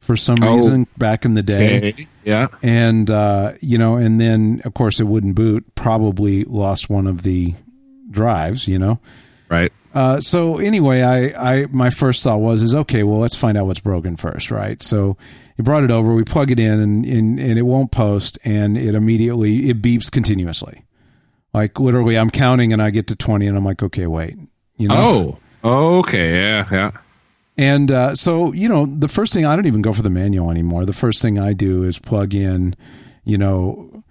for 0.00 0.16
some 0.16 0.38
Oh. 0.42 0.54
reason 0.56 0.86
back 0.98 1.24
in 1.24 1.34
the 1.34 1.42
day 1.42 2.08
Yeah. 2.24 2.48
and 2.62 3.08
uh, 3.10 3.52
you 3.60 3.78
know, 3.78 3.96
and 3.96 4.20
then 4.20 4.60
of 4.64 4.74
course 4.74 4.98
it 5.00 5.04
wouldn't 5.04 5.34
boot. 5.34 5.64
Probably 5.74 6.44
lost 6.44 6.90
one 6.90 7.06
of 7.06 7.22
the 7.22 7.54
drives. 8.10 8.66
You 8.66 8.78
know. 8.78 8.98
Right. 9.48 9.72
Uh, 9.92 10.20
so 10.20 10.58
anyway, 10.58 11.02
I, 11.02 11.62
I 11.62 11.66
my 11.66 11.90
first 11.90 12.22
thought 12.22 12.40
was 12.40 12.62
is 12.62 12.74
okay. 12.74 13.02
Well, 13.02 13.18
let's 13.18 13.34
find 13.36 13.58
out 13.58 13.66
what's 13.66 13.80
broken 13.80 14.16
first, 14.16 14.50
right? 14.52 14.80
So 14.82 15.16
he 15.56 15.62
brought 15.64 15.82
it 15.84 15.90
over. 15.90 16.14
We 16.14 16.22
plug 16.24 16.50
it 16.52 16.60
in, 16.60 16.78
and, 16.80 17.04
and 17.04 17.40
and 17.40 17.58
it 17.58 17.62
won't 17.62 17.90
post, 17.90 18.38
and 18.44 18.78
it 18.78 18.94
immediately 18.94 19.68
it 19.68 19.82
beeps 19.82 20.10
continuously. 20.10 20.82
Like 21.52 21.78
literally, 21.80 22.16
I'm 22.16 22.30
counting, 22.30 22.72
and 22.72 22.80
I 22.82 22.90
get 22.90 23.06
to 23.08 23.16
twenty, 23.16 23.46
and 23.46 23.56
I'm 23.56 23.64
like, 23.64 23.82
okay, 23.82 24.06
wait, 24.06 24.36
you 24.76 24.88
know. 24.88 25.38
Oh. 25.64 25.98
Okay. 25.98 26.34
Yeah. 26.36 26.66
Yeah. 26.70 26.90
And 27.58 27.90
uh, 27.90 28.14
so, 28.14 28.52
you 28.54 28.68
know, 28.70 28.86
the 28.86 29.08
first 29.08 29.34
thing 29.34 29.44
I 29.44 29.54
don't 29.54 29.66
even 29.66 29.82
go 29.82 29.92
for 29.92 30.00
the 30.00 30.08
manual 30.08 30.50
anymore. 30.50 30.86
The 30.86 30.94
first 30.94 31.20
thing 31.20 31.38
I 31.38 31.52
do 31.52 31.82
is 31.82 31.98
plug 31.98 32.32
in, 32.32 32.74
you 33.24 33.36
know, 33.36 34.02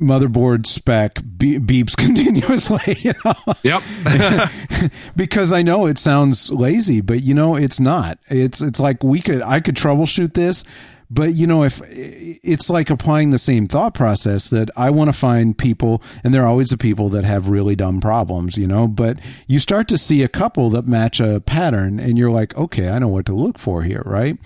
motherboard 0.00 0.66
spec 0.66 1.20
be- 1.36 1.58
beeps 1.60 1.96
continuously. 2.04 2.96
You 3.04 3.12
know, 3.24 3.54
Yep. 3.62 4.90
because 5.16 5.52
I 5.52 5.62
know 5.62 5.86
it 5.86 5.98
sounds 5.98 6.50
lazy, 6.50 7.00
but 7.00 7.22
you 7.22 7.34
know, 7.34 7.54
it's 7.54 7.78
not. 7.78 8.18
It's 8.28 8.60
it's 8.62 8.80
like 8.80 9.04
we 9.04 9.20
could 9.20 9.42
I 9.42 9.60
could 9.60 9.76
troubleshoot 9.76 10.34
this, 10.34 10.64
But 11.10 11.34
you 11.34 11.46
know, 11.46 11.64
if 11.64 11.80
it's 11.86 12.68
like 12.68 12.90
applying 12.90 13.30
the 13.30 13.38
same 13.38 13.66
thought 13.66 13.94
process 13.94 14.50
that 14.50 14.70
I 14.76 14.90
want 14.90 15.08
to 15.08 15.18
find 15.18 15.56
people, 15.56 16.02
and 16.22 16.34
there 16.34 16.42
are 16.42 16.48
always 16.48 16.68
the 16.68 16.76
people 16.76 17.08
that 17.10 17.24
have 17.24 17.48
really 17.48 17.74
dumb 17.74 18.00
problems, 18.00 18.58
you 18.58 18.66
know. 18.66 18.86
But 18.86 19.18
you 19.46 19.58
start 19.58 19.88
to 19.88 19.98
see 19.98 20.22
a 20.22 20.28
couple 20.28 20.68
that 20.70 20.86
match 20.86 21.18
a 21.20 21.40
pattern, 21.40 21.98
and 21.98 22.18
you're 22.18 22.30
like, 22.30 22.56
okay, 22.56 22.90
I 22.90 22.98
know 22.98 23.08
what 23.08 23.26
to 23.26 23.34
look 23.34 23.58
for 23.58 23.82
here, 23.82 24.02
right? 24.04 24.36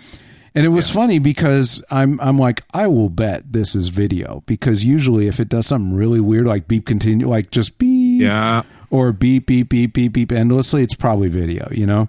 And 0.55 0.67
it 0.67 0.69
was 0.69 0.89
yeah. 0.89 0.95
funny 0.95 1.19
because 1.19 1.83
I'm 1.91 2.21
I'm 2.21 2.39
like 2.39 2.63
I 2.75 2.87
will 2.87 3.09
bet 3.09 3.53
this 3.53 3.75
is 3.75 3.89
video 3.89 4.43
because 4.47 4.85
usually 4.85 5.27
if 5.27 5.41
it 5.41 5.49
does 5.49 5.67
something 5.67 5.97
really 5.97 6.21
weird 6.21 6.47
like 6.47 6.69
beep 6.69 6.85
continue 6.85 7.27
like 7.27 7.51
just 7.51 7.79
beep 7.79 8.21
yeah 8.21 8.63
or 8.91 9.13
beep 9.13 9.47
beep 9.47 9.71
beep 9.71 9.95
beep 9.95 10.13
beep 10.13 10.31
endlessly 10.31 10.83
it's 10.83 10.95
probably 10.95 11.29
video 11.29 11.69
you 11.73 11.87
know 11.87 12.07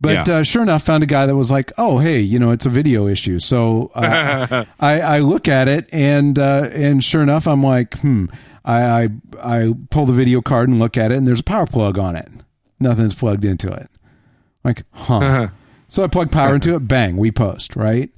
but 0.00 0.28
yeah. 0.28 0.36
uh, 0.36 0.42
sure 0.42 0.62
enough, 0.62 0.82
found 0.82 1.02
a 1.02 1.06
guy 1.06 1.26
that 1.26 1.36
was 1.36 1.50
like, 1.50 1.72
"Oh, 1.76 1.98
hey, 1.98 2.20
you 2.20 2.38
know, 2.38 2.50
it's 2.50 2.66
a 2.66 2.70
video 2.70 3.06
issue." 3.06 3.38
So 3.38 3.90
uh, 3.94 4.64
I, 4.80 5.00
I 5.00 5.18
look 5.20 5.48
at 5.48 5.68
it, 5.68 5.88
and 5.92 6.38
uh, 6.38 6.70
and 6.72 7.02
sure 7.04 7.22
enough, 7.22 7.46
I'm 7.46 7.62
like, 7.62 7.98
"Hmm." 7.98 8.26
I, 8.62 8.82
I 8.82 9.08
I 9.42 9.74
pull 9.90 10.06
the 10.06 10.12
video 10.12 10.42
card 10.42 10.68
and 10.68 10.78
look 10.78 10.96
at 10.96 11.12
it, 11.12 11.16
and 11.16 11.26
there's 11.26 11.40
a 11.40 11.44
power 11.44 11.66
plug 11.66 11.98
on 11.98 12.14
it. 12.14 12.28
Nothing's 12.78 13.14
plugged 13.14 13.44
into 13.44 13.72
it. 13.72 13.90
Like, 14.64 14.82
huh? 14.92 15.48
so 15.88 16.04
I 16.04 16.08
plug 16.08 16.30
power 16.30 16.54
into 16.54 16.74
it. 16.74 16.80
Bang, 16.80 17.16
we 17.16 17.30
post 17.30 17.76
right. 17.76 18.10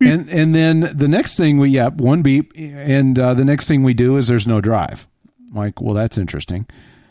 And 0.00 0.30
and 0.30 0.54
then 0.54 0.90
the 0.94 1.08
next 1.08 1.36
thing 1.36 1.58
we 1.58 1.70
yeah 1.70 1.88
one 1.88 2.22
beep, 2.22 2.52
and 2.56 3.18
uh, 3.18 3.34
the 3.34 3.44
next 3.44 3.68
thing 3.68 3.82
we 3.82 3.92
do 3.92 4.16
is 4.16 4.28
there's 4.28 4.46
no 4.46 4.60
drive. 4.62 5.06
I'm 5.50 5.56
like, 5.56 5.80
well, 5.82 5.94
that's 5.94 6.16
interesting. 6.16 6.66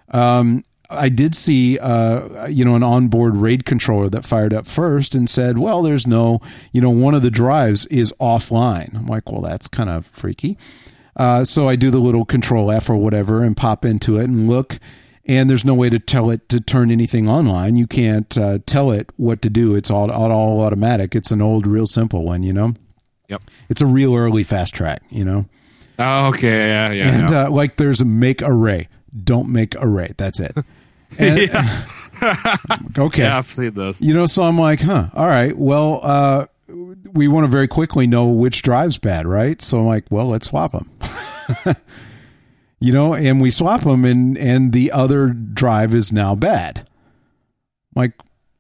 Um, 0.10 0.64
I 0.92 1.10
did 1.10 1.36
see, 1.36 1.78
uh, 1.78 2.48
you 2.48 2.66
know, 2.66 2.76
an 2.76 2.82
onboard 2.82 3.36
RAID 3.38 3.66
controller 3.66 4.10
that 4.10 4.26
fired 4.26 4.54
up 4.54 4.66
first 4.66 5.14
and 5.14 5.30
said, 5.30 5.60
well, 5.60 5.84
there's 5.84 6.08
no, 6.08 6.42
you 6.72 6.82
know, 6.82 6.90
one 6.90 7.14
of 7.14 7.22
the 7.22 7.30
drives 7.30 7.86
is 7.88 8.12
offline. 8.20 8.96
I'm 8.96 9.06
like, 9.06 9.32
well, 9.32 9.42
that's 9.42 9.68
kind 9.68 9.90
of 9.90 10.08
freaky. 10.08 10.58
Uh, 11.16 11.44
so 11.44 11.68
I 11.68 11.76
do 11.76 11.92
the 11.92 12.00
little 12.00 12.26
control 12.26 12.72
F 12.72 12.90
or 12.90 12.96
whatever 12.96 13.44
and 13.44 13.56
pop 13.56 13.86
into 13.86 14.18
it 14.18 14.24
and 14.24 14.50
look, 14.50 14.80
and 15.26 15.48
there's 15.48 15.66
no 15.66 15.76
way 15.76 15.90
to 15.92 16.00
tell 16.00 16.32
it 16.32 16.50
to 16.50 16.60
turn 16.60 16.90
anything 16.90 17.30
online. 17.30 17.76
You 17.76 17.86
can't 17.86 18.36
uh, 18.36 18.60
tell 18.66 18.90
it 18.90 19.12
what 19.18 19.44
to 19.44 19.50
do. 19.50 19.76
It's 19.76 19.92
all, 19.92 20.10
all, 20.10 20.32
all 20.32 20.62
automatic. 20.62 21.16
It's 21.16 21.30
an 21.30 21.42
old, 21.42 21.68
real 21.68 21.86
simple 21.86 22.24
one, 22.24 22.42
you 22.42 22.54
know? 22.54 22.74
Yep. 23.28 23.44
It's 23.70 23.82
a 23.82 23.86
real 23.86 24.16
early 24.16 24.44
FastTrak, 24.44 25.00
you 25.12 25.24
know? 25.24 25.46
Oh, 26.00 26.30
okay. 26.30 26.68
Yeah, 26.68 26.92
yeah. 26.94 27.10
And. 27.10 27.32
Uh, 27.32 27.52
like 27.52 27.76
there's 27.76 28.02
a 28.02 28.06
make 28.06 28.42
array. 28.42 28.88
Don't 29.24 29.50
make 29.50 29.76
array. 29.76 30.14
That's 30.18 30.40
it. 30.40 30.58
And, 31.18 31.40
yeah. 31.40 31.86
okay. 32.98 33.24
Yeah, 33.24 33.38
I've 33.38 33.52
seen 33.52 33.74
those. 33.74 34.02
You 34.02 34.14
know, 34.14 34.26
so 34.26 34.44
I'm 34.44 34.60
like, 34.60 34.80
huh, 34.80 35.08
all 35.14 35.26
right, 35.26 35.58
well, 35.58 36.00
uh, 36.04 36.46
we 37.14 37.28
want 37.28 37.46
to 37.46 37.52
very 37.52 37.68
quickly 37.68 38.08
know 38.08 38.28
which 38.28 38.62
drive's 38.62 38.98
bad, 38.98 39.26
right? 39.26 39.62
So 39.62 39.80
I'm 39.80 39.86
like, 39.86 40.06
well, 40.10 40.28
let's 40.28 40.48
swap 40.48 40.72
them. 40.72 40.90
you 42.80 42.94
know, 42.94 43.14
and 43.14 43.42
we 43.42 43.52
swap 43.52 43.82
them, 43.82 44.06
and 44.06 44.38
and 44.38 44.72
the 44.72 44.92
other 44.92 45.30
drive 45.30 45.94
is 45.96 46.12
now 46.12 46.36
bad. 46.36 46.88
I'm 47.96 48.02
like, 48.04 48.14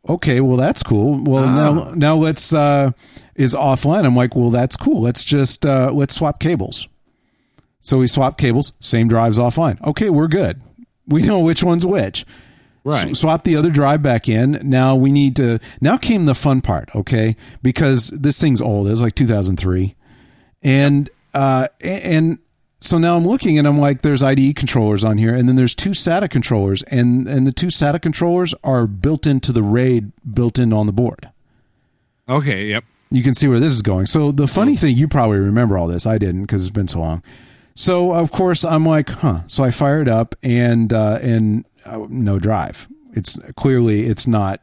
okay, 0.07 0.41
well, 0.41 0.57
that's 0.57 0.83
cool. 0.83 1.23
Well, 1.23 1.45
ah. 1.45 1.55
now 1.55 1.91
now 1.93 2.15
let's 2.15 2.53
uh, 2.53 2.91
is 3.35 3.53
offline. 3.53 4.05
I'm 4.05 4.15
like, 4.15 4.35
well, 4.35 4.49
that's 4.49 4.75
cool. 4.75 5.01
Let's 5.01 5.23
just 5.23 5.65
uh, 5.65 5.91
let's 5.93 6.15
swap 6.15 6.39
cables. 6.39 6.87
So 7.81 7.99
we 7.99 8.07
swap 8.07 8.37
cables, 8.37 8.73
same 8.81 9.07
drive's 9.07 9.37
offline. 9.37 9.81
Okay, 9.85 10.09
we're 10.09 10.27
good. 10.27 10.61
We 11.09 11.21
know 11.23 11.39
which 11.39 11.63
one's 11.63 11.85
which. 11.85 12.25
Right. 12.85 13.15
swap 13.15 13.43
the 13.43 13.55
other 13.55 13.69
drive 13.69 14.01
back 14.01 14.29
in. 14.29 14.59
Now 14.63 14.95
we 14.95 15.11
need 15.11 15.35
to. 15.35 15.59
Now 15.81 15.97
came 15.97 16.25
the 16.25 16.33
fun 16.33 16.61
part, 16.61 16.89
okay? 16.95 17.35
Because 17.61 18.09
this 18.09 18.39
thing's 18.39 18.61
old. 18.61 18.87
It 18.87 18.91
was 18.91 19.01
like 19.01 19.15
2003, 19.15 19.95
and 20.63 21.09
uh, 21.33 21.67
and 21.81 22.39
so 22.81 22.97
now 22.97 23.17
I'm 23.17 23.25
looking 23.25 23.57
and 23.57 23.67
I'm 23.67 23.77
like, 23.77 24.01
there's 24.01 24.23
IDE 24.23 24.55
controllers 24.55 25.03
on 25.03 25.17
here, 25.17 25.35
and 25.35 25.47
then 25.47 25.55
there's 25.55 25.75
two 25.75 25.91
SATA 25.91 26.29
controllers, 26.29 26.81
and 26.83 27.27
and 27.27 27.45
the 27.45 27.51
two 27.51 27.67
SATA 27.67 28.01
controllers 28.01 28.55
are 28.63 28.87
built 28.87 29.27
into 29.27 29.51
the 29.51 29.63
RAID, 29.63 30.11
built 30.33 30.57
in 30.57 30.71
on 30.71 30.85
the 30.85 30.93
board. 30.93 31.29
Okay. 32.27 32.67
Yep. 32.67 32.85
You 33.11 33.23
can 33.23 33.33
see 33.33 33.47
where 33.47 33.59
this 33.59 33.71
is 33.71 33.81
going. 33.81 34.05
So 34.05 34.31
the 34.31 34.47
funny 34.47 34.75
thing, 34.75 34.95
you 34.95 35.07
probably 35.07 35.39
remember 35.39 35.77
all 35.77 35.87
this. 35.87 36.05
I 36.05 36.19
didn't 36.19 36.43
because 36.43 36.61
it's 36.63 36.73
been 36.73 36.87
so 36.87 36.99
long. 36.99 37.23
So 37.79 38.11
of 38.11 38.29
course 38.31 38.65
I'm 38.65 38.85
like, 38.85 39.07
huh. 39.07 39.43
So 39.47 39.63
I 39.63 39.71
fire 39.71 40.01
it 40.01 40.09
up 40.09 40.35
and 40.43 40.91
uh, 40.91 41.19
and 41.21 41.63
uh, 41.85 42.05
no 42.09 42.37
drive. 42.37 42.89
It's 43.13 43.39
clearly 43.55 44.05
it's 44.05 44.27
not, 44.27 44.61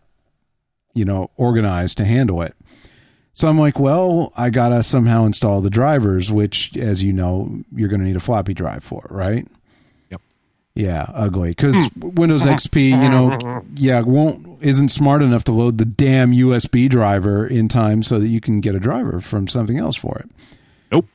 you 0.93 1.07
know, 1.07 1.31
organized 1.39 1.97
to 1.97 2.05
handle 2.05 2.43
it. 2.43 2.55
So 3.33 3.49
I'm 3.49 3.59
like, 3.59 3.81
well, 3.81 4.35
I 4.37 4.51
gotta 4.51 4.83
somehow 4.83 5.25
install 5.25 5.63
the 5.63 5.71
drivers, 5.71 6.31
which, 6.31 6.77
as 6.77 7.03
you 7.03 7.15
know, 7.15 7.65
you're 7.75 7.89
going 7.89 8.01
to 8.01 8.07
need 8.07 8.17
a 8.17 8.21
floppy 8.21 8.53
drive 8.53 8.85
for, 8.85 9.07
right? 9.09 9.49
Yep. 10.11 10.21
Yeah, 10.75 11.07
ugly. 11.15 11.51
Because 11.51 11.89
Windows 11.97 12.45
XP, 12.47 12.91
you 12.91 13.09
know, 13.09 13.63
yeah, 13.77 14.03
won't 14.03 14.63
isn't 14.63 14.91
smart 14.91 15.23
enough 15.23 15.45
to 15.45 15.53
load 15.53 15.79
the 15.79 15.87
damn 15.87 16.33
USB 16.33 16.87
driver 16.91 17.47
in 17.47 17.69
time 17.69 18.03
so 18.03 18.19
that 18.19 18.29
you 18.29 18.43
can 18.43 18.61
get 18.61 18.75
a 18.75 18.79
driver 18.79 19.21
from 19.21 19.49
something 19.49 19.79
else 19.79 19.97
for 19.97 20.19
it. 20.19 20.31
Nope. 20.93 21.07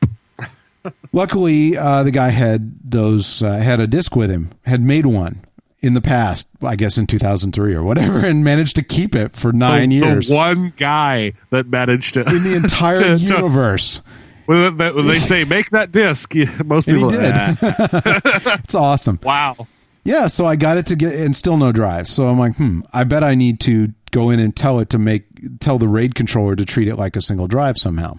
Luckily, 1.12 1.78
uh, 1.78 2.04
the 2.04 2.12
guy 2.12 2.30
had 2.30 2.74
those 2.84 3.44
uh, 3.44 3.58
had 3.58 3.80
a 3.80 3.88
disc 3.88 4.16
with 4.16 4.30
him, 4.30 4.52
had 4.66 4.82
made 4.82 5.06
one 5.06 5.44
in 5.80 5.94
the 5.94 6.02
past, 6.02 6.48
I 6.62 6.76
guess 6.76 6.98
in 6.98 7.08
2003 7.08 7.74
or 7.74 7.84
whatever, 7.84 8.20
and 8.26 8.44
managed 8.44 8.76
to 8.78 8.84
keep 8.84 9.16
it 9.16 9.34
for 9.34 9.52
nine 9.52 9.90
the, 9.90 9.96
years. 9.98 10.30
The 10.30 10.36
one 10.36 10.74
guy 10.76 11.34
that 11.50 11.68
managed 11.68 12.16
to 12.16 12.22
in 12.22 12.44
the 12.44 12.56
entire 12.56 12.96
to, 13.18 13.18
universe. 13.18 14.00
To, 14.00 14.04
when 14.46 15.08
they 15.08 15.20
say 15.20 15.44
make 15.50 15.70
that 15.70 15.92
disc, 15.92 16.34
most 16.66 16.88
people 16.88 17.10
did. 17.10 17.34
it's 17.62 18.76
awesome. 18.76 19.20
Wow. 19.24 19.68
Yeah, 20.04 20.28
so 20.28 20.46
I 20.46 20.56
got 20.56 20.78
it 20.78 20.88
to 20.88 20.96
get 20.96 21.14
and 21.14 21.36
still 21.36 21.58
no 21.58 21.72
drive. 21.72 22.08
So 22.08 22.28
I'm 22.28 22.40
like, 22.40 22.56
hmm, 22.56 22.82
I 22.92 23.04
bet 23.04 23.24
I 23.24 23.36
need 23.36 23.60
to 23.62 23.90
go 24.10 24.30
in 24.30 24.40
and 24.40 24.56
tell 24.56 24.80
it 24.80 24.90
to 24.90 25.00
make 25.00 25.26
tell 25.60 25.78
the 25.78 25.88
RAID 25.88 26.16
controller 26.16 26.56
to 26.56 26.66
treat 26.66 26.88
it 26.88 26.96
like 26.96 27.16
a 27.16 27.22
single 27.22 27.48
drive 27.48 27.78
somehow. 27.78 28.16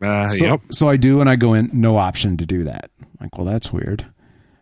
Uh, 0.00 0.26
so, 0.28 0.46
yep. 0.46 0.60
so 0.70 0.88
I 0.88 0.96
do, 0.96 1.20
and 1.20 1.28
I 1.28 1.36
go 1.36 1.54
in, 1.54 1.70
no 1.72 1.96
option 1.96 2.36
to 2.36 2.46
do 2.46 2.64
that. 2.64 2.90
I'm 3.00 3.08
like, 3.20 3.36
well, 3.36 3.46
that's 3.46 3.72
weird. 3.72 4.06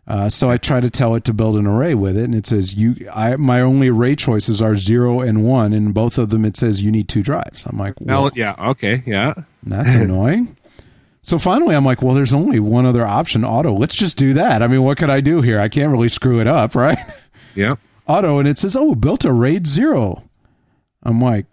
Uh, 0.08 0.28
so 0.28 0.48
I 0.48 0.56
try 0.56 0.80
to 0.80 0.88
tell 0.88 1.16
it 1.16 1.24
to 1.24 1.34
build 1.34 1.56
an 1.56 1.66
array 1.66 1.94
with 1.94 2.16
it, 2.16 2.24
and 2.24 2.34
it 2.34 2.46
says 2.46 2.74
you. 2.74 2.94
I 3.12 3.36
my 3.36 3.60
only 3.60 3.88
array 3.88 4.14
choices 4.14 4.62
are 4.62 4.76
zero 4.76 5.20
and 5.20 5.44
one, 5.44 5.72
and 5.72 5.92
both 5.92 6.16
of 6.16 6.30
them 6.30 6.44
it 6.44 6.56
says 6.56 6.80
you 6.80 6.92
need 6.92 7.08
two 7.08 7.24
drives. 7.24 7.66
I'm 7.66 7.76
like, 7.76 7.94
well, 8.00 8.30
yeah, 8.34 8.54
okay, 8.70 9.02
yeah, 9.04 9.34
that's 9.64 9.94
annoying. 9.96 10.56
So 11.22 11.38
finally, 11.38 11.74
I'm 11.74 11.84
like, 11.84 12.02
well, 12.02 12.14
there's 12.14 12.32
only 12.32 12.60
one 12.60 12.86
other 12.86 13.04
option, 13.04 13.44
auto. 13.44 13.74
Let's 13.74 13.96
just 13.96 14.16
do 14.16 14.32
that. 14.34 14.62
I 14.62 14.68
mean, 14.68 14.84
what 14.84 14.96
could 14.96 15.10
I 15.10 15.20
do 15.20 15.40
here? 15.40 15.58
I 15.58 15.68
can't 15.68 15.90
really 15.90 16.08
screw 16.08 16.40
it 16.40 16.46
up, 16.46 16.74
right? 16.76 16.98
Yeah. 17.56 17.74
Auto, 18.06 18.38
and 18.38 18.46
it 18.46 18.58
says, 18.58 18.76
oh, 18.76 18.94
built 18.94 19.24
a 19.24 19.32
RAID 19.32 19.66
zero. 19.66 20.22
I'm 21.02 21.20
like, 21.20 21.46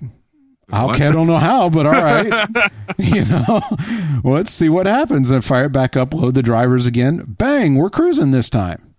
Okay, 0.72 1.08
I 1.08 1.12
don't 1.12 1.28
know 1.28 1.38
how, 1.38 1.70
but 1.70 1.86
all 1.86 1.92
right. 1.92 2.48
you 2.98 3.26
know, 3.26 3.62
let's 4.24 4.52
see 4.52 4.70
what 4.70 4.86
happens. 4.86 5.30
And 5.30 5.44
fire 5.44 5.66
it 5.66 5.72
back 5.72 5.98
up, 5.98 6.14
load 6.14 6.36
the 6.36 6.42
drivers 6.42 6.86
again. 6.86 7.24
Bang, 7.28 7.76
we're 7.76 7.90
cruising 7.90 8.32
this 8.32 8.50
time. 8.50 8.96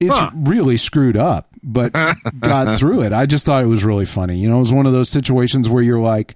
It's 0.00 0.16
huh. 0.16 0.30
really 0.34 0.76
screwed 0.76 1.16
up, 1.16 1.48
but 1.62 1.92
got 2.40 2.78
through 2.78 3.02
it. 3.02 3.12
I 3.12 3.26
just 3.26 3.46
thought 3.46 3.62
it 3.62 3.68
was 3.68 3.84
really 3.84 4.04
funny. 4.04 4.36
You 4.36 4.48
know, 4.48 4.56
it 4.56 4.60
was 4.60 4.72
one 4.72 4.86
of 4.86 4.92
those 4.92 5.08
situations 5.08 5.68
where 5.68 5.82
you're 5.82 6.00
like, 6.00 6.34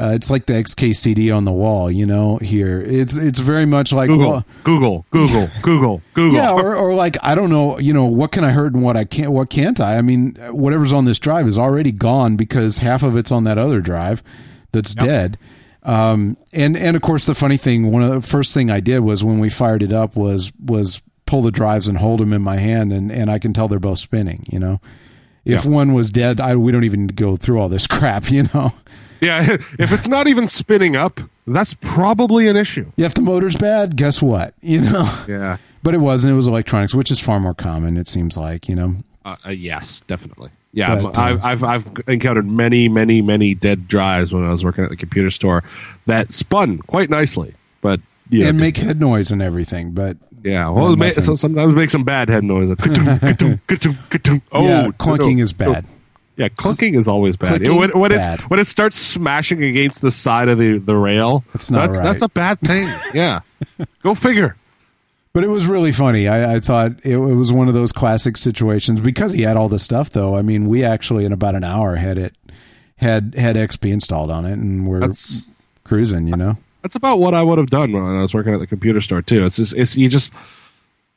uh, 0.00 0.12
it's 0.14 0.30
like 0.30 0.46
the 0.46 0.52
XKCD 0.52 1.34
on 1.36 1.44
the 1.44 1.52
wall, 1.52 1.90
you 1.90 2.06
know. 2.06 2.36
Here, 2.36 2.80
it's 2.80 3.16
it's 3.16 3.40
very 3.40 3.66
much 3.66 3.92
like 3.92 4.08
Google, 4.08 4.30
well, 4.30 4.46
Google, 4.62 5.06
Google, 5.10 5.50
Google, 5.62 6.02
Google. 6.14 6.36
Yeah, 6.36 6.52
or, 6.52 6.76
or 6.76 6.94
like 6.94 7.16
I 7.22 7.34
don't 7.34 7.50
know, 7.50 7.78
you 7.80 7.92
know, 7.92 8.04
what 8.04 8.30
can 8.30 8.44
I 8.44 8.50
hurt 8.50 8.74
and 8.74 8.84
what 8.84 8.96
I 8.96 9.04
can't, 9.04 9.32
what 9.32 9.50
can't 9.50 9.80
I? 9.80 9.98
I 9.98 10.02
mean, 10.02 10.36
whatever's 10.50 10.92
on 10.92 11.04
this 11.04 11.18
drive 11.18 11.48
is 11.48 11.58
already 11.58 11.90
gone 11.90 12.36
because 12.36 12.78
half 12.78 13.02
of 13.02 13.16
it's 13.16 13.32
on 13.32 13.42
that 13.44 13.58
other 13.58 13.80
drive 13.80 14.22
that's 14.70 14.94
yep. 14.94 15.04
dead. 15.04 15.38
Um, 15.82 16.36
and 16.52 16.76
and 16.76 16.94
of 16.94 17.02
course, 17.02 17.26
the 17.26 17.34
funny 17.34 17.56
thing, 17.56 17.90
one 17.90 18.04
of 18.04 18.10
the 18.10 18.26
first 18.26 18.54
thing 18.54 18.70
I 18.70 18.78
did 18.78 19.00
was 19.00 19.24
when 19.24 19.40
we 19.40 19.48
fired 19.48 19.82
it 19.82 19.92
up 19.92 20.16
was 20.16 20.52
was 20.64 21.02
pull 21.26 21.42
the 21.42 21.50
drives 21.50 21.88
and 21.88 21.98
hold 21.98 22.20
them 22.20 22.32
in 22.32 22.42
my 22.42 22.58
hand, 22.58 22.92
and 22.92 23.10
and 23.10 23.30
I 23.30 23.40
can 23.40 23.52
tell 23.52 23.66
they're 23.66 23.80
both 23.80 23.98
spinning. 23.98 24.46
You 24.48 24.60
know, 24.60 24.80
if 25.44 25.64
yeah. 25.64 25.70
one 25.72 25.92
was 25.92 26.10
dead, 26.10 26.40
I 26.40 26.54
we 26.54 26.70
don't 26.70 26.84
even 26.84 27.08
go 27.08 27.36
through 27.36 27.60
all 27.60 27.68
this 27.68 27.86
crap. 27.88 28.30
You 28.30 28.48
know. 28.54 28.72
Yeah, 29.20 29.42
if 29.78 29.92
it's 29.92 30.08
not 30.08 30.28
even 30.28 30.46
spinning 30.46 30.96
up, 30.96 31.20
that's 31.46 31.74
probably 31.74 32.48
an 32.48 32.56
issue. 32.56 32.92
Yeah, 32.96 33.06
if 33.06 33.14
the 33.14 33.22
motor's 33.22 33.56
bad, 33.56 33.96
guess 33.96 34.22
what? 34.22 34.54
You 34.62 34.82
know. 34.82 35.24
Yeah. 35.26 35.56
But 35.82 35.94
it 35.94 35.98
wasn't. 35.98 36.32
It 36.32 36.36
was 36.36 36.46
electronics, 36.46 36.94
which 36.94 37.10
is 37.10 37.20
far 37.20 37.40
more 37.40 37.54
common. 37.54 37.96
It 37.96 38.08
seems 38.08 38.36
like 38.36 38.68
you 38.68 38.74
know. 38.74 38.96
Uh, 39.24 39.36
uh, 39.46 39.50
yes, 39.50 40.02
definitely. 40.06 40.50
Yeah, 40.72 41.00
but, 41.00 41.16
uh, 41.16 41.22
I've, 41.22 41.44
I've 41.44 41.64
I've 41.64 41.92
encountered 42.08 42.46
many 42.46 42.88
many 42.88 43.22
many 43.22 43.54
dead 43.54 43.88
drives 43.88 44.32
when 44.32 44.44
I 44.44 44.50
was 44.50 44.64
working 44.64 44.84
at 44.84 44.90
the 44.90 44.96
computer 44.96 45.30
store 45.30 45.64
that 46.06 46.34
spun 46.34 46.78
quite 46.78 47.08
nicely, 47.08 47.54
but 47.80 48.00
yeah, 48.28 48.48
and 48.48 48.60
make 48.60 48.76
head 48.76 49.00
noise 49.00 49.32
and 49.32 49.40
everything. 49.40 49.92
But 49.92 50.18
yeah, 50.42 50.68
well, 50.68 50.96
so 51.12 51.34
sometimes 51.34 51.74
make 51.74 51.90
some 51.90 52.04
bad 52.04 52.28
head 52.28 52.44
noise. 52.44 52.68
Like, 52.68 52.80
oh, 52.80 52.92
yeah, 54.64 54.86
clunking 54.98 55.40
is 55.40 55.52
bad. 55.52 55.86
Yeah, 56.38 56.48
clunking 56.48 56.96
is 56.96 57.08
always 57.08 57.36
bad. 57.36 57.66
When 57.66 57.90
when 57.98 58.10
bad. 58.12 58.38
it 58.38 58.48
when 58.48 58.60
it 58.60 58.68
starts 58.68 58.94
smashing 58.94 59.62
against 59.62 60.02
the 60.02 60.12
side 60.12 60.48
of 60.48 60.56
the, 60.56 60.78
the 60.78 60.96
rail, 60.96 61.44
That's 61.52 61.68
not 61.68 61.88
that's, 61.88 61.98
right. 61.98 62.04
that's 62.04 62.22
a 62.22 62.28
bad 62.28 62.60
thing. 62.60 62.88
yeah, 63.12 63.40
go 64.04 64.14
figure. 64.14 64.56
But 65.32 65.42
it 65.42 65.48
was 65.48 65.66
really 65.66 65.90
funny. 65.90 66.28
I, 66.28 66.54
I 66.54 66.60
thought 66.60 66.92
it, 67.04 67.16
it 67.16 67.16
was 67.16 67.52
one 67.52 67.66
of 67.66 67.74
those 67.74 67.90
classic 67.90 68.36
situations 68.36 69.00
because 69.00 69.32
he 69.32 69.42
had 69.42 69.56
all 69.56 69.68
the 69.68 69.80
stuff. 69.80 70.10
Though 70.10 70.36
I 70.36 70.42
mean, 70.42 70.68
we 70.68 70.84
actually 70.84 71.24
in 71.24 71.32
about 71.32 71.56
an 71.56 71.64
hour 71.64 71.96
had 71.96 72.18
it 72.18 72.36
had 72.98 73.34
had 73.34 73.56
XP 73.56 73.90
installed 73.90 74.30
on 74.30 74.46
it, 74.46 74.52
and 74.52 74.86
we're 74.86 75.00
That's 75.00 75.48
cruising. 75.82 76.28
You 76.28 76.36
know, 76.36 76.56
that's 76.82 76.94
about 76.94 77.18
what 77.18 77.34
I 77.34 77.42
would 77.42 77.58
have 77.58 77.66
done 77.66 77.92
when 77.92 78.04
I 78.04 78.22
was 78.22 78.32
working 78.32 78.54
at 78.54 78.60
the 78.60 78.66
computer 78.68 79.00
store 79.00 79.22
too. 79.22 79.44
It's 79.44 79.56
just 79.56 79.74
it's 79.74 79.96
you 79.96 80.08
just 80.08 80.32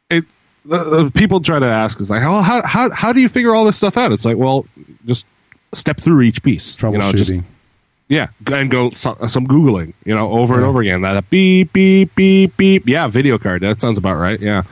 it. 0.09 0.26
The, 0.66 0.78
the 0.78 1.12
people 1.12 1.41
try 1.41 1.59
to 1.59 1.66
ask 1.66 1.99
is 2.01 2.12
like, 2.12 2.22
how, 2.22 2.41
how 2.41 2.66
how 2.66 2.91
how 2.91 3.14
do 3.14 3.20
you 3.20 3.30
figure 3.30 3.55
all 3.55 3.66
this 3.66 3.78
stuff 3.78 3.97
out? 3.97 4.12
It's 4.12 4.26
like, 4.26 4.38
well, 4.38 4.66
just 5.05 5.26
step 5.74 5.99
through 5.99 6.22
each 6.22 6.43
piece. 6.43 6.82
You 6.82 6.91
know, 6.91 6.99
troubleshooting. 6.99 7.14
just 7.18 7.43
Yeah, 8.07 8.28
and 8.51 8.70
go 8.70 8.89
some, 8.91 9.18
some 9.28 9.47
googling, 9.47 9.93
you 10.05 10.14
know, 10.14 10.32
over 10.32 10.55
and 10.55 10.64
over 10.64 10.82
again. 10.82 11.01
That 11.01 11.30
beep 11.30 11.74
beep 11.74 12.14
beep 12.14 12.57
beep. 12.57 12.88
Yeah, 12.88 13.07
video 13.07 13.38
card. 13.38 13.62
That 13.62 13.82
sounds 13.82 13.97
about 13.97 14.16
right. 14.16 14.39
Yeah, 14.39 14.64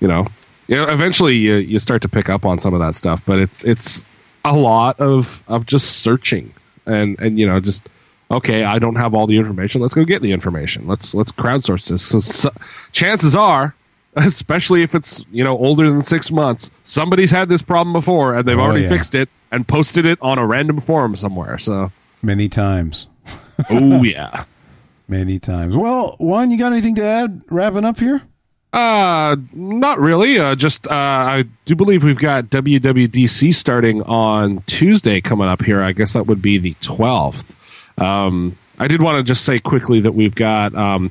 you 0.00 0.08
know, 0.08 0.26
you 0.66 0.76
know. 0.76 0.88
Eventually, 0.88 1.36
you 1.36 1.56
you 1.56 1.78
start 1.78 2.02
to 2.02 2.08
pick 2.08 2.28
up 2.28 2.46
on 2.46 2.58
some 2.58 2.72
of 2.72 2.80
that 2.80 2.94
stuff, 2.94 3.22
but 3.26 3.38
it's 3.38 3.64
it's 3.64 4.08
a 4.44 4.54
lot 4.54 4.98
of 4.98 5.42
of 5.46 5.66
just 5.66 5.98
searching 5.98 6.54
and 6.86 7.20
and 7.20 7.38
you 7.38 7.46
know 7.46 7.60
just 7.60 7.88
okay. 8.30 8.64
I 8.64 8.78
don't 8.78 8.96
have 8.96 9.14
all 9.14 9.26
the 9.26 9.36
information. 9.36 9.82
Let's 9.82 9.94
go 9.94 10.04
get 10.04 10.22
the 10.22 10.32
information. 10.32 10.86
Let's 10.86 11.14
let's 11.14 11.32
crowdsource 11.32 11.88
this. 11.88 12.02
So, 12.02 12.18
so, 12.20 12.50
chances 12.92 13.36
are. 13.36 13.74
Especially 14.16 14.82
if 14.82 14.94
it's 14.94 15.24
you 15.30 15.44
know 15.44 15.56
older 15.56 15.88
than 15.90 16.02
six 16.02 16.30
months, 16.30 16.70
somebody's 16.82 17.30
had 17.30 17.48
this 17.48 17.62
problem 17.62 17.92
before 17.92 18.34
and 18.34 18.46
they've 18.46 18.58
Oh, 18.58 18.62
already 18.62 18.82
yeah. 18.84 18.88
fixed 18.88 19.14
it 19.14 19.28
and 19.52 19.66
posted 19.68 20.06
it 20.06 20.18
on 20.20 20.38
a 20.38 20.46
random 20.46 20.80
forum 20.80 21.14
somewhere. 21.16 21.58
So 21.58 21.92
many 22.22 22.48
times, 22.48 23.06
Oh 23.70 24.02
yeah. 24.02 24.44
many 25.06 25.38
times. 25.38 25.76
Well, 25.76 26.16
Juan, 26.18 26.50
you 26.50 26.58
got 26.58 26.72
anything 26.72 26.94
to 26.96 27.04
add? 27.04 27.42
Wrapping 27.48 27.84
up 27.84 27.98
here. 27.98 28.22
Uh, 28.72 29.36
not 29.54 29.98
really. 29.98 30.38
Uh, 30.38 30.54
just 30.54 30.86
uh, 30.88 30.90
I 30.92 31.44
do 31.64 31.74
believe 31.74 32.04
we've 32.04 32.18
got 32.18 32.44
WWDC 32.46 33.54
starting 33.54 34.02
on 34.02 34.62
Tuesday 34.66 35.20
coming 35.22 35.48
up 35.48 35.62
here. 35.64 35.80
I 35.80 35.92
guess 35.92 36.12
that 36.12 36.26
would 36.26 36.42
be 36.42 36.58
the 36.58 36.74
twelfth. 36.82 37.54
Um, 38.00 38.58
I 38.78 38.86
did 38.86 39.00
want 39.00 39.16
to 39.18 39.22
just 39.22 39.44
say 39.46 39.58
quickly 39.58 40.00
that 40.00 40.12
we've 40.12 40.34
got 40.34 40.74
um, 40.74 41.10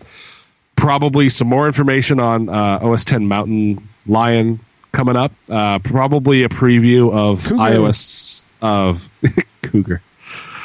probably 0.78 1.28
some 1.30 1.48
more 1.50 1.68
information 1.68 2.20
on 2.22 2.48
uh, 2.48 2.80
OS 2.82 3.04
10 3.04 3.28
Mountain 3.28 3.88
Lion 4.06 4.62
coming 4.94 5.18
up. 5.18 5.34
Uh, 5.50 5.80
probably 5.80 6.44
a 6.44 6.50
preview 6.50 7.12
of 7.12 7.44
Cougar. 7.44 7.62
iOS 7.62 8.46
of 8.62 9.10
Cougar. 9.64 10.02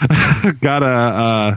got 0.60 0.82
a, 0.82 0.86
uh 0.86 1.56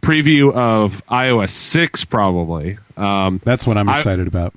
preview 0.00 0.52
of 0.54 1.04
iOS 1.06 1.48
6 1.50 2.04
probably. 2.04 2.78
Um, 2.96 3.40
That's 3.44 3.66
what 3.66 3.76
I'm 3.76 3.88
I- 3.88 3.96
excited 3.96 4.28
about. 4.28 4.54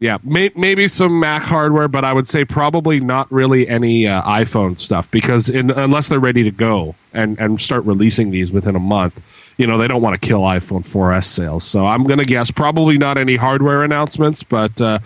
yeah, 0.00 0.18
may, 0.22 0.50
maybe 0.54 0.86
some 0.86 1.18
Mac 1.18 1.42
hardware, 1.42 1.88
but 1.88 2.04
I 2.04 2.12
would 2.12 2.28
say 2.28 2.44
probably 2.44 3.00
not 3.00 3.30
really 3.32 3.66
any 3.68 4.06
uh, 4.06 4.22
iPhone 4.22 4.78
stuff 4.78 5.10
because 5.10 5.48
in, 5.48 5.70
unless 5.70 6.08
they're 6.08 6.20
ready 6.20 6.42
to 6.42 6.50
go 6.50 6.94
and, 7.14 7.38
and 7.40 7.58
start 7.60 7.84
releasing 7.86 8.32
these 8.32 8.52
within 8.52 8.76
a 8.76 8.80
month, 8.80 9.41
you 9.56 9.66
know, 9.66 9.78
they 9.78 9.88
don't 9.88 10.02
want 10.02 10.20
to 10.20 10.26
kill 10.26 10.40
iPhone 10.40 10.82
4S 10.82 11.24
sales. 11.24 11.64
So 11.64 11.86
I'm 11.86 12.04
going 12.04 12.18
to 12.18 12.24
guess 12.24 12.50
probably 12.50 12.98
not 12.98 13.18
any 13.18 13.36
hardware 13.36 13.82
announcements, 13.82 14.42
but 14.42 14.80
uh, 14.80 14.98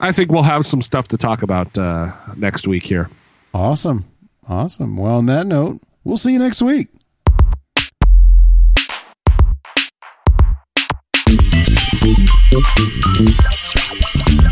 I 0.00 0.12
think 0.12 0.32
we'll 0.32 0.42
have 0.42 0.66
some 0.66 0.82
stuff 0.82 1.08
to 1.08 1.16
talk 1.16 1.42
about 1.42 1.76
uh, 1.76 2.12
next 2.36 2.66
week 2.66 2.84
here. 2.84 3.10
Awesome, 3.54 4.04
awesome. 4.48 4.96
Well, 4.96 5.16
on 5.16 5.26
that 5.26 5.46
note, 5.46 5.80
we'll 6.04 6.16
see 6.16 6.32
you 6.32 6.38
next 6.38 6.62
week. 6.62 6.88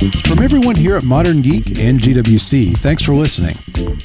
From 0.01 0.43
everyone 0.43 0.77
here 0.77 0.97
at 0.97 1.05
Modern 1.05 1.43
Geek 1.43 1.79
and 1.79 2.01
GWC, 2.01 2.79
thanks 2.79 3.03
for 3.03 3.13
listening. 3.13 3.55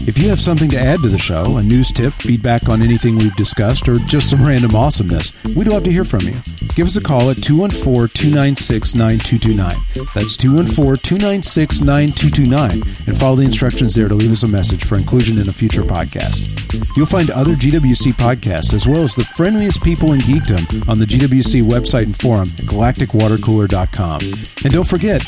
If 0.06 0.18
you 0.18 0.28
have 0.28 0.42
something 0.42 0.70
to 0.72 0.78
add 0.78 1.02
to 1.04 1.08
the 1.08 1.18
show, 1.18 1.56
a 1.56 1.64
news 1.64 1.94
tip, 1.94 2.12
feedback 2.12 2.68
on 2.68 2.82
anything 2.82 3.16
we've 3.16 3.36
discussed, 3.38 3.88
or 3.88 3.98
just 4.00 4.30
some 4.30 4.46
random 4.46 4.76
awesomeness, 4.76 5.32
we'd 5.56 5.68
love 5.68 5.86
to 5.86 5.92
hear 5.92 6.04
from 6.04 6.22
you. 6.22 6.36
Give 6.76 6.86
us 6.86 6.98
a 6.98 7.02
call 7.02 7.30
at 7.30 7.42
214 7.42 8.10
296 8.10 8.94
9229. 8.94 10.06
That's 10.14 10.36
214 10.36 10.98
296 10.98 11.80
9229, 11.80 13.08
and 13.08 13.18
follow 13.18 13.38
the 13.38 13.44
instructions 13.44 13.96
there 13.96 14.10
to 14.10 14.16
leave 14.16 14.34
us 14.34 14.44
a 14.44 14.48
message 14.50 14.84
for 14.84 14.98
inclusion 14.98 15.40
in 15.40 15.48
a 15.48 15.54
future 15.54 15.84
podcast. 15.84 16.52
You'll 16.98 17.06
find 17.06 17.30
other 17.30 17.54
GWC 17.56 18.14
podcasts 18.14 18.74
as 18.74 18.86
well 18.86 19.04
as 19.04 19.16
the 19.16 19.24
friendliest 19.24 19.82
people 19.82 20.12
in 20.12 20.20
geekdom 20.22 20.90
on 20.90 21.00
the 21.00 21.06
GWC 21.06 21.64
website 21.64 22.04
and 22.04 22.20
forum 22.20 22.50
at 22.58 22.66
galacticwatercooler.com. 22.66 24.20
And 24.66 24.74
don't 24.74 24.88
forget, 24.88 25.22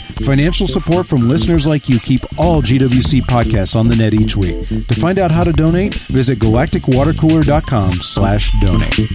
Financial 0.58 0.82
support 0.82 1.06
from 1.06 1.30
listeners 1.30 1.68
like 1.68 1.88
you 1.88 2.00
keep 2.00 2.22
all 2.40 2.64
GWC 2.64 3.22
podcasts 3.22 3.76
on 3.76 3.90
the 3.90 3.96
net 3.96 4.16
each 4.16 4.36
week. 4.36 4.68
To 4.68 4.96
find 4.96 5.20
out 5.20 5.30
how 5.30 5.44
to 5.44 5.54
donate, 5.54 5.94
visit 5.94 6.40
galacticwatercooler.com 6.40 8.02
slash 8.02 8.52
donate. 8.62 9.08